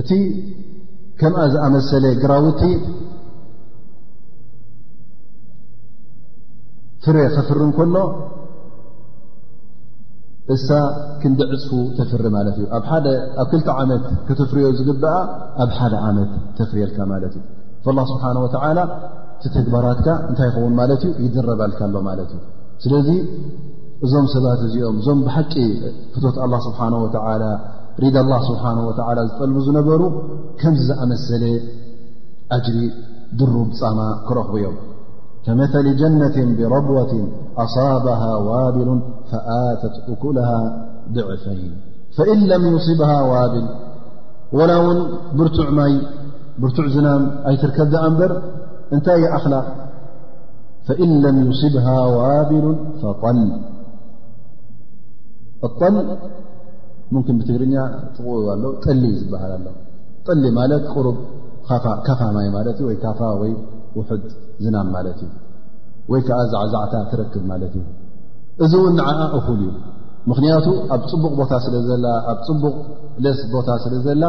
እቲ 0.00 0.10
ከምኣ 1.20 1.40
ዝኣመሰለ 1.52 2.04
ግራውቲ 2.22 2.62
ፍሬ 7.02 7.16
ከፍሪ 7.36 7.60
እከሎ 7.70 7.94
እሳ 10.54 10.68
ክንዲዕፅፉ 11.22 11.66
ተፍሪ 11.96 12.22
ማለት 12.36 12.54
እዩ 12.60 12.66
ኣብ 12.76 12.84
ክልቲ 13.52 13.66
ዓመት 13.80 14.04
ከተፍርዮ 14.28 14.62
ዝግበኣ 14.78 15.14
ኣብ 15.62 15.70
ሓደ 15.78 15.94
ዓመት 16.08 16.30
ተፍርየልካ 16.58 16.98
ማለት 17.12 17.32
እዩ 17.38 17.42
ላ 17.96 18.02
ስብሓን 18.12 18.38
ወተዓላ 18.44 18.78
እቲ 19.38 19.50
ተግባራትካ 19.56 20.06
እንታይ 20.30 20.48
ይኸውን 20.50 20.74
ማለት 20.80 21.02
እዩ 21.06 21.10
ይድረበልካኣሎ 21.26 21.96
ማለት 22.08 22.30
እዩ 22.36 22.40
ስለዚ 22.84 23.08
እዞም 24.06 24.26
ሰባት 24.34 24.60
እዚኦም 24.68 24.96
እዞም 25.02 25.20
ብሓቂ 25.26 25.52
ፍቶት 26.14 26.36
ኣላ 26.44 26.52
ስብሓን 26.66 26.94
ወዓላ 27.04 27.44
ሪዳ 28.02 28.16
ኣላ 28.26 28.32
ስብሓን 28.48 28.78
ወዓላ 28.88 29.18
ዝጠልቡ 29.30 29.58
ዝነበሩ 29.68 30.02
ከምዚ 30.62 30.82
ዝኣመሰለ 30.90 31.44
ኣጅሪ 32.58 32.78
ድሩ 33.40 33.52
ፃማ 33.80 34.00
ክረኽቡ 34.28 34.52
እዮም 34.60 34.76
فمثل 35.48 35.96
جنة 35.96 36.56
بربوة 36.56 37.28
أصابها 37.56 38.34
وابل 38.36 39.00
فآتت 39.32 40.08
أكلها 40.18 40.88
ضعفين 41.12 41.76
فإن 42.18 42.38
لم 42.48 42.76
يصبها 42.76 43.22
وابل 43.22 43.68
ولا 44.52 44.76
ون 44.78 45.08
برتع 45.36 45.70
مي 45.70 46.00
برتع 46.58 46.88
زنم 46.88 47.30
أيتركدأنبر 47.46 48.42
أنت 48.92 49.08
أخلاق 49.08 49.66
فإن 50.88 51.22
لم 51.22 51.50
يصبها 51.50 52.00
وابل 52.00 52.76
فطل 53.02 53.60
الطل 55.64 56.16
ممكن 57.12 57.38
بتر 57.38 57.52
ل 57.52 57.74
بهل 59.30 59.60
ل 60.42 60.54
مالت 60.54 60.88
رب 60.96 61.18
كف 62.06 62.22
مي 62.22 62.60
ات 62.70 62.98
كف 63.02 63.22
ው 63.98 64.02
ዝናም 64.64 64.88
ማለት 64.96 65.18
እዩ 65.26 65.30
ወይ 66.12 66.20
ከዓ 66.28 66.38
ዛዕዛዕታ 66.52 66.94
ትረክብ 67.10 67.42
ማለት 67.52 67.72
እዩ 67.78 67.84
እዚ 68.64 68.72
እውን 68.80 68.94
ንዓዓ 68.98 69.18
እኹል 69.38 69.58
እዩ 69.64 69.68
ምክንያቱ 70.30 70.66
ኣብ 70.94 71.02
ፅቡቕ 71.10 71.32
ቦታ 71.40 71.52
ስለ 71.64 71.74
ዘላ 71.88 72.06
ኣብ 72.32 72.38
ፅቡቕ 72.46 72.76
ለስ 73.24 73.38
ቦታ 73.54 73.68
ስለ 73.84 73.94
ዘላ 74.06 74.24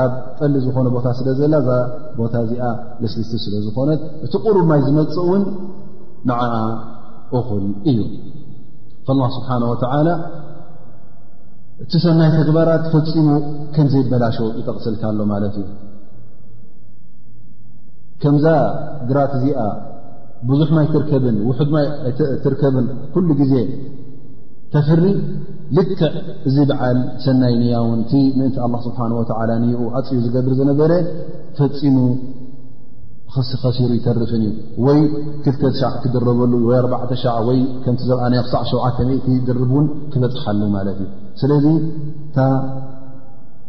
ኣብ 0.00 0.12
ጠሊ 0.38 0.54
ዝኾነ 0.66 0.86
ቦታ 0.96 1.06
ስለ 1.18 1.28
ዘላ 1.40 1.54
ቦታ 2.20 2.34
እዚኣ 2.44 2.64
ለስልሲ 3.02 3.30
ስለ 3.44 3.54
ዝኾነት 3.66 4.00
እቲ 4.26 4.34
ቕሩብ 4.44 4.64
ማይ 4.70 4.80
ዝመፅእ 4.86 5.18
እውን 5.24 5.42
ንዓዓ 6.30 6.54
እኹል 7.38 7.66
እዩ 7.92 7.98
ላ 9.20 9.24
ስብሓነ 9.36 9.62
ወተላ 9.72 10.08
እቲ 11.84 11.92
ሰናይ 12.04 12.30
ተግባራት 12.38 12.84
ፈፂሙ 12.94 13.28
ከም 13.74 13.86
ዘይበላሾ 13.92 14.38
ይጠቕስልካሎ 14.60 15.18
ማለት 15.34 15.54
እዩ 15.62 15.68
ከምዛ 18.22 18.46
ግራት 19.08 19.32
እዚኣ 19.38 19.54
ብዙሕ 20.48 20.68
ማ 20.76 20.80
ይትርከብን 20.86 21.36
ውሑድ 21.48 21.70
ይትርከብን 22.36 22.86
ኩሉ 23.14 23.28
ጊዜ 23.40 23.54
ተፍሪ 24.74 25.04
ልክዕ 25.76 26.02
እዚ 26.48 26.56
በዓል 26.70 26.98
ሰናይ 27.24 27.52
እንያውንቲ 27.58 28.12
ምእንቲ 28.38 28.56
ኣላ 28.66 28.74
ስብሓን 28.86 29.12
ወላ 29.18 29.50
ንኡ 29.62 29.80
ኣፅኡ 29.98 30.16
ዝገብር 30.24 30.52
ዝነበረ 30.60 30.92
ፈፂሙ 31.58 31.96
ኸሲሩ 33.64 33.88
ይተርፍን 33.98 34.42
እዩ 34.46 34.48
ወይ 34.86 34.98
ክተ 35.44 35.62
ሻዕ 35.80 35.92
ክድረበሉ 36.04 36.52
ወይ 36.70 36.78
ኣዕ 37.02 37.12
ሻዕ 37.22 37.36
ወይ 37.48 37.60
ከምቲ 37.84 38.00
ዘብኣናዮ 38.10 38.40
ኣክሳዕ 38.42 38.62
ሸውዓ 38.70 38.88
ቲ 39.26 39.36
ድርብ 39.48 39.70
ውን 39.76 39.86
ክበፅሓሉ 40.14 40.60
ማለት 40.76 40.98
እዩ 41.04 41.06
ስለዚ 41.42 41.66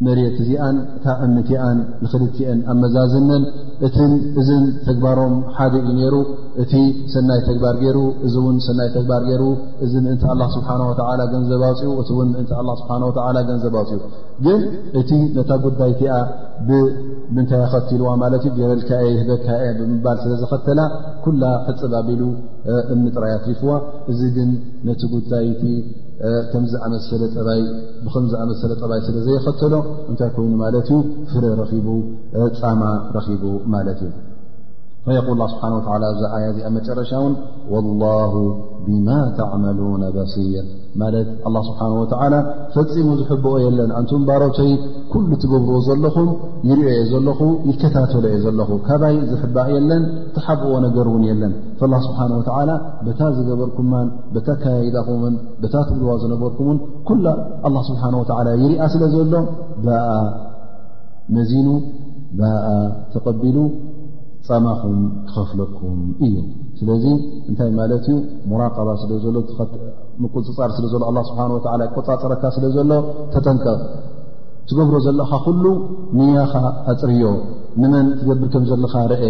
መሬት 0.06 0.38
እዚኣን 0.44 0.78
እታ 0.98 1.06
እምትኣን 1.26 1.78
ንኽልክአን 2.04 2.60
ኣመዛዝነን 2.72 3.44
እቲን 3.88 4.12
እዝን 4.42 4.64
ተግባሮም 4.88 5.36
ሓደ 5.58 5.74
እዩ 5.82 5.90
ነሩ 5.98 6.16
እቲ 6.64 6.74
ሰናይ 7.14 7.40
ተግባር 7.50 7.76
ገይሩ 7.82 8.00
እዚ 8.26 8.34
እውን 8.42 8.58
ሰናይ 8.68 8.90
ተግባር 8.96 9.22
ገይሩ 9.30 9.44
እዚ 9.86 9.94
ምእንቲ 10.06 10.24
ኣላ 10.34 10.42
ስብሓ 10.56 10.70
ወተዓላ 10.90 11.22
ገንዘባፅኡ 11.34 11.90
እቲ 12.04 12.10
ውን 12.20 12.30
እንቲ 12.42 12.52
ላ 12.70 12.76
ስብሓ 12.82 12.92
ወዓላ 13.08 13.38
ገንዘባፅኡ 13.50 14.00
ግን 14.48 14.62
እቲ 15.02 15.12
ነታ 15.38 15.52
ጉዳይቲኣ 15.66 16.16
ብምንታይ 16.70 17.62
ያኸትልዋ 17.66 18.10
ማለት 18.24 18.44
እዩ 18.50 18.54
ገበልካ 18.60 18.90
ህበካየ 19.22 19.66
ብምባል 19.80 20.18
ስለ 20.24 20.34
ዝኸተላ 20.44 20.80
ኩላ 21.26 21.44
ክፅባቢሉ 21.68 22.22
እምጥራያ 22.96 23.36
ትሪፍዋ 23.46 23.72
እዚ 24.14 24.22
ግን 24.38 24.52
ነቲ 24.90 25.02
ጉዳይቲ 25.18 25.64
ብከምዝ 26.26 26.74
ኣመሰለ 28.42 28.72
ጠባይ 28.82 29.00
ስለ 29.08 29.16
ዘየኸተሎ 29.28 29.74
እንታይ 30.12 30.30
ኮይኑ 30.36 30.54
ማለት 30.64 30.88
እዩ 30.98 31.02
ፍረ 31.32 31.44
ፃማ 32.60 32.82
ረኺቡ 33.16 33.44
ማለት 33.74 34.02
እዩ 34.08 34.14
ል 35.42 35.50
ስብሓ 35.54 35.64
ወላ 35.92 36.08
እዛ 36.16 36.22
ኣያ 36.38 36.46
እዚ 36.54 36.60
ኣብ 36.70 36.74
መጨረሻ 36.78 37.12
እውን 37.24 37.36
ወላه 37.74 38.34
ብማ 38.88 39.08
ተዕመሉነ 39.40 40.04
በሲር 40.18 40.66
ማለት 41.02 41.28
ኣላ 41.48 41.56
ስብሓን 41.68 41.94
ወተዓላ 42.02 42.34
ፈፂሙ 42.74 43.08
ዝሕብኦ 43.20 43.54
የለን 43.64 43.92
ኣንቱም 44.00 44.22
ባሮቶይ 44.28 44.72
ኩሉ 45.14 45.30
ትገብርዎ 45.44 45.78
ዘለኹም 45.88 46.30
ይርኦ 46.70 46.88
የ 46.98 47.04
ዘለኹ 47.12 47.40
ይከታተሎ 47.70 48.24
እየ 48.32 48.38
ዘለኹ 48.46 48.70
ካባይ 48.88 49.16
ዝሕባእ 49.32 49.70
የለን 49.78 50.04
ተሓብኦ 50.36 50.74
ነገር 50.88 51.08
እውን 51.12 51.24
የለን 51.30 51.54
ላ 51.94 51.96
ስብሓ 52.08 52.20
ወተዓላ 52.40 52.72
በታ 53.08 53.20
ዝገበርኩማን 53.38 54.10
በታ 54.36 54.48
ከይዳኹምን 54.64 55.34
ታ 55.74 55.76
ትብልዋ 55.90 56.14
ዝነበርኩምን 56.24 56.78
ኩላ 57.10 57.26
ላ 57.78 57.82
ስብሓ 57.90 58.04
ወላ 58.22 58.48
ይርኣ 58.64 58.86
ስለ 58.96 59.04
ዘሎ 59.16 59.34
ዳኣ 59.88 60.08
መዚኑ 61.38 61.68
ኣ 62.52 62.78
ተቐቢሉ 63.16 63.58
ፀማኹም 64.48 64.98
ክኸፍለኩም 65.28 66.00
እዩ 66.28 66.36
ስለዚ 66.80 67.06
እንታይ 67.50 67.72
ማለት 67.82 68.06
ዩ 68.14 68.16
ሙራቀባ 68.52 68.90
ስለ 69.04 69.12
ዘሎ 69.26 69.36
ምቁልፅፃር 70.22 70.72
ስለ 70.78 70.86
ዘሎ 70.94 71.02
ኣላ 71.12 71.20
ስብሓን 71.30 71.52
ወዓላ 71.58 71.82
ቆፃፅረካ 71.98 72.44
ስለ 72.56 72.66
ዘሎ 72.76 72.92
ተጠንቀብ 73.34 73.80
ትገብሮ 74.70 74.96
ዘለኻ 75.06 75.30
ኩሉ 75.46 75.64
ንያኻ 76.18 76.54
ኣፅርዮ 76.92 77.24
ንመን 77.82 78.08
ትገብር 78.20 78.48
ከም 78.54 78.64
ዘለኻ 78.72 78.94
ርአ 79.14 79.22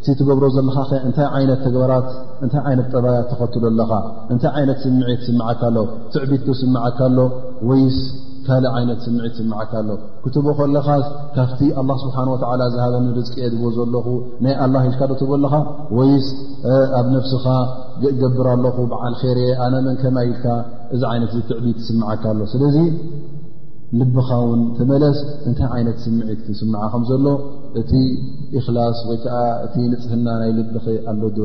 እቲ 0.00 0.06
ትገብሮ 0.20 0.44
ዘለኻ 0.56 0.76
ኸ 0.88 1.00
እንታይ 1.08 1.26
ዓይነት 1.38 1.60
ተግባራት 1.66 2.08
እንታይ 2.44 2.62
ዓይነት 2.68 2.86
ጠባያት 2.94 3.26
ተኸትሎ 3.32 3.64
ኣለኻ 3.72 3.90
እንታይ 4.32 4.50
ዓይነት 4.60 4.78
ስምዒት 4.84 5.22
ስመዓካሎ 5.28 5.76
ትዕቢትዶ 6.14 6.48
ስመዓካሎ 6.62 7.18
ወይስ 7.70 7.98
ካሊእ 8.48 8.70
ዓይነት 8.76 8.98
ስምዒት 9.06 9.32
ትስምዓካ 9.36 9.72
ኣሎ 9.82 9.88
ክትቦ 10.24 10.46
ከለኻስ 10.58 11.06
ካብቲ 11.36 11.60
ኣላ 11.80 11.90
ስብሓን 12.02 12.28
ወዓላ 12.32 12.62
ዝሃበኒ 12.74 13.06
ርዝቂ 13.18 13.34
የድቦ 13.44 13.64
ዘለኹ 13.78 14.06
ናይ 14.44 14.54
ኣላ 14.64 14.74
ኢልካ 14.88 15.00
ዶትቦ 15.10 15.30
ኣለኻ 15.38 15.54
ወይስ 15.98 16.28
ኣብ 16.98 17.06
ነፍስኻ 17.16 17.44
ገብር 18.22 18.46
ኣለኹ 18.54 18.76
በዓል 18.92 19.14
ርየ 19.38 19.50
ኣነ 19.66 19.74
መን 19.86 19.96
ከማይ 20.02 20.26
ኢልካ 20.32 20.44
እዚ 20.96 21.02
ዓይነት 21.12 21.32
ዚ 21.36 21.40
ትዕቢ 21.50 21.66
ትስምዓካ 21.80 22.22
ኣሎ 22.32 22.40
ስለዚ 22.54 22.76
ልብኻ 23.98 24.28
ውን 24.46 24.62
ተመለስ 24.78 25.18
እንታይ 25.48 25.66
ዓይነት 25.76 25.98
ስምዒት 26.04 26.42
ስምዓ 26.58 26.80
ኸም 26.94 27.04
ዘሎ 27.10 27.26
እቲ 27.80 27.92
እክላስ 28.58 28.98
ወይ 29.08 29.18
ከዓ 29.22 29.38
እቲ 29.66 29.74
ንፅህና 29.92 30.26
ናይ 30.42 30.50
ልብኸ 30.58 30.86
ኣሎዶ 31.14 31.38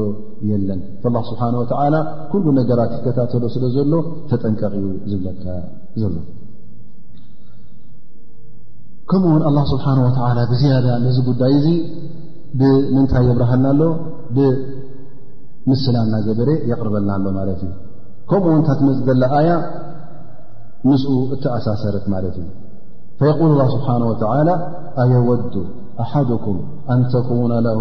የለን 0.49 0.81
ላ 1.15 1.23
ስብሓን 1.29 1.55
ወዓላ 1.61 1.95
ኩሉ 2.33 2.45
ነገራት 2.59 2.91
ዝከታተሎ 2.99 3.43
ስለ 3.57 3.63
ዘሎ 3.79 3.93
ተጠንቀቂ 4.31 4.73
ኡ 4.87 4.95
ዝብለካ 5.11 5.45
ዘሎ 6.03 6.15
كمኡ 9.11 9.31
الله 9.49 9.63
سبحنه 9.73 10.01
وعلى 10.21 10.41
بزية 10.51 10.79
ዚ 11.15 11.17
ዳይ 11.41 11.53
እ 11.67 12.67
ምንታይ 12.95 13.23
يبረሃና 13.31 13.65
ሎ 14.37 14.39
ምስላና 15.69 16.13
በሬ 16.39 16.49
يقርበና 16.71 17.09
ሎ 17.47 17.49
ከمኡ 18.29 18.53
ታ 18.67 18.69
تመس 18.79 18.97
ي 21.15 21.17
እأሳሰረ 21.49 21.95
فيقول 23.19 23.47
الله 23.53 23.67
سبحنه 23.75 24.05
وتعلى 24.11 24.55
أيود 25.03 25.55
أحدكم 26.03 26.55
أن 26.93 26.99
تكون 27.15 27.51
له 27.67 27.79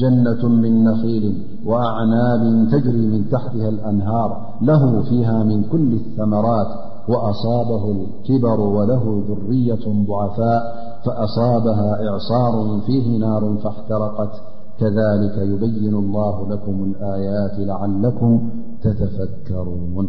جنة 0.00 0.42
من 0.62 0.72
نخيل 0.88 1.24
وأعناب 1.70 2.42
تجري 2.72 3.04
من 3.14 3.22
تحته 3.34 3.64
الأنهار 3.74 4.30
له 4.68 4.82
فيها 5.08 5.36
من 5.50 5.58
كل 5.72 5.90
الثمرات 6.02 6.70
وأصابه 7.08 7.90
الكبر 7.90 8.60
وله 8.60 9.24
ذرية 9.28 10.06
ضعفاء 10.08 10.62
فأصابها 11.06 12.08
إعصار 12.08 12.80
فيه 12.86 13.18
نار 13.18 13.56
فاحترقت 13.64 14.40
كذلك 14.78 15.38
يبين 15.38 15.94
الله 15.94 16.48
لكم 16.48 16.84
الآيات 16.84 17.58
لعلكم 17.68 18.50
تتفكرون 18.82 20.08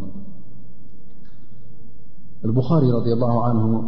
البخاري 2.45 2.91
رضي 2.91 3.13
الله 3.13 3.43
عنه 3.43 3.83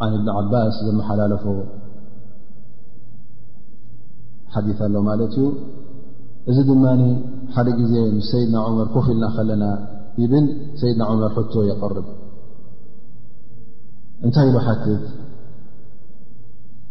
عن 0.00 0.16
بن 0.16 0.28
عباس 0.28 0.72
محلالف 0.94 1.48
حديثا 4.48 4.84
لمال 4.84 5.28
زدان 6.48 7.20
لز 7.58 8.24
سيدنا 8.32 8.60
عمر 8.60 8.84
كفلناخلنا 8.86 9.99
ابل 10.24 10.46
سيدنا 10.80 11.04
عمر 11.06 11.28
حتو 11.28 11.62
يقرب 11.62 12.04
أنت 14.24 14.36
له 14.38 14.58
حتت 14.66 15.02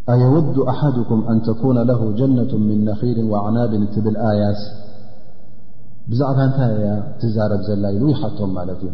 أيود 0.09 0.57
أحدكم 0.73 1.19
أن 1.31 1.41
تكون 1.49 1.77
له 1.89 2.01
جنة 2.19 2.51
من 2.69 2.85
نخير 2.85 3.17
وأعناب 3.25 3.71
تبل 3.95 4.17
آياس 4.31 4.57
بعب 6.09 6.37
أنت 6.47 6.59
تزارت 7.21 7.61
زلا 7.67 7.91
له 7.99 8.13
حتهم 8.19 8.49
ملت 8.55 8.81
ي 8.87 8.91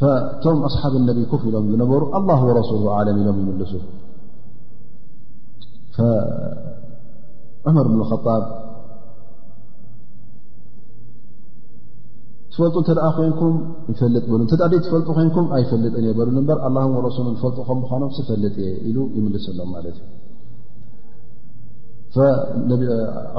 فتم 0.00 0.56
أصحاب 0.68 0.92
النبي 1.00 1.24
كف 1.32 1.44
لم 1.54 1.66
نبرو 1.82 2.06
الله 2.18 2.40
ورسوله 2.48 2.86
أعلم 2.96 3.16
لم 3.28 3.38
يملسو 3.50 3.78
فعمر 5.96 7.86
بن 7.92 8.00
الخطاب 8.04 8.44
ትፈልጡ 12.56 12.76
እተደ 12.82 12.98
ኮይንኩም 13.16 13.54
ፈልጥ 14.00 14.22
ሉ 14.32 14.36
ደ 14.50 14.74
ትፈልጡ 14.84 15.06
ኮይንኩም 15.16 15.46
ኣይፈልጥን 15.56 16.04
የበ 16.08 16.20
በር 16.48 16.60
ኣላ 16.68 16.76
ረሱሉ 17.06 17.26
ፈልጡ 17.42 17.58
ከም 17.68 17.76
ምኳኖም 17.82 18.10
ዝፈልጥ 18.16 18.52
እየ 18.62 18.70
ኢሉ 18.88 18.96
ይምልሰሎም 19.16 19.68
ማለት 19.76 19.96
እዩ 22.76 22.86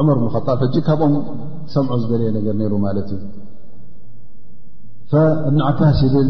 መር 0.10 0.18
ብጣብ 0.36 0.52
ፈጂ 0.64 0.76
ካብኦም 0.90 1.16
ሰምዑ 1.76 1.96
ዝገለየ 2.02 2.30
ነገር 2.38 2.60
ሩ 2.74 2.78
ማለት 2.88 3.10
እዩ 3.16 3.24
እብን 5.48 5.58
ዓባስ 5.70 5.98
ይብል 6.08 6.30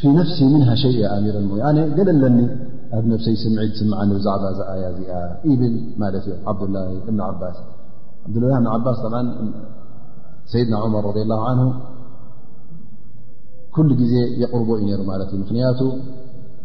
ፊ 0.00 0.16
ነፍሲ 0.18 0.38
ምን 0.54 0.64
ሸይ 0.82 0.98
ኣሚር 1.16 1.36
ገለለኒ 1.98 2.38
ኣብ 2.96 3.04
ነብሰይ 3.12 3.36
ስምዒት 3.44 3.76
ስምዓ 3.82 4.00
ብዛዕባ 4.18 4.44
ዝኣያ 4.58 4.84
እዚኣ 4.96 5.14
ብል 5.62 5.74
ማለት 6.02 6.26
እ 6.32 6.36
ዓብላ 6.52 6.76
እብ 7.10 7.18
ዓባ 7.30 7.40
ላ 8.44 8.68
ዓባስ 8.78 9.00
ሰይድና 10.52 10.74
ዑመር 10.86 11.04
ረ 11.16 11.20
ه 11.44 11.48
ን 11.58 11.62
ኩሉ 13.74 13.88
ጊዜ 14.00 14.14
የقርቦ 14.42 14.68
እዩ 14.80 14.84
ነሩ 14.90 15.00
ማለት 15.12 15.28
እዩ 15.34 15.38
ምክንያቱ 15.44 15.80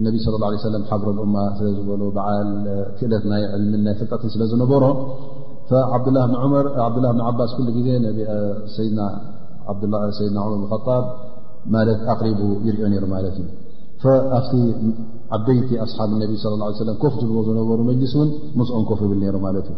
ነቢ 0.05 0.15
صى 0.25 0.31
ه 0.43 0.75
ም 0.81 0.83
ሓብሮ 0.91 1.07
እማ 1.27 1.35
ስለ 1.57 1.67
ዝበ 1.77 1.89
በዓል 2.17 2.49
ክእለት 2.97 3.23
ናይ 3.31 3.43
ዕልምን 3.55 3.81
ናይ 3.87 3.95
ፍጠትን 4.01 4.29
ስለ 4.33 4.41
ዝነበሮ 4.51 4.83
ዓብድላه 5.95 6.87
ብን 6.95 7.17
ዓባስ 7.29 7.51
ሉ 7.67 7.69
ጊዜ 7.77 7.87
ይድና 8.85 9.01
መር 9.93 10.55
ብጣብ 10.73 11.03
ማት 11.75 11.89
ኣቅሪቡ 12.13 12.39
ይርኦ 12.67 12.83
ነሩ 12.93 13.05
ማለት 13.15 13.35
እዩ 13.41 13.49
ኣብቲ 14.39 14.53
ዓበይቲ 15.37 15.69
ኣስሓብ 15.85 16.11
ነቢ 16.23 16.33
ለ 16.51 16.71
ه 16.77 16.83
ه 16.89 16.99
ኮፍ 17.05 17.15
ዝዎ 17.29 17.37
ዝነበሩ 17.49 17.79
መሊስ 17.89 18.13
እውን 18.17 18.29
ምፅኦን 18.59 18.85
ኮፍ 18.91 18.99
ይብል 19.05 19.21
ሩ 19.35 19.39
ማለት 19.47 19.67
እዩ 19.73 19.77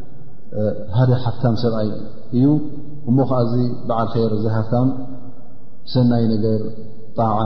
ሓደ 0.95 1.11
ሓፍታም 1.23 1.53
ሰብኣይ 1.63 1.89
እዩ 2.37 2.45
እሞ 3.09 3.17
ከዓ 3.29 3.37
እዚ 3.45 3.53
በዓል 3.89 4.07
ኼር 4.13 4.33
ዝሃታም 4.43 4.87
ሰናይ 5.93 6.23
ነገር 6.33 6.59
ጣዓ 7.17 7.37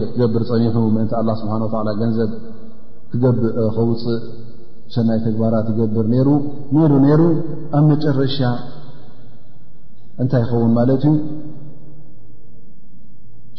ር 0.00 0.02
ክገብር 0.10 0.42
ፀኒሑ 0.50 0.76
ምእንቲ 0.94 1.12
ኣላ 1.20 1.30
ስብሓን 1.40 1.62
ወዓላ 1.66 1.88
ገንዘብ 2.00 2.30
ክገብእ 3.12 3.56
ኸውፅእ 3.76 4.22
ሰናይ 4.96 5.18
ተግባራት 5.26 5.66
ይገብር 5.72 6.06
ሩ 6.28 6.28
ሩ 6.90 6.92
ነይሩ 7.04 7.20
ኣብ 7.76 7.84
መጨረሻ 7.92 8.38
እንታይ 10.22 10.42
ይኸውን 10.46 10.72
ማለት 10.78 11.04
እዩ 11.10 11.14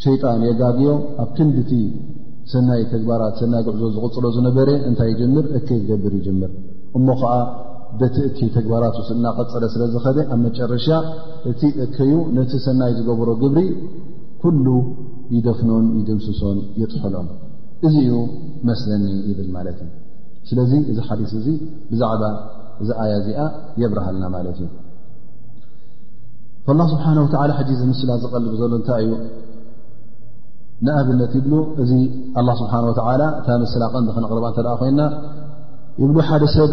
ሸይጣን 0.04 0.40
የጋግዮ 0.50 0.90
ኣብ 1.22 1.30
ክንዲቲ 1.36 1.72
ሰናይ 2.52 2.82
ተግባራት 2.92 3.34
ሰናይ 3.42 3.62
ጉዕዞ 3.66 3.84
ዝቕፅሎ 3.96 4.24
ዝነበረ 4.36 4.70
እንታይ 4.88 5.08
ይጀምር 5.14 5.44
እከ 5.58 5.68
ክገብር 5.80 6.12
ይጅምር 6.20 6.50
እሞ 6.98 7.06
ከዓ 7.20 7.32
ደቲ 8.00 8.16
እኪ 8.28 8.38
ተግባራት 8.56 8.94
ውስልና 9.00 9.26
ቀፀለ 9.38 9.64
ስለ 9.74 9.82
ዝኸደ 9.94 10.18
ኣብ 10.34 10.38
መጨረሻ 10.46 10.86
እቲ 11.50 11.60
እከዩ 11.84 12.12
ነቲ 12.38 12.52
ሰናይ 12.64 12.92
ዝገብሮ 12.98 13.28
ግብሪ 13.42 13.60
ኩሉ 14.42 14.66
ይደፍኖን 15.34 15.86
ይድምስሶን 15.98 16.58
ይጥሕሎን 16.80 17.28
እዚ 17.88 17.94
ዩ 18.08 18.12
መስለኒ 18.70 19.04
ይብል 19.28 19.48
ማለት 19.56 19.78
እዩ 19.84 19.90
ስለዚ 20.48 20.72
እዚ 20.92 20.98
ሓዲስ 21.08 21.32
እዚ 21.40 21.46
ብዛዕባ 21.90 22.24
እዚ 22.82 22.88
ኣያ 23.02 23.12
እዚኣ 23.20 23.40
የብርሃልና 23.82 24.24
ማለት 24.36 24.58
እዩ 24.64 24.68
ላ 26.80 26.84
ስብሓነ 26.92 27.18
ወላ 27.26 27.52
ሕዚ 27.60 27.70
ዚ 27.78 27.82
ምስላ 27.92 28.10
ዝቐልብ 28.24 28.52
ዘሎ 28.60 28.72
እንታይ 28.80 29.02
እዩ 29.06 29.14
ንኣብነት 30.86 31.32
ይብሉ 31.38 31.54
እዚ 31.82 31.92
ኣላ 32.40 32.48
ስብሓን 32.60 32.84
ወላ 33.08 33.22
እታ 33.40 33.48
ምስላ 33.64 33.84
ቀንዲ 33.94 34.10
ክነቕርባ 34.16 34.46
እተደ 34.52 34.68
ኮይና 34.82 35.00
ይብሉ 36.02 36.16
ሓደ 36.28 36.44
ሰብ 36.56 36.70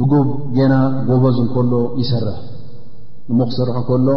ንጉብ 0.00 0.28
ጌና 0.56 0.74
ጎበዝ 1.08 1.38
ከሎ 1.54 1.72
ይሰርሕ 2.00 2.36
እሞ 3.30 3.38
ክስርሑ 3.48 3.74
እከሎ 3.82 4.08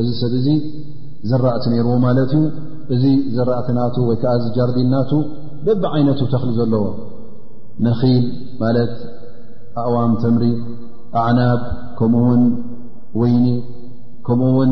እዚ 0.00 0.08
ሰብ 0.20 0.32
እዚ 0.40 0.48
ዘራእቲ 1.30 1.64
ነርዎ 1.72 1.92
ማለት 2.04 2.30
ዩ 2.36 2.42
እዚ 2.94 3.02
ዘራእቲናቱ 3.36 3.96
ወይ 4.08 4.16
ከዓ 4.22 4.32
ዝጃርዲናቱ 4.44 5.10
በብ 5.66 5.82
ዓይነቱ 5.94 6.20
ተኽሊ 6.32 6.50
ዘለዎ 6.60 6.84
ነኺል 7.86 8.24
ማለት 8.62 8.94
ኣእዋም 9.82 10.12
ተምሪ 10.22 10.44
ኣዕናብ 11.24 11.60
ከምኡውን 11.98 12.42
ወይኒ 13.20 13.46
ከምኡ 14.26 14.50
ውን 14.58 14.70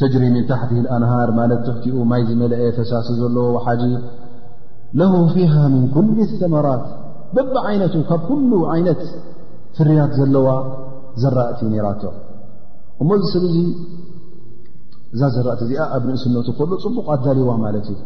ተጅሪ 0.00 0.22
ምን 0.34 0.44
ታሕቲ 0.50 0.72
ኣንሃር 0.96 1.28
ማለት 1.40 1.60
ትሕቲኡ 1.66 1.96
ማይ 2.12 2.22
ዝመለአ 2.30 2.68
ፈሳሲ 2.78 3.08
ዘለዎ 3.22 3.46
ሓጂ 3.66 3.82
ለ 5.00 5.04
ፊሃ 5.36 5.54
ምن 5.74 5.84
ኩል 5.96 6.08
ተመራት 6.42 6.84
በብ 7.36 7.54
ዓይነት 7.70 7.94
ካብ 8.10 8.22
ኩሉ 8.30 8.50
ዓይነት 8.74 9.00
ፍርያት 9.76 10.12
ዘለዋ 10.18 10.48
ዘራእቲ 11.22 11.60
ነራቶ 11.72 12.02
እሞ 13.02 13.08
እዚ 13.18 13.24
ሰብ 13.34 13.44
እዚ 13.48 13.56
እዛ 15.14 15.22
ዘራእቲ 15.36 15.60
እዚኣ 15.66 15.80
ኣብ 15.96 16.02
ንእስነቱ 16.08 16.48
ከእሉ 16.58 16.72
ፅቡቕ 16.84 17.06
ኣዳልዋ 17.14 17.50
ማለት 17.64 17.86
እዩ 17.92 18.00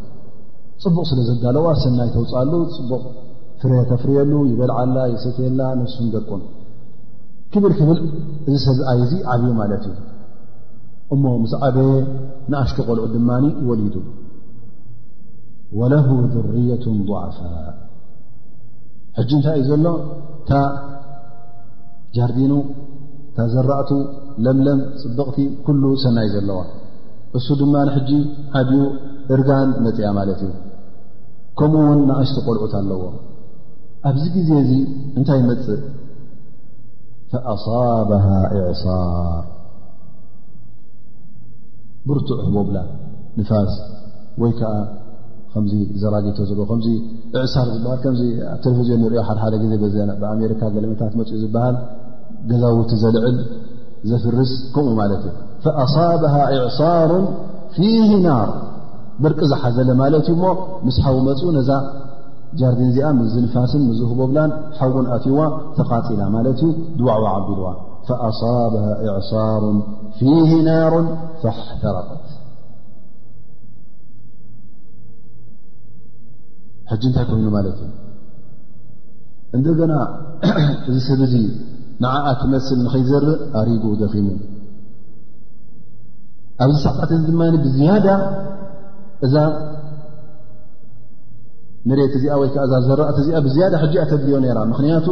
ፅቡቕ 0.83 1.05
ስለ 1.11 1.21
ዘጋለዋ 1.29 1.67
ሰናይ 1.83 2.11
ተውፃሉ 2.17 2.53
ፅቡቕ 2.77 3.05
ፍሬ 3.63 3.73
ተፍርየሉ 3.91 4.33
ይበልዓላ 4.51 4.97
የሰትየላ 5.13 5.61
ንሱን 5.81 6.07
ደቁን 6.15 6.43
ክብል 7.53 7.73
ክብል 7.79 7.99
እዚ 8.49 8.55
ሰብ 8.67 8.79
ኣዩ 8.93 9.03
ዙ 9.11 9.17
ዓብዩ 9.33 9.51
ማለት 9.61 9.85
እዩ 9.91 9.97
እሞ 11.15 11.25
ምስ 11.43 11.53
ዓበ 11.69 11.77
ንኣሽቶ 12.53 12.79
ቆልዑ 12.89 13.05
ድማኒ 13.15 13.45
ወሊዱ 13.69 13.97
ወለ 15.79 15.93
ذርየቱ 16.35 16.85
ضዓፋ 17.11 17.37
ሕጂ 19.19 19.31
እንታይ 19.39 19.57
እዩ 19.63 19.69
ዘሎ 19.71 19.87
ጃርዲኑ 22.17 22.53
እታዘራእቱ 23.31 23.91
ለምለም 24.45 24.81
ፅብቕቲ 25.01 25.39
ኩሉ 25.67 25.83
ሰናይ 26.05 26.29
ዘለዋ 26.35 26.61
እሱ 27.39 27.47
ድማ 27.61 27.75
ንሕጂ 27.89 28.11
ዓድዩ 28.59 28.79
እርጋን 29.35 29.71
መፅያ 29.85 30.09
ማለት 30.19 30.41
እዩ 30.47 30.53
ከምኡውን 31.59 32.01
ናእስቲ 32.11 32.39
ቆልዑት 32.47 32.75
ኣለዎ 32.81 33.03
ኣብዚ 34.09 34.25
ግዜ 34.37 34.51
እዚ 34.65 34.73
እንታይ 35.19 35.41
መፅእ 35.49 35.83
ፈኣሳባሃ 37.33 38.27
እዕሳር 38.59 39.45
ብርቱዕ 42.09 42.39
ህቦብላ 42.47 42.77
ንፋስ 43.39 43.73
ወይ 44.43 44.53
ከዓ 44.61 44.73
ከምዚ 45.53 45.73
ዘራጊቶ 46.03 46.39
ዘለዎ 46.49 46.65
ከምዚ 46.71 46.89
እዕሳር 47.45 47.69
ዝበሃል 47.75 47.99
ከምዚ 48.07 48.23
ቴሌቭዝዮን 48.65 49.01
ንሪኦ 49.05 49.23
ሓደሓደ 49.29 49.55
ጊዜ 49.63 49.77
ብኣሜሪካ 50.23 50.63
ገለመታት 50.77 51.13
መፅኡ 51.21 51.37
ዝበሃል 51.45 51.77
ገዛውቲ 52.51 52.91
ዘልዕል 53.03 53.37
ዘፍርስ 54.11 54.51
ከምኡ 54.75 54.93
ማለት 55.01 55.23
ኣصብሃ 55.85 56.35
እዕሳሩ 56.57 57.11
ፊህ 57.77 58.11
ናር 58.27 58.51
በርቂ 59.23 59.39
ዝሓዘለ 59.53 59.89
ማለት 60.03 60.27
እዩ 60.33 60.37
ሞ 60.43 60.47
ምስ 60.87 60.97
ሓው 61.05 61.17
መፁ 61.29 61.41
ነዛ 61.57 61.71
ጃርዲን 62.61 62.89
እዚኣ 62.93 63.07
ምዝንፋስን 63.21 63.83
ምዝህበብላን 63.89 64.51
ሓውን 64.79 65.07
ኣትይዋ 65.17 65.41
ተቃፂላ 65.79 66.21
ማለት 66.37 66.59
እዩ 66.65 66.69
ድዋዕዋ 66.99 67.27
ዓቢልዋ 67.39 67.67
ኣصብ 68.29 68.75
እዕሳሩ 69.09 69.65
ፊ 70.19 70.35
ናሮን 70.69 71.07
ፈሕተረቀት 71.43 72.25
ሕጂ 76.91 77.03
እንታይ 77.09 77.27
ኮይኑ 77.31 77.47
ማለት 77.59 77.79
እዩ 77.87 77.95
እንደገና 79.57 79.93
እዚ 80.95 80.97
ሰብዙ 81.09 81.35
ንዓኣ 82.05 82.27
ቲመስል 82.41 82.79
ንኸይዘርእ 82.87 83.37
ኣሪጉ 83.61 83.85
ደኺሙ 84.03 84.27
ኣብዚ 86.65 86.77
ሰዕጣት 86.85 87.11
እዚ 87.17 87.25
ድማ 87.31 87.41
ብዝያዳ 87.65 88.07
እዛ 89.27 89.35
መሬት 91.91 92.13
እዚኣ 92.19 92.33
ወይከዓ 92.43 92.63
እዛ 92.69 92.75
ዘርእት 92.89 93.19
እዚኣ 93.23 93.39
ብዝያዳ 93.47 93.75
ሕጂኣ 93.85 94.03
ተድልዮ 94.11 94.37
ነራ 94.45 94.59
ምክንያቱ 94.73 95.07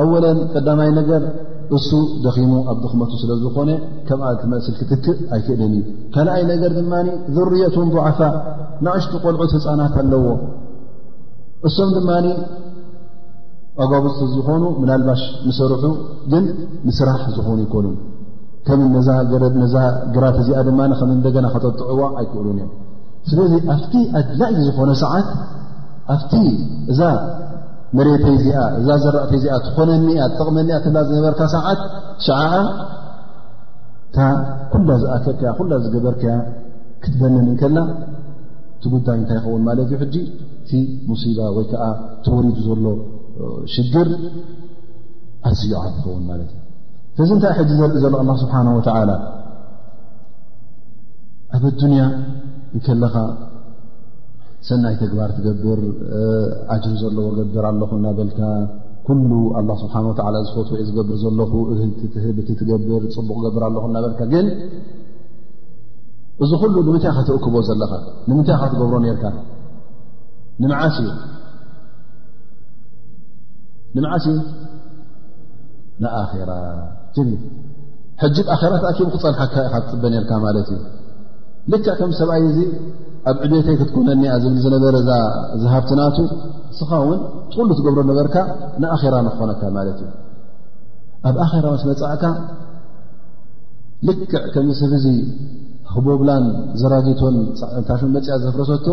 ኣወለን 0.00 0.38
ቀዳማይ 0.54 0.90
ነገር 1.00 1.22
እሱ 1.76 1.90
ደኺሙ 2.24 2.52
ኣብ 2.70 2.78
ድኽመቱ 2.84 3.12
ስለ 3.22 3.30
ዝኾነ 3.42 3.70
ከምኣ 4.08 4.30
ቲመስል 4.40 4.74
ክትክእ 4.78 5.18
ኣይክእለን 5.34 5.72
እዩ 5.78 5.82
ካልኣይ 6.14 6.42
ነገር 6.52 6.70
ድማ 6.78 6.92
ዘርየቱን 7.36 7.88
ضዓፋ 7.94 8.18
ንእሽቱ 8.86 9.12
ቆልዑት 9.24 9.52
ህፃናት 9.56 9.94
ኣለዎ 10.02 10.24
እሶም 11.68 11.90
ድማ 11.96 12.10
ኣጓብስቲ 13.82 14.20
ዝኾኑ 14.34 14.62
ምናልባሽ 14.80 15.22
ምሰርሑ 15.48 15.84
ግን 16.32 16.44
ንስራሕ 16.88 17.16
ዝኾኑ 17.36 17.58
ይኮኑ 17.66 17.86
ከም 18.66 18.80
ነዛ 18.94 19.08
ግራት 20.14 20.36
እዚኣ 20.42 20.58
ድማ 20.66 20.80
ከም 20.98 21.10
እንደገና 21.16 21.46
ከጠጥዑዋ 21.54 22.00
ኣይክእሉን 22.20 22.58
እዮም 22.62 22.70
ስለዚ 23.30 23.52
ኣብቲ 23.74 23.94
ኣድላእ 24.20 24.52
ዝኾነ 24.66 24.90
ሰዓት 25.04 25.30
ኣፍቲ 26.14 26.34
እዛ 26.92 27.00
መሬተይ 27.98 28.36
ዚኣ 28.44 28.58
እዛ 28.80 28.88
ዘራእተ 29.04 29.32
እዚኣ 29.38 29.54
ትኾነኒኣ 29.68 30.26
ጠቕመኒኣ 30.36 30.76
ትላ 30.84 30.96
ዝነበርካ 31.08 31.40
ሰዓት 31.56 31.80
ሸዓኣ 32.26 32.54
እታ 34.08 34.18
ኩላ 34.74 34.88
ዝኣከብከያ 35.02 35.50
ኩላ 35.58 35.72
ዝገበርከያ 35.84 36.34
ክትገንምንከላ 37.02 37.78
እቲ 38.74 38.84
ጉዳይ 38.94 39.16
እንታይ 39.20 39.36
ይኸውን 39.40 39.62
ማለት 39.68 39.86
እዩ 39.90 39.96
ሕጂ 40.02 40.16
ቲ 40.68 40.80
ሙሲባ 41.10 41.38
ወይከዓ 41.58 41.82
ተወሪዱ 42.24 42.58
ዘሎ 42.68 42.84
ሽግር 43.74 44.08
ኣስዮዓ 45.50 45.82
ዝኸውን 45.94 46.24
ማለት 46.30 46.50
እዩ 47.14 47.22
እዚ 47.24 47.30
እንታይ 47.36 47.52
ሕዚ 47.58 47.70
ዘርኢ 47.78 47.98
ዘሎ 48.04 48.14
ኣላ 48.22 48.30
ስብሓን 48.42 48.68
ወተዓላ 48.78 49.10
ኣብ 51.56 51.64
ኣዱንያ 51.70 52.02
ንከለኻ 52.74 53.14
ሰናይ 54.68 54.94
ተግባር 55.02 55.30
ትገብር 55.38 55.80
ኣጅር 56.74 56.94
ዘለዎ 57.02 57.26
ገብር 57.38 57.64
ኣለኹ 57.70 57.90
እናበልካ 58.00 58.40
ኩሉ 59.06 59.30
ኣላ 59.58 59.70
ስብሓ 59.82 59.94
ወዓላ 60.08 60.36
ዝፈት 60.48 60.68
ወኢ 60.74 60.82
ዝገብር 60.88 61.16
ዘለኹ 61.24 61.52
ብቲ 62.38 62.48
ትገብር 62.60 63.04
ፅቡቅ 63.16 63.38
ገብር 63.46 63.64
ኣለኹ 63.68 63.84
እናበልካ 63.90 64.20
ግን 64.32 64.48
እዚ 66.44 66.50
ኩሉ 66.62 66.74
ንምንታይ 66.88 67.12
ኸትእክቦ 67.16 67.54
ዘለካ 67.70 67.92
ንምንታይ 68.28 68.56
ካትገብሮ 68.60 68.94
ነርካ 69.06 69.24
ንመዓስ 70.62 70.94
እዩ 71.02 71.08
ንምዓስ 73.96 74.26
ንኣኼራ 76.02 76.50
ሕጅግ 78.22 78.46
ኣኼራ 78.54 78.72
ተኣኪቡ 78.82 79.06
ክፀንሐካ 79.14 79.54
ኢካ 79.68 79.74
ትፅበ 79.84 80.04
ነርካ 80.14 80.32
ማለት 80.44 80.68
እዩ 80.74 80.78
ልክዕ 81.72 81.94
ከም 81.98 82.10
ሰብኣይ 82.18 82.42
እዚ 82.50 82.58
ኣብ 83.30 83.36
ዕብታይ 83.46 83.76
ክትኮነኒኣ 83.80 84.34
ዝብል 84.42 84.58
ዝነበረ 84.64 84.94
ዝሃብቲናቱ 85.62 86.16
ንስኻ 86.68 86.90
እውን 87.04 87.20
ትኩሉ 87.50 87.68
ትገብሮ 87.78 88.00
ነበርካ 88.10 88.34
ንኣኼራ 88.82 89.14
ንክኾነካ 89.26 89.62
ማለት 89.78 89.98
እዩ 90.04 90.10
ኣብ 91.28 91.36
ኣኼራ 91.46 91.66
ምስ 91.74 91.84
መፅእካ 91.90 92.24
ልክዕ 94.08 94.32
ከምዚሰብእዙ 94.54 95.06
ክቦብላን 95.94 96.44
ዘራጊቶን 96.80 97.36
ታሽ 97.88 98.00
መፅኣ 98.16 98.36
ዘፍረሰቶ 98.44 98.86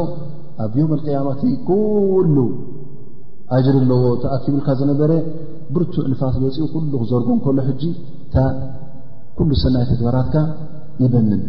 ኣብ 0.63 0.73
ዮምቅያማት 0.81 1.41
ኩሉ 1.69 2.35
ኣይጀድ 3.55 3.75
ኣለዎ 3.83 4.01
ተኣኪብልካ 4.23 4.67
ዝነበረ 4.79 5.11
ብርቱ 5.75 5.93
እንፋስ 6.09 6.35
በፂኡ 6.43 6.65
ኩሉ 6.73 6.91
ክዘርጎ 7.03 7.29
እከሎ 7.39 7.59
ሕጂ 7.69 7.83
እታ 8.25 8.35
ኩሉ 9.37 9.49
ሰናይ 9.63 9.83
ተግባራትካ 9.91 10.35
ይበንን 11.03 11.41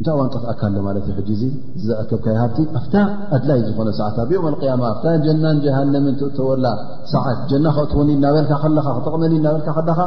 እንታይ 0.00 0.14
ዋንጠት 0.18 0.44
ኣካሎ 0.52 0.74
ማለት 0.88 1.04
እዩ 1.08 1.12
ሕጂ 1.20 1.30
ዙ 1.40 1.42
ዝኣከብካ 1.86 2.26
ይሃብቲ 2.34 2.58
ኣፍታ 2.80 2.94
ኣድላይ 3.36 3.60
ዝኾነ 3.68 3.88
ሰዓታ 4.00 4.18
ብዮም 4.30 4.46
ኣቅያማ 4.52 4.82
ኣ 5.14 5.16
ጀናን 5.24 5.58
ጀሃንምን 5.64 6.14
ትእተወላ 6.20 6.66
ሰዓት 7.14 7.40
ጀና 7.52 7.66
ክእትወኒ 7.78 8.08
እናበልካ 8.18 8.62
ለኻ 8.76 8.86
ክጠቕመኒ 8.98 9.32
እናበልካ 9.40 9.68
ኸለኻ 9.80 9.98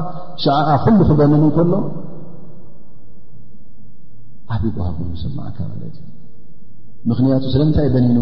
ሸዓኣ 0.46 0.70
ኩሉ 0.86 1.00
ክበንን 1.12 1.44
እከሎ 1.52 1.74
ዓብግሃ 4.54 4.88
ሰማዓካ 5.26 5.58
ለት 5.82 6.00
እዩ 6.00 6.10
ምኽንያቱ 7.10 7.44
ስለምንታይ 7.54 7.86
ይበኒኑ 7.90 8.18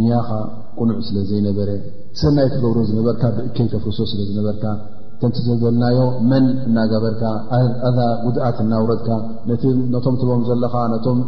ንያኻ 0.00 0.28
ቁኑዕ 0.80 0.98
ስለ 1.06 1.16
ዘይነበረ 1.30 1.70
ትሰናይ 2.16 2.46
ትገብሮ 2.54 2.78
ዝነበርካ 2.90 3.22
ብእከይ 3.36 3.66
ተፍርሶ 3.72 3.98
ስለ 4.12 4.20
ዝነበርካ 4.28 4.64
ከምቲ 5.20 5.36
ዘበልናዮ 5.46 5.98
መን 6.30 6.44
እናገበርካ 6.66 7.22
ኣዛ 7.88 7.98
ጉድኣት 8.24 8.58
እናውረድካ 8.64 9.08
ነቲ 9.50 9.62
ነቶም 9.94 10.16
ትቦም 10.20 10.42
ዘለኻ 10.48 10.74
ነቶም 10.94 11.18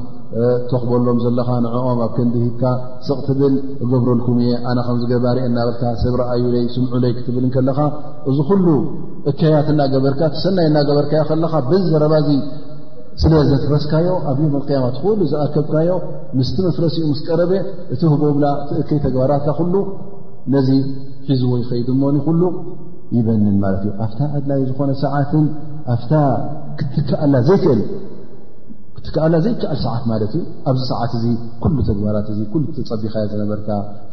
ተኽበሎም 0.70 1.18
ዘለኻ 1.24 1.48
ንዕኦም 1.64 2.00
ኣብ 2.04 2.10
ከንዲ 2.16 2.34
ሂብካ 2.44 2.62
ስቕትብል 3.06 3.54
ገብረልኩም 3.92 4.36
እየ 4.44 4.52
ኣነ 4.72 4.78
ከምዝገባርእ 4.88 5.44
እናበልካ 5.48 5.82
ሰብ 6.02 6.14
ረኣዩ 6.20 6.42
ለይ 6.54 6.64
ስምዑለይ 6.74 7.12
ክትብልከለካ 7.16 7.78
እዚ 8.32 8.38
ኩሉ 8.50 8.66
እከያት 9.32 9.68
እናገበርካ 9.74 10.20
ትሰናይ 10.36 10.68
እናገበርካዮ 10.70 11.22
ከለኻ 11.30 11.52
ብዘረባዙ 11.70 12.28
ስለ 13.22 13.32
ዘፍረስካዮ 13.50 14.06
ኣብ 14.30 14.38
ዮም 14.42 14.52
ልያማት 14.60 14.96
ኩሉ 15.04 15.18
ዝኣከብካዮ 15.30 15.90
ምስቲ 16.38 16.56
መፍረሲኡ 16.66 17.04
ምስ 17.12 17.20
ቀረበ 17.26 17.52
እቲ 17.94 18.00
ህቦብላ 18.12 18.44
እከይ 18.82 18.98
ተግባራትካ 19.06 19.48
ኩሉ 19.58 19.74
ነዚ 20.54 20.68
ሒዝዎ 21.28 21.50
ይኸይዱ 21.62 21.88
ሞኒ 22.02 22.14
ይኩሉ 22.20 22.42
ይበንን 23.16 23.56
ማለት 23.64 23.80
እዩ 23.86 23.90
ኣፍታ 24.04 24.20
ኣድላይ 24.38 24.60
ዝኾነ 24.68 24.90
ሰዓትን 25.02 25.44
ኣፍታ 25.94 26.12
ክትከኣላ 26.80 27.34
ዘክልክትከኣላ 27.48 29.34
ዘይከኣል 29.46 29.78
ሰዓት 29.86 30.04
ማለት 30.12 30.32
እዩ 30.38 30.42
ኣብዚ 30.70 30.82
ሰዓት 30.92 31.12
እዚ 31.20 31.26
ኩሉ 31.64 31.76
ተግባራት 31.90 32.28
እ 32.34 32.36
ሉ 32.62 32.64
ተፀቢኻዮ 32.78 33.24
ዝነበርካ 33.32 33.68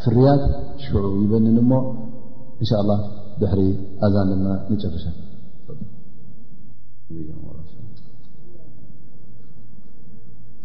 ፍርያት 0.05 0.43
ሽዑ 0.85 1.03
ይበንን 1.23 1.57
እሞ 1.63 1.71
እንሻ 2.61 2.71
ላ 2.89 2.95
ድሕሪ 3.41 3.61
ኣዛን 4.07 4.31
ድ 4.37 4.41
ንጨበሻ 4.73 5.05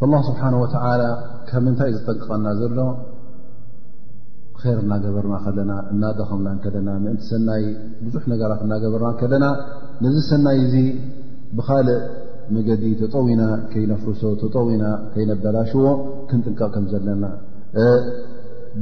ኣላ 0.05 0.15
ስብሓን 0.29 0.55
ወተዓላ 0.63 1.03
ከምንታይ 1.49 1.89
እዩ 1.93 1.97
ዝጠንቅቐና 1.99 2.47
ዘሎ 2.61 2.79
ይር 4.65 4.79
እናገበርና 4.85 5.35
ከለና 5.45 5.73
እናዳኸምናከለና 5.93 6.89
ምእንቲ 7.05 7.23
ሰናይ 7.31 7.65
ብዙሕ 8.05 8.25
ነገራት 8.33 8.61
እናገበርና 8.67 9.09
ከለና 9.21 9.47
ነዚ 10.05 10.17
ሰናይ 10.31 10.59
እዙ 10.65 10.75
ብካልእ 11.59 12.01
መገዲ 12.57 12.85
ተጠውና 13.01 13.43
ከይነፍርሶ 13.73 14.23
ተጠውና 14.43 14.85
ከይነበላ 15.15 15.57
ሽዎ 15.71 15.85
ክንጥንቀቕ 16.31 16.71
ከም 16.77 16.87
ዘለና 16.93 17.25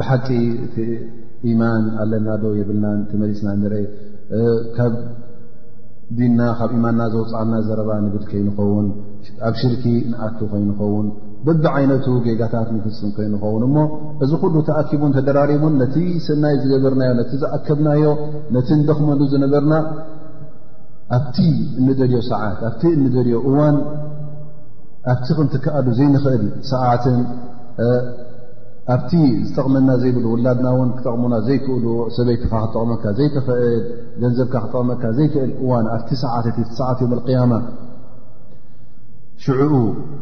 ብሓቂ 0.00 0.26
እቲ 0.66 0.76
ኢማን 1.50 1.84
ኣለና 2.04 2.28
ዶ 2.44 2.52
የብልናን 2.60 3.00
ተመሊስና 3.12 3.50
ንርአ 3.62 3.80
ዲና 6.18 6.40
ካብ 6.60 6.70
ኢማንና 6.76 7.02
ዘውፃእምና 7.14 7.56
ዘረባ 7.66 7.90
ንብል 8.04 8.22
ከይንኸውን 8.30 8.86
ኣብ 9.48 9.54
ሽርኪ 9.60 9.84
ንኣቱ 10.12 10.38
ከይንኸውን 10.52 11.06
በብ 11.46 11.64
ዓይነቱ 11.78 12.06
ጌጋታት 12.24 12.68
ንፍፅም 12.76 13.10
ከይንኸውን 13.16 13.62
እሞ 13.66 13.76
እዚ 14.24 14.32
ኩሉ 14.42 14.54
ተኣኪቡን 14.68 15.12
ተደራሪቡን 15.16 15.74
ነቲ 15.82 15.96
ሰናይ 16.26 16.56
ዝገበርናዮ 16.62 17.10
ነቲ 17.20 17.30
ዝኣከብናዮ 17.42 18.04
ነቲ 18.56 18.68
እንደክመዱ 18.78 19.20
ዝነበርና 19.34 19.74
ኣብቲ 21.18 21.38
እንደልዮ 21.82 22.18
ሰዓት 22.30 22.58
ኣብቲ 22.70 22.82
እንደልዮ 22.98 23.36
እዋን 23.50 23.78
ኣብቲ 25.12 25.28
ክንትከኣሉ 25.38 25.86
ዘይንክእል 26.00 26.44
ሰዓትን 26.72 27.20
ኣብቲ 28.92 29.12
ዝጠቕመና 29.46 29.90
ዘይብሉ 30.02 30.24
ወላድና 30.34 30.68
ውን 30.78 30.88
ክጠቕሙና 30.98 31.34
ዘይክእሉ 31.46 31.84
ሰበይቲካ 32.16 32.52
ክጠቕመካ 32.62 33.02
ዘይትኽእል 33.18 33.66
ገንዘብካ 34.22 34.54
ክጠቕመካ 34.64 35.02
ዘይክእል 35.18 35.50
እዋን 35.62 35.86
ኣብቲ 35.96 36.08
ሰዓትት 36.22 36.56
ቲሰዓት 36.70 36.98
እዮም 37.06 37.12
ኣቅያማ 37.18 37.52
ሽዑኡ 39.44 39.74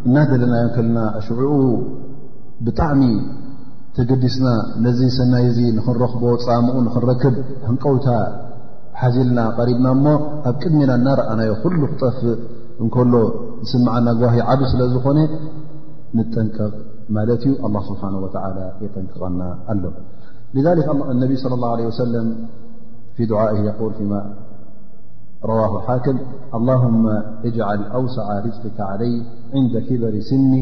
እናደለናዮም 0.08 0.70
ከለና 0.74 0.98
ሽዑኡ 1.28 1.54
ብጣዕሚ 2.66 3.02
ተገዲስና 3.96 4.48
ነዚ 4.84 5.00
ሰናይ 5.18 5.44
እዚ 5.52 5.58
ንኽንረኽቦ 5.78 6.24
ፃምኡ 6.46 6.74
ንኽንረክብ 6.86 7.34
ክንቀውታ 7.64 8.08
ሓዚልና 9.00 9.40
ቀሪብና 9.58 9.86
እሞ 9.96 10.06
ኣብ 10.50 10.54
ቅድሜና 10.62 10.92
እናረኣናዮ 11.00 11.52
ኩሉ 11.62 11.80
ክጠፍእ 11.94 12.30
እንከሎ 12.84 13.12
ዝስምዓና 13.64 14.06
ጓባሂ 14.20 14.40
ዓብ 14.52 14.60
ስለ 14.72 14.80
ዝኾነ 14.94 15.18
ንጠንቀቕ 16.18 16.74
لت 17.10 17.46
الله 17.64 17.82
سبحانه 17.92 18.18
وتعلى 18.24 18.64
يتنقቐن 18.82 19.40
ال 19.70 19.82
لذلك 20.54 20.88
النبي 21.14 21.36
صلى 21.36 21.54
الله 21.54 21.70
عليه 21.72 21.86
وسلم 21.86 22.46
في 23.16 23.26
دعائه 23.26 23.56
يقول 23.58 23.92
فيما 23.94 24.34
رواه 25.44 25.80
حكم 25.88 26.18
اللهم 26.54 27.06
اجعل 27.48 27.80
أوسع 27.98 28.26
رፅقك 28.46 28.78
علي 28.90 29.14
عند 29.56 29.72
كبر 29.88 30.14
سن 30.30 30.52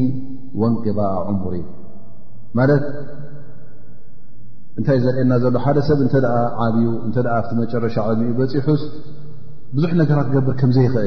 وانقضاء 0.59 1.13
عمر 1.27 1.53
مت 2.57 2.71
نታይ 4.79 4.97
زرኤና 5.05 5.31
ل 5.55 5.57
ح 5.63 5.65
سب 5.89 5.99
ع 6.03 6.65
مرش 7.59 7.95
ع 8.05 8.07
بح 8.39 8.65
بዙح 9.75 9.91
نر 9.99 10.11
قبر 10.35 10.53
كم 10.61 10.71
ز 10.75 10.77
يእل 10.85 10.97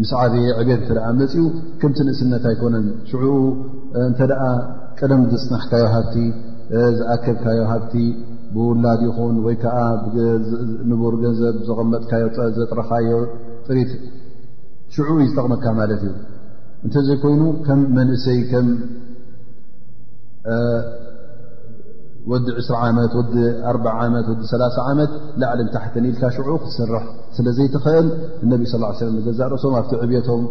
ምስ 0.00 0.10
ዓብ 0.22 0.32
ዕቤት 0.60 0.80
እተደ 0.84 0.98
መፅኡ 1.18 1.36
ከምቲ 1.80 1.98
ንእስነት 2.06 2.44
ኣይኮነን 2.48 2.86
ሽዑኡ 3.10 3.36
እንተ 4.06 4.18
ደኣ 4.30 4.42
ቀደም 4.98 5.22
ዝፅናሕካዮ 5.32 5.84
ሃብቲ 5.94 6.16
ዝኣከብካዮ 6.98 7.60
ሃፍቲ 7.70 7.94
ብውላድ 8.54 9.00
ይኹን 9.06 9.36
ወይ 9.46 9.56
ከዓ 9.62 9.78
ንቡር 10.90 11.14
ገንዘብ 11.22 11.56
ዘቐመጥካዮ 11.68 12.24
ዘጥረካዮ 12.58 13.08
ጥሪት 13.68 13.92
ሽዑኡ 14.96 15.16
ዝጠቕመካ 15.30 15.64
ማለት 15.80 16.02
እዩ 16.08 16.14
እንተዘይኮይኑ 16.86 17.42
ከም 17.66 17.80
መንእሰይ 17.98 18.40
ም 18.66 18.70
ወዲ 22.30 22.46
20 22.58 22.76
ዓመት 22.84 23.12
ወዲ 23.18 23.34
ኣ 23.70 23.90
ዓመት 24.04 24.26
ወዲ3 24.30 24.78
ዓመት 24.92 25.10
ላዕሊንታሕተንኢልካ 25.40 26.22
ሽዑ 26.36 26.48
ክትስርሕ 26.62 27.04
ስለ 27.36 27.46
ዘይትኽእል 27.58 28.06
እነቢ 28.44 28.62
ስ 28.72 28.80
ሰለም 29.02 29.16
ዛ 29.40 29.48
ርእሶም 29.52 29.74
ኣብቲ 29.80 29.92
ዕብቶም 30.06 30.42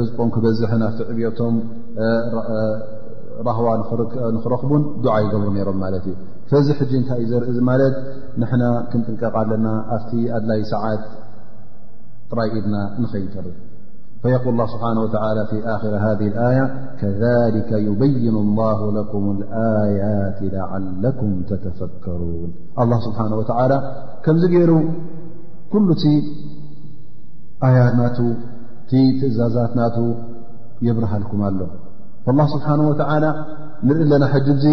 ርዝቆም 0.00 0.28
ክበዝሕን 0.34 0.82
ኣብቲ 0.88 1.00
ዕብቶም 1.28 1.54
ራህዋ 3.48 3.66
ንኽረኽቡን 4.36 4.82
ድዓ 5.04 5.14
ይገብሩ 5.24 5.48
ነይሮም 5.56 5.78
ማለት 5.84 6.04
እዩ 6.10 6.14
ፈዚ 6.52 6.68
ሕጂ 6.80 6.92
እንታይ 7.00 7.20
እዩ 7.24 7.30
ዘርኢ 7.34 7.56
ማለት 7.70 7.96
ንሕና 8.42 8.62
ክንጥንቀቐ 8.90 9.34
ኣለና 9.44 9.66
ኣብቲ 9.96 10.12
ኣድላይ 10.38 10.62
ሰዓት 10.74 11.04
ጥራይ 12.32 12.48
ኢድና 12.60 12.76
ንኸይከር 13.02 13.46
فقል 14.22 14.58
ስሓه 14.72 14.96
و 15.04 15.06
ذ 15.14 15.16
ي 16.58 16.60
ከذلك 17.00 17.70
يበይن 17.88 18.36
الله 18.44 18.78
لكም 18.98 19.24
اኣያት 19.64 20.38
لዓلኩም 20.54 21.30
ተተፈክሩን 21.50 22.48
لل 22.88 22.92
ስሓه 23.06 23.24
و 23.40 23.42
ከምዚ 24.24 24.42
ገይሩ 24.54 24.70
ኩሉ 25.72 25.88
ቲ 26.02 26.04
ኣያት 27.66 28.18
ቲ 28.88 28.90
ትእዛዛት 29.20 29.72
ና 29.78 29.82
የብረሃልኩም 30.86 31.40
ኣሎ 31.48 31.60
فالله 32.24 32.46
ስብሓنه 32.54 32.84
و 32.90 32.94
ንርኢ 33.86 34.00
ኣለና 34.04 34.24
ሕድዚ 34.34 34.64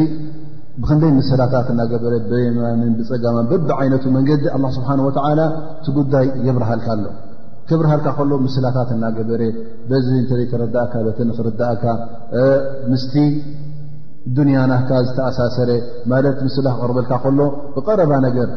ብክንደይ 0.82 1.12
ምሰላታት 1.20 1.68
እናገበረ 1.74 2.14
ማንን 2.58 2.92
ብፀገማ 2.98 3.36
በብ 3.52 3.70
ዓይነቱ 3.80 4.04
መንገዲ 4.18 4.44
ل 4.64 4.66
ስብሓه 4.78 4.98
و 5.08 5.10
ቲ 5.86 5.88
ጉዳይ 6.00 6.26
የብርሃልካ 6.48 6.88
ኣሎ 6.96 7.06
ክብርሃልካ 7.70 8.08
ከሎ 8.18 8.32
ምስላታት 8.46 8.90
እናገበረ 8.96 9.42
በዚ 9.90 10.08
እንተዘይ 10.22 10.48
ተረዳእካ 10.52 10.94
በቲ 11.08 11.18
ንኽርዳእካ 11.30 11.84
ምስቲ 12.92 13.14
ዱንያናካ 14.38 14.90
ዝተኣሳሰረ 15.08 15.72
ማለት 16.12 16.38
ምስላ 16.48 16.68
ክቕርበልካ 16.78 17.12
ከሎ 17.26 17.40
ብቀረባ 17.76 18.12
ነገር 18.28 18.50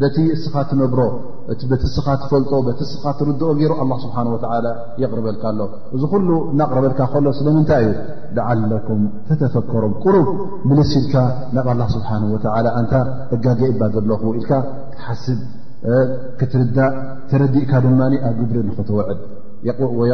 በቲ 0.00 0.16
እስኻ 0.36 0.54
ትነብሮ 0.70 1.00
በቲ 1.48 1.66
እስኻ 1.88 2.06
ትፈልጦ 2.22 2.52
በቲ 2.68 2.80
እስኻ 2.86 3.04
ትርድኦ 3.18 3.48
ገይሮ 3.58 3.72
ኣላ 3.82 3.92
ስብሓን 4.04 4.28
ወዓላ 4.34 4.66
የቕርበልካ 5.02 5.44
ኣሎ 5.52 5.60
እዚ 5.96 6.02
ኩሉ 6.12 6.28
እናቕርበልካ 6.52 7.00
ከሎ 7.12 7.26
ስለምንታይ 7.40 7.84
እዩ 7.88 7.92
ላዓለኩም 8.38 9.02
ተተፈከሮም 9.28 9.92
ቁሩብ 10.04 10.28
ምልስ 10.70 10.92
ኢልካ 11.00 11.14
ናብ 11.56 11.68
ኣላ 11.74 11.82
ስብሓንሁ 11.96 12.28
ወዓላ 12.36 12.66
እንታ 12.80 12.94
እጋገይባ 13.36 13.80
ዘለኹ 13.96 14.22
ኢልካ 14.40 14.50
ክትሓስብ 14.94 15.40
ትር 17.30 17.40
ረዲእካ 17.40 17.72
ድ 17.84 17.88
ግብሪ 18.40 18.56
ክتوዕድ 18.80 19.20
قل 19.78 19.84
ه 19.90 19.90
وى 20.00 20.12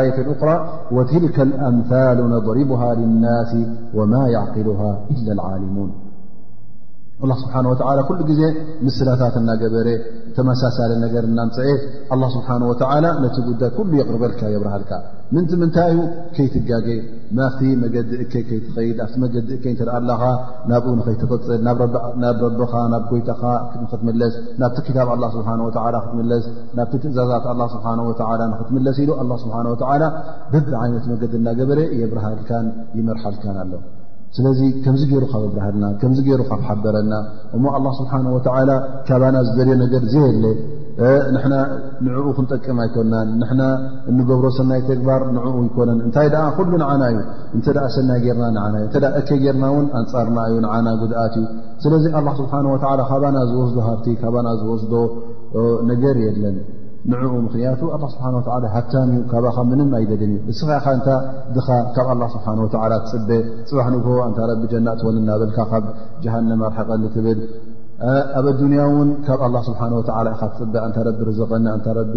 آية 0.00 0.16
أرى 0.32 0.56
وتلك 0.96 1.36
الأምثال 1.48 2.18
نضربها 2.34 2.88
للنس 3.00 3.52
وما 3.98 4.22
يعقلها 4.36 4.90
إلا 5.12 5.30
العالمون 5.36 5.90
الله 7.24 7.36
سبحنه 7.44 7.68
ولى 7.72 7.82
ل 8.18 8.20
ዜ 8.40 8.42
ምስلታት 8.86 9.34
ና 9.46 9.50
በረ 9.74 9.88
ተمሳሳل 10.36 10.90
ነ 11.02 11.06
ና 11.38 11.40
ፀአ 11.56 11.70
الله 12.14 12.28
سبحنه 12.36 12.64
ولى 12.72 13.28
ت 13.36 13.38
ዳ 13.60 13.64
كل 13.76 13.90
يقርበልካ 14.00 14.40
የብረሃልካ 14.54 14.90
ምንቲ 15.34 15.50
ምንታይ 15.60 15.90
ዩ 15.96 16.00
ከይትጋገ 16.36 16.86
ኣብቲ 17.46 17.60
መገዲ 17.80 18.10
እከ 18.24 18.32
ከይትኸይድ 18.50 18.98
ኣብቲ 19.04 19.14
መገዲ 19.24 19.48
እከይ 19.56 19.72
እትርአ 19.74 19.94
ኣለኻ 20.00 20.20
ናብኡ 20.70 20.92
ንኸይትቅፅል 20.98 21.60
ናብ 22.22 22.36
ረብኻ 22.44 22.72
ናብ 22.92 23.02
ጎይታኻ 23.10 23.42
ንኽትምለስ 23.82 24.34
ናብቲ 24.62 24.76
ክታብ 24.86 25.10
ላ 25.24 25.28
ስብሓ 25.34 25.48
ክትለስ 26.06 26.46
ናብቲ 26.78 26.92
ትእዛዛት 27.04 27.46
ላ 27.60 27.66
ስብሓ 27.74 27.86
ላ 28.40 28.44
ንኽትምለስ 28.52 28.96
ኢሉ 29.04 29.10
ኣ 29.20 29.26
ስብሓን 29.44 29.68
ላ 30.04 30.08
ብብዓይነት 30.54 31.04
መገድናገበረ 31.12 31.78
የብርሃልካን 32.00 32.66
ይመርሓልካን 33.00 33.58
ኣሎ 33.64 33.72
ስለዚ 34.36 34.60
ከምዚ 34.84 35.02
ገይሩ 35.10 35.24
ካብ 35.32 35.44
ብርሃልና 35.52 35.84
ከምዚ 36.00 36.18
ገይሩ 36.26 36.40
ካብ 36.48 36.60
ሓበረና 36.70 37.12
እሞ 37.56 37.64
ኣላ 37.76 37.86
ስብሓን 38.00 38.26
ወላ 38.34 38.70
ካባና 39.10 39.36
ዝደልዮ 39.48 39.74
ነገር 39.84 40.02
ዘየለ 40.12 40.44
ንሕና 41.34 41.54
ንዕኡ 42.04 42.26
ክንጠቅም 42.36 42.78
ኣይኮናን 42.84 43.28
ንሕና 43.40 43.62
እንገብሮ 44.10 44.46
ሰናይ 44.56 44.80
ተግባር 44.88 45.20
ንዕኡ 45.36 45.56
ይኮነን 45.66 45.98
እንታይ 46.06 46.28
ኩሉ 46.56 46.70
ንዓና 46.82 47.02
እዩ 47.12 47.18
እንተኣ 47.56 47.82
ሰናይ 47.96 48.18
ጌርና 48.24 48.44
ንዓና 48.56 48.74
እ 48.84 48.88
እ 49.08 49.10
እኬ 49.20 49.28
ጌርና 49.44 49.64
ውን 49.76 49.86
ኣንፃርና 50.00 50.38
እዩ 50.48 50.56
ንና 50.64 50.88
ጉድኣት 51.02 51.34
እዩ 51.40 51.44
ስለዚ 51.84 52.04
ኣላ 52.20 52.28
ስብሓ 52.40 52.52
ካባና 53.10 53.36
ዝወስዶ 53.50 53.76
ሃፍቲ 53.88 54.06
ካና 54.22 54.48
ዝወስዶ 54.62 54.92
ነገር 55.92 56.16
የድለን 56.24 56.58
ንዕኡ 57.12 57.32
ምክንያቱ 57.46 57.80
ኣ 57.94 57.98
ስብሓን 58.14 58.34
ሃታእዩ 58.74 59.12
ካኻ 59.32 59.56
ምንም 59.70 59.90
ኣይደግን 60.00 60.32
እዩ 60.34 60.40
እስኸ 60.68 60.80
እታ 60.98 61.06
ድኻ 61.58 61.68
ካብ 61.96 62.08
ኣላ 62.16 62.22
ስብሓ 62.36 62.46
ላ 62.94 62.98
ትፅበ 63.04 63.30
ፅባሕ 63.70 63.86
ንግ 63.94 64.06
እታ 64.28 64.40
ብጀናእ 64.64 64.96
ትወል 65.02 65.18
ናበልካ 65.30 65.58
ካብ 65.72 65.84
ጀሃነማ 66.26 66.62
ርሓቀትብል 66.74 67.38
ኣብ 68.38 68.46
ኣዱንያ 68.48 68.80
እውን 68.90 69.08
ካብ 69.26 69.40
ኣላ 69.46 69.56
ስብሓ 69.68 69.80
ወ 69.96 70.00
ኢካ 70.34 70.42
ትፅብእ 70.50 70.84
እንታ 70.88 70.98
ረቢ 71.08 71.20
ርዘቀና 71.28 71.66
እንታ 71.76 71.86
ረቢ 71.98 72.14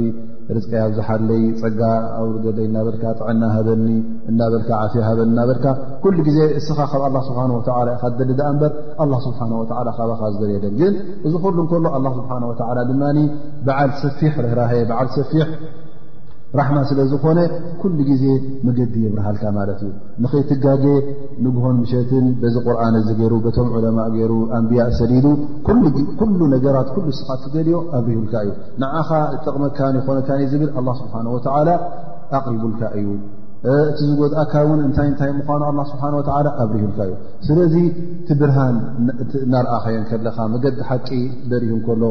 ርዝቀይ 0.55 0.79
ኣብዝሓለይ 0.87 1.41
ፀጋ 1.61 1.81
ኣውርደለይ 2.17 2.65
እናበልካ 2.69 3.03
ጥዕና 3.19 3.41
ሃበኒ 3.55 3.87
እናበልካ 4.31 4.69
ዓፍያ 4.83 5.01
ሃበኒ 5.07 5.29
ናበልካ 5.39 5.65
ኩሉ 6.05 6.17
ግዜ 6.29 6.39
እስኻ 6.59 6.77
ካብ 6.93 7.03
ኣላ 7.09 7.17
ስብሓ 7.29 7.41
ካ 8.01 8.13
ትደልዳኣ 8.17 8.47
እምበር 8.55 8.71
ኣላ 9.05 9.13
ስብሓን 9.27 9.53
ወ 9.61 9.65
ካባካ 9.99 10.21
ዝደርየደን 10.35 10.73
ግን 10.81 10.93
እዚ 11.29 11.33
ኩሉ 11.45 11.55
እንከሉ 11.65 11.85
ኣላ 11.99 12.07
ስብሓን 12.21 12.45
ወዓላ 12.51 12.77
ድማ 12.91 13.03
በዓል 13.67 13.91
ሰፊሕ 14.03 14.33
ርህራየ 14.45 14.81
ብዓል 14.91 15.09
ሰፊሕ 15.19 15.47
ራሕማ 16.59 16.77
ስለ 16.87 17.01
ዝኾነ 17.11 17.39
ኩሉ 17.81 17.97
ግዜ 18.09 18.23
መገዲ 18.67 18.93
የብርሃልካ 19.03 19.43
ማለት 19.57 19.79
እዩ 19.87 19.91
ንኸይትጋጌ 20.23 20.83
ንግሆን 21.45 21.75
ምሸትን 21.83 22.25
በዚ 22.41 22.55
ቁርኣን 22.65 22.95
ዚ 23.07 23.13
ገይሩ 23.19 23.35
በቶም 23.45 23.67
ዑለማ 23.75 23.99
ገይሩ 24.15 24.33
ኣንብያእ 24.57 24.91
ሰሊዱ 24.99 25.25
ኩሉ 26.21 26.39
ነገራት 26.55 26.89
ኩሉ 26.95 27.07
ስኻት 27.19 27.39
ትገልዮ 27.45 27.77
ኣብርሁልካ 27.99 28.33
እዩ 28.45 28.51
ንዓኻ 28.83 29.09
ጠቕመካን 29.45 29.95
ይኮነካ 30.01 30.29
ዝብል 30.53 30.71
ኣ 30.81 30.95
ስብሓን 31.01 31.29
ወላ 31.35 31.69
ኣቕሪቡልካ 32.39 32.83
እዩ 33.01 33.07
እቲ 33.71 33.97
ዝጎድኣካ 34.09 34.53
እውን 34.65 34.79
እንታይ 34.87 35.07
እንታይ 35.11 35.31
ምኳኑ 35.39 35.63
ስብሓ 35.93 36.03
ወ 36.19 36.23
ኣብርሁልካ 36.63 36.99
እዩ 37.07 37.13
ስለዚ 37.47 37.75
ቲ 38.27 38.37
ብርሃን 38.41 38.77
እናርኣኸየን 39.45 40.03
ከለካ 40.11 40.37
መገዲ 40.55 40.77
ሓቂ 40.89 41.09
ደሪሁ 41.51 41.73
እከሎ 41.81 42.03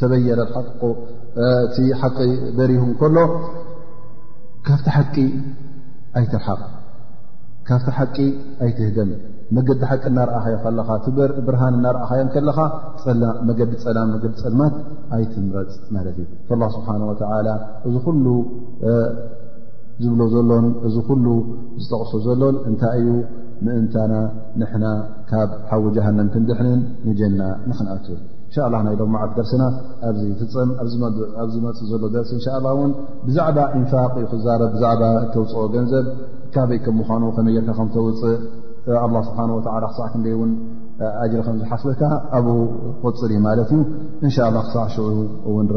ተበየለሓቁ 0.00 0.82
እቲ 1.46 1.76
ሓቂ 2.00 2.18
በሪሁ 2.58 2.82
እከሎ 2.94 3.16
ካብቲ 4.66 4.86
ሓቂ 4.96 5.16
ኣይትርሓቕ 6.18 6.60
ካብቲ 7.68 7.88
ሓቂ 7.98 8.16
ኣይትህደም 8.64 9.10
መገዲ 9.56 9.80
ሓቂ 9.90 10.02
እናርእኸዮ 10.12 10.56
ከለኻ 10.64 10.88
ብርሃን 11.46 11.74
እናርእኸዮን 11.78 12.28
ከለኻ 12.34 12.58
መገዲ 13.48 13.72
ፀላም 13.84 14.08
መገዲ 14.14 14.32
ፀልማት 14.44 14.74
ኣይትምረፅ 15.16 15.74
ማለት 15.96 16.16
እዩ 16.24 16.48
ላ 16.62 16.70
ስብሓን 16.76 17.02
ወተዓላ 17.10 17.48
እዚ 17.88 17.94
ኩሉ 18.06 18.26
ዝብሎ 20.04 20.20
ዘሎን 20.34 20.66
እዚ 20.88 20.96
ኩሉ 21.08 21.26
ዝጠቕሶ 21.82 22.12
ዘሎን 22.26 22.56
እንታይ 22.70 22.98
እዩ 23.06 23.12
ምእንታና 23.66 24.14
ንሕና 24.62 24.84
ካብ 25.30 25.52
ሓዊ 25.70 25.84
ጃሃንም 25.96 26.28
ትንድሕንን 26.34 26.80
ንጀና 27.08 27.40
ንኽንኣት 27.68 28.04
እን 28.56 28.74
ናይ 28.86 28.94
ሎ 28.98 29.02
መዓፍ 29.14 29.30
ደርስና 29.38 29.62
ኣብዚ 30.08 30.22
ፍፅም 30.40 30.68
ኣብዝ 30.82 31.54
መፅእ 31.64 31.86
ዘሎ 31.90 32.02
ደርሲ 32.14 32.30
ብዛዕባ 33.26 33.56
ንፋ 33.80 33.92
ዩ 34.22 34.26
ክዛዛ 34.32 34.86
ተውፅኦ 35.34 35.62
ገንዘብ 35.74 36.06
ካ 36.54 36.64
በይ 36.68 36.78
ከምምኑ 36.84 37.24
ከመየርካ 37.36 37.70
ከተውፅእ 37.78 38.38
ስብሓ 39.28 40.06
ክዕ 40.12 40.14
ክደን 40.14 40.52
ጅሪ 41.30 41.40
ከምዝሓስካ 41.46 42.00
ኣብኡ 42.36 42.56
ቆፅ 43.02 43.20
ማለት 43.48 43.70
እዩ 43.78 43.82
እን 44.22 44.30
ክሳዕ 44.30 44.86
ሽዑ 44.94 45.56
ን 45.66 45.70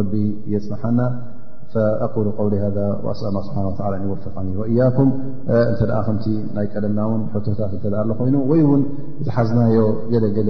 የፅንሓና 0.53 1.01
ው 2.15 2.29
ወ 4.61 4.63
እያ 4.71 4.79
እተ 5.71 5.83
ከ 6.07 6.09
ናይ 6.55 6.65
ቀለናን 6.75 7.21
ቶታት 7.47 7.73
ኮይኑ 8.21 8.35
ወይ 8.51 8.61
ውን 8.69 8.81
ዝሓዝናዮ 9.25 9.77
ገለገለ 10.13 10.49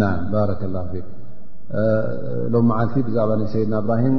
ና 0.00 0.08
ባረከ 0.32 0.62
ላ 0.74 0.78
ሎም 2.52 2.64
ማዓልቲ 2.70 2.94
ብዛዕባ 3.06 3.30
ሰይድና 3.54 3.74
እብራሂም 3.82 4.14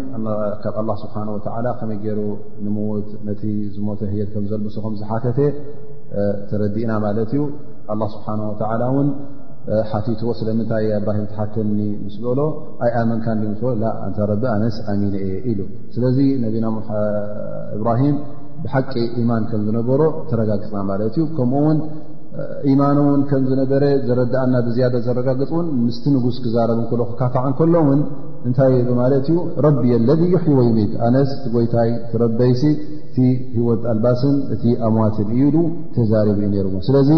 ካብ 0.64 0.76
ኣላ 0.82 0.90
ስብሓ 1.04 1.16
ወተላ 1.36 1.66
ከመይ 1.80 1.98
ገይሩ 2.06 2.20
ንምዉት 2.66 3.10
ነቲ 3.28 3.42
ዝሞተ 3.76 4.02
ህየት 4.12 4.30
ከም 4.34 4.46
ዘልብሶኹም 4.52 4.94
ዝሓከተ 5.02 5.40
ተረዲእና 6.52 6.92
ማለት 7.06 7.32
እዩ 7.36 7.44
ኣላ 7.94 8.02
ስብሓን 8.16 8.42
ተላ 8.62 8.82
እውን 8.94 9.10
ሓቲትዎ 9.92 10.30
ስለምንታይ 10.42 10.86
ብሂም 11.08 11.26
ተሓክኒ 11.32 11.80
ምስ 12.06 12.16
በሎ 12.26 12.40
ኣይ 12.86 12.92
ኣመንካ 13.02 13.26
ምስ 13.42 13.60
በሎ 13.66 13.74
እንተ 14.08 14.18
ረቢ 14.32 14.44
ኣነስ 14.56 14.78
ኣሚን 14.94 15.16
ኢሉ 15.52 15.60
ስለዚ 15.96 16.18
ነናእብራሂም 16.44 18.16
ብሓቂ 18.66 18.94
ኢማን 19.22 19.44
ከም 19.52 19.62
ዝነበሮ 19.70 20.02
ተረጋግፅና 20.32 20.80
ማለት 20.92 21.12
እዩ 21.18 21.26
ከምኡውን 21.38 21.78
ኢማኖ 22.72 22.98
እውን 23.10 23.22
ከም 23.30 23.44
ዝነበረ 23.50 23.84
ዘረዳእና 24.08 24.56
ብዝያ 24.68 24.88
ዘረጋግፅን 25.06 25.68
ምስቲ 25.86 26.04
ንጉስ 26.16 26.38
ክዛረብ 26.46 26.80
ሎ 26.82 27.00
ክካካዓ 27.10 27.44
ን 27.52 27.56
ከሎውን 27.60 28.02
እንታይ 28.48 28.74
ማለት 29.02 29.26
ዩ 29.32 29.36
ረቢ 29.66 29.84
ኣለذ 29.98 30.22
ዩሕ 30.34 30.46
ወይምድ 30.60 30.92
ኣነስ 31.08 31.32
ጎይታይ 31.56 31.90
ትረበይሲ 32.12 32.62
እቲ 33.10 33.18
ሂወት 33.58 33.82
ኣልባስን 33.92 34.36
እቲ 34.56 34.64
ኣምዋትን 34.88 35.28
እብሉ 35.36 35.58
ተዛሪቡ 35.96 36.38
ዩ 36.46 36.50
ነይሩዎ 36.54 36.76
ስለዚ 36.88 37.10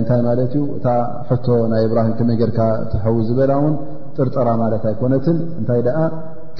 እንታይ 0.00 0.20
ማለት 0.28 0.52
ዩ 0.58 0.62
እታ 0.78 0.86
ሕቶ 1.30 1.46
ናይ 1.72 1.84
እብራሂም 1.88 2.14
ከመይ 2.20 2.38
ገርካ 2.42 2.58
ትሕዉ 2.92 3.16
ዝበላ 3.30 3.52
ውን 3.64 3.76
ጥርጥራ 4.18 4.48
ማለት 4.64 4.84
ኣይኮነትን 4.92 5.38
እንታይ 5.60 5.82
ደኣ 5.88 5.98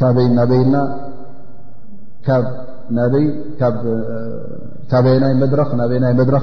ካበይ 0.00 0.28
ናበይልና 0.38 0.78
ይናይ 5.96 6.10
መድረኽ 6.18 6.42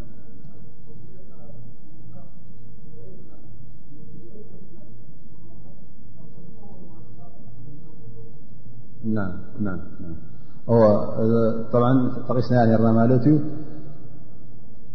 ተቂስናያ 12.27 12.73
ርና 12.79 12.89
ማለት 12.99 13.23
እዩ 13.31 13.35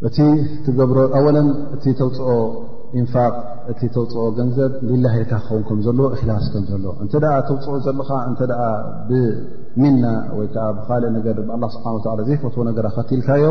እቲ 0.07 0.17
ትገብሮ 0.65 0.99
ኣወለን 1.19 1.49
እቲ 1.75 1.85
ተውፅኦ 2.01 2.31
እንፋቅ 3.01 3.33
እቲ 3.73 3.81
ተውፅኦ 3.97 4.25
ገንዘብ 4.39 4.73
ሊላሂልካ 4.89 5.33
ክኸውን 5.45 5.63
ከም 5.69 5.79
ዘለዎ 5.87 6.07
እክላስ 6.17 6.47
ከም 6.53 6.65
ዘለዎ 6.73 6.93
እንተ 7.05 7.13
ደ 7.25 7.31
ተውፅኦ 7.49 7.75
ዘለካ 7.87 8.11
እንተ 8.31 8.41
ደ 9.11 9.13
ብሚና 9.77 10.05
ወይከዓ 10.39 10.67
ብካልእ 10.77 11.11
ነገር 11.17 11.39
ብላ 11.49 11.65
ስብሓን 11.77 11.97
ላ 12.21 12.23
ዘይፈትዎ 12.29 12.63
ነገራ 12.71 12.87
ከትልካዮ 12.97 13.45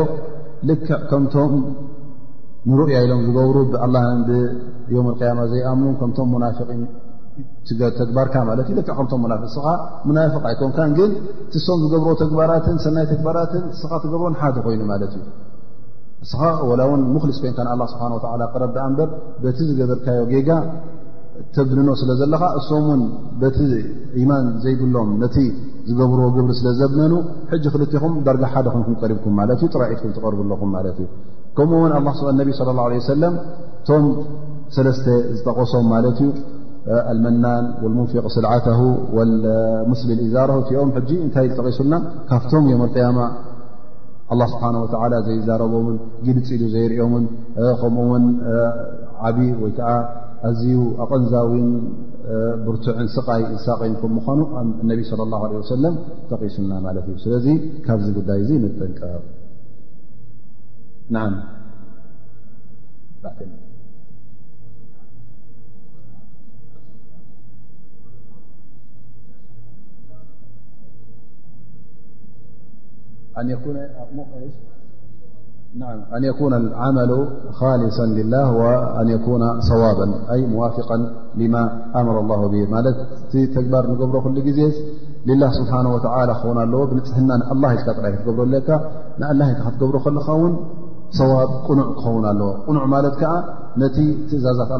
ልክዕ 0.70 0.98
ከምቶም 1.10 1.52
ንሩእያ 2.70 3.00
ኢሎም 3.06 3.20
ዝገብሩ 3.26 3.56
ብላብየም 3.72 5.08
ያማ 5.28 5.40
ዘይኣምኑ 5.52 5.90
ከምቶም 6.02 6.30
ሙናፊን 6.36 6.82
ተግባርካ 7.98 8.34
ማለት 8.48 8.66
እዩ 8.70 8.74
ደ 8.78 8.82
ከምቶም 8.88 9.22
መፍ 9.32 9.42
እስኻ 9.48 9.64
ሙናይፍቃ 10.08 10.42
ኣይኮንካ 10.50 10.78
ግን 10.98 11.10
ቲሶም 11.52 11.78
ዝገብር 11.84 12.14
ተግባራትን 12.22 12.76
ሰናይ 12.84 13.06
ተግባራትን 13.12 13.64
እስኻ 13.76 13.90
ትገብሮን 14.04 14.36
ሓደ 14.40 14.56
ኮይኑ 14.66 14.80
ማለት 14.92 15.12
እዩ 15.18 15.24
እስኻ 16.26 16.40
ላ 16.80 16.84
እውን 16.88 17.00
ሙክሊስ 17.14 17.38
ኮይንካ 17.42 17.58
ንኣላ 17.66 17.82
ስብሓን 17.92 18.14
ቅረዳኣ 18.54 18.86
እበር 18.92 19.04
በቲ 19.42 19.58
ዝገበርካዮ 19.70 20.22
ጌጋ 20.32 20.48
ተብልኖ 21.54 21.88
ስለ 22.00 22.10
ዘለካ 22.20 22.42
እሶምውን 22.58 23.00
በቲ 23.40 23.58
ኢማን 24.22 24.44
ዘይብሎም 24.64 25.08
ነቲ 25.22 25.36
ዝገብርዎ 25.88 26.26
ግብሪ 26.36 26.52
ስለ 26.60 26.68
ዘብነኑ 26.78 27.14
ሕጂ 27.50 27.64
ክልኹም 27.74 28.12
ዳርጋ 28.26 28.44
ሓደ 28.54 28.66
ንኩም 28.80 28.94
ቀሪብኩም 29.02 29.34
ማለትእዩ 29.40 29.68
ጥራዒትኩም 29.76 30.12
ትቀርብለኹም 30.16 30.70
ማለት 30.76 30.96
እዩ 31.04 31.08
ከምኡውን 31.58 31.92
ነቢ 32.40 32.48
ሰለም 33.10 33.34
እቶም 33.82 34.06
ሰለስተ 34.76 35.06
ዝጠቐሶም 35.38 35.86
ማለት 35.94 36.16
እዩ 36.26 36.30
መናን 37.24 37.64
ሙንፍق 37.96 38.26
ስልዓተ 38.36 38.66
ሙስሊ 39.92 40.18
ዛረ 40.34 40.50
እኦም 40.74 40.90
እንታይ 41.24 41.48
ጠቂሱና 41.58 41.94
ካብቶም 42.28 42.64
እዮም 42.72 42.82
ያማ 43.04 43.18
ስብሓ 44.52 44.62
ዘይዛረቦምን 45.26 45.96
ግልፅ 46.26 46.48
ሉ 46.60 46.62
ዘይርኦምን 46.74 47.24
ከምኡ 47.80 48.06
ውን 48.12 48.24
ዓብ 49.28 49.38
ወይከዓ 49.64 49.88
ኣዝዩ 50.48 50.76
ኣቐንዛዊን 51.04 51.68
ብርቱዕን 52.64 53.08
ስቃይ 53.16 53.42
ዝሳቀይ 53.50 53.90
ም 54.12 54.14
ምኳኑ 54.16 54.40
ነቢ 54.90 55.00
ه 55.10 55.12
ሰለ 55.72 55.84
ተቂሱና 56.30 56.72
ማለት 56.86 57.04
እዩ 57.12 57.16
ስለዚ 57.26 57.46
ካብዚ 57.86 58.06
ጉዳይ 58.18 58.38
እ 58.48 58.50
ንጠንቀቕ 58.64 59.00
ነ 73.48 73.56
መ 74.16 74.22
ሊ 74.40 74.56
ላ 78.32 78.40
ሰዋ 79.68 79.82
ዋ 80.58 80.64
ኣምረ 81.96 82.18
ማ 82.74 82.80
ቲ 83.30 83.42
ተግባር 83.56 83.84
ንብሮ 84.00 84.14
ክ 84.26 84.44
ጊዜ 84.46 84.60
ስ 85.56 85.66
ክ 85.70 86.08
ኣለ 86.18 86.30
ብፅሕና 86.92 87.36
ል 87.64 87.76
ትብረ 88.26 88.38
ን 88.52 88.54
ትገብሮ 89.60 89.98
ከለካ 90.06 90.28
ውን 90.42 90.54
ሰዋብ 91.18 91.50
ቁኑዕ 91.66 91.88
ክኸውን 91.98 92.24
ኣለ 92.30 92.40
ቁኑዕ 92.68 92.84
ማለት 92.94 93.18
ዓ 93.32 93.34
ነቲ 93.82 93.96
ትእዛዛት 94.28 94.70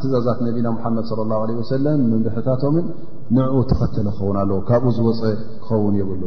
ስ 0.00 0.06
እዛዛት 0.10 0.38
ነና 0.46 0.68
መድ 0.96 1.58
ص 1.68 1.72
ለ 1.84 2.40
ታቶም 2.48 2.76
ንኡ 3.36 3.54
ተኸተለ 3.70 4.08
ክኸውን 4.16 4.38
ኣለ 4.42 4.50
ካብኡ 4.70 4.90
ዝወፀ 4.98 5.22
ክኸውን 5.62 5.94
ይብሉ 6.02 6.22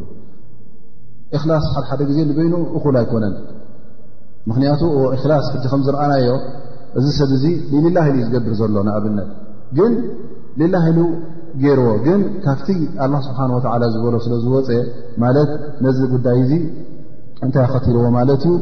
እክላስ 1.35 1.63
ሓደሓደ 1.87 2.01
ግዜ 2.09 2.19
ንበይኑ 2.29 2.53
እኹሉ 2.77 2.93
ኣይኮነን 3.01 3.33
ምክንያቱ 4.49 4.81
እክላስ 5.15 5.45
ሕዚ 5.53 5.63
ከም 5.71 5.81
ዝረአናዮ 5.87 6.27
እዚ 6.99 7.05
ሰብ 7.19 7.31
እዚ 7.37 7.43
ንሌላሂሉ 7.73 8.15
እዩ 8.21 8.27
ዝገብር 8.27 8.53
ዘሎ 8.59 8.75
ንኣብነት 8.87 9.29
ግን 9.77 9.93
ሌላህሉ 10.61 10.99
ገይርዎ 11.63 11.89
ግን 12.05 12.21
ካብቲ 12.45 12.67
ኣላ 13.05 13.13
ስብሓን 13.27 13.51
ወዓላ 13.57 13.83
ዝበሎ 13.95 14.15
ስለዝወፀ 14.25 14.69
ማለት 15.23 15.51
ነዚ 15.85 15.99
ጉዳይ 16.13 16.37
እዚ 16.45 16.51
እንታይ 17.45 17.61
ኣኸትልዎ 17.67 18.03
ማለት 18.17 18.43
እዩ 18.51 18.53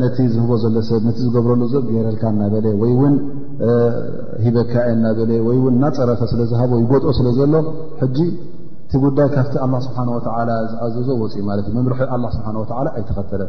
ነቲ 0.00 0.16
ዝህቦ 0.34 0.50
ዘሎ 0.62 0.76
ሰብ 0.88 1.00
ነቲ 1.08 1.18
ዝገብረሉ 1.26 1.62
ዘብ 1.74 1.84
ገረልካ 1.96 2.22
እናበለ 2.34 2.66
ወይ 2.82 2.90
እውን 2.96 3.14
ሂበካ 4.44 4.72
እናበለ 4.94 5.30
ወይ 5.46 5.58
ውን 5.64 5.74
ናፀረተ 5.82 6.22
ስለዝሃቦ 6.32 6.70
ይጎጥኦ 6.82 7.12
ስለ 7.20 7.28
ዘሎ 7.38 7.54
እቲ 8.94 9.00
ጉዳይ 9.04 9.28
ካብቲ 9.34 9.54
ኣላ 9.64 9.72
ስብሓ 9.84 9.98
ወ 10.16 10.18
ዝኣዘዞ 10.24 11.08
ወፅእ 11.20 11.44
ማለት 11.48 11.64
እዩ 11.68 11.74
መምርሒ 11.78 12.00
ላ 12.22 12.26
ስብሓ 12.34 12.48
ኣይተኸተለን 12.96 13.48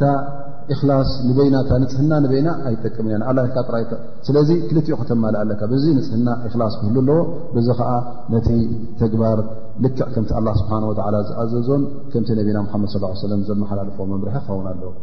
ታ 0.00 0.02
ላስ 0.90 1.10
ንበይና 1.28 1.56
እ 1.74 1.76
ንፅህና 1.82 2.12
ንበይና 2.24 2.48
ኣይጠቅምእና 2.68 3.22
ኣላካ 3.30 3.56
ራይ 3.74 3.84
ስለዚ 4.26 4.48
ክልኡ 4.68 4.86
ክተማል 5.00 5.34
ለካ 5.50 5.62
ብዚ 5.72 5.84
ንፅህና 5.98 6.28
እክላስ 6.46 6.74
ክህሉ 6.80 6.96
ኣለዎ 7.02 7.18
ብዚ 7.56 7.68
ከዓ 7.80 7.90
ነቲ 8.34 8.48
ተግባር 9.02 9.38
ልክዕ 9.84 10.06
ከምቲ 10.14 10.30
ኣላ 10.40 10.48
ስብሓ 10.60 10.72
ወላ 10.90 11.16
ዝኣዘዞን 11.30 11.82
ከምቲ 12.14 12.28
ነቢና 12.40 12.56
ሓመድ 12.74 12.88
ስ 12.94 12.96
ሰለም 13.24 13.40
ዘመሓላልፎ 13.50 13.96
መምርሒ 14.12 14.30
ክኸውን 14.38 14.66
ኣለዎቀፍ 14.72 14.96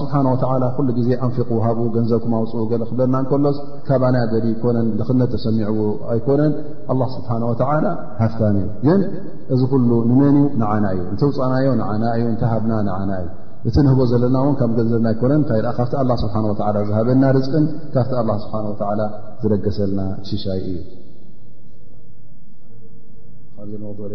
ስብሓወ 0.00 0.34
ኩሉ 0.76 0.88
ግዜ 0.98 1.08
ኣንፊቁ 1.26 1.50
ሃብ 1.66 1.78
ገንዘብ 1.96 2.20
ኩማውፅኡ 2.24 2.62
ክብለና 2.70 3.14
ከሎስ 3.30 3.56
ካባና 3.88 4.16
በዲ 4.32 4.46
ይኮነን 4.54 4.86
ደክነ 5.00 5.20
ተሰሚዐዎ 5.34 5.78
ኣይኮነን 6.14 6.52
ኣ 6.92 6.94
ስብሓ 7.16 7.30
ወላ 7.50 7.64
ሃፍታን 8.22 8.56
እዩ 8.62 8.68
ግን 8.86 9.00
እዚ 9.54 9.60
ኩሉ 9.72 9.90
ንመን 10.10 10.36
ንዓና 10.62 10.84
እዩ 10.96 11.02
እንተዉፃናዮ 11.12 11.66
ንዓና 11.80 12.02
እዩ 12.18 12.24
እተ 12.34 12.42
ሃብና 12.52 12.72
ንዓና 12.88 13.10
እዩ 13.24 13.28
እቲ 13.68 13.76
ንህቦ 13.86 14.00
ዘለናውን 14.10 14.54
ካብ 14.60 14.70
ገንዘብና 14.78 15.06
ኣይኮነን 15.12 15.40
ንታይ 15.44 15.60
ካብቲ 15.78 15.92
ኣ 16.02 16.04
ስብሓ 16.24 16.34
ዝሃበና 16.90 17.22
ርዝቅን 17.38 17.64
ካብቲ 17.94 18.10
ስብሓ 18.44 18.60
ዝደገሰልና 19.42 20.00
ሽሻይ 20.30 20.60
እዩዚ 20.68 20.82
ለ 24.12 24.14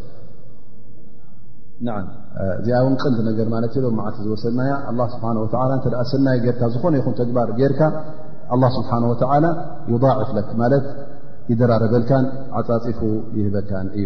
ና 1.87 1.93
እዚኣ 2.59 2.75
እውን 2.81 2.95
ቅንዲ 3.01 3.19
ነገር 3.27 3.47
ማለት 3.53 3.71
እዩ 3.79 3.85
ዓልቲ 4.07 4.17
ዝወሰድናያ 4.25 4.73
ኣ 4.89 5.07
ስብሓ 5.13 5.29
ወ 5.43 5.45
እተደኣ 5.79 6.01
ሰናይ 6.11 6.37
ጌርካ 6.43 6.61
ዝኾነ 6.73 6.93
ይኹን 6.99 7.15
ተግባር 7.21 7.49
ጌርካ 7.59 7.81
ኣላ 8.55 8.63
ስብሓን 8.77 9.05
ወተላ 9.11 9.45
ይضዕፍ 9.91 10.29
ለ 10.39 10.43
ማለት 10.63 10.85
ይደራረበልካን 11.51 12.25
ዓፃፂፉ 12.59 12.99
ይህበካን 13.37 13.87
እዩ 13.99 14.05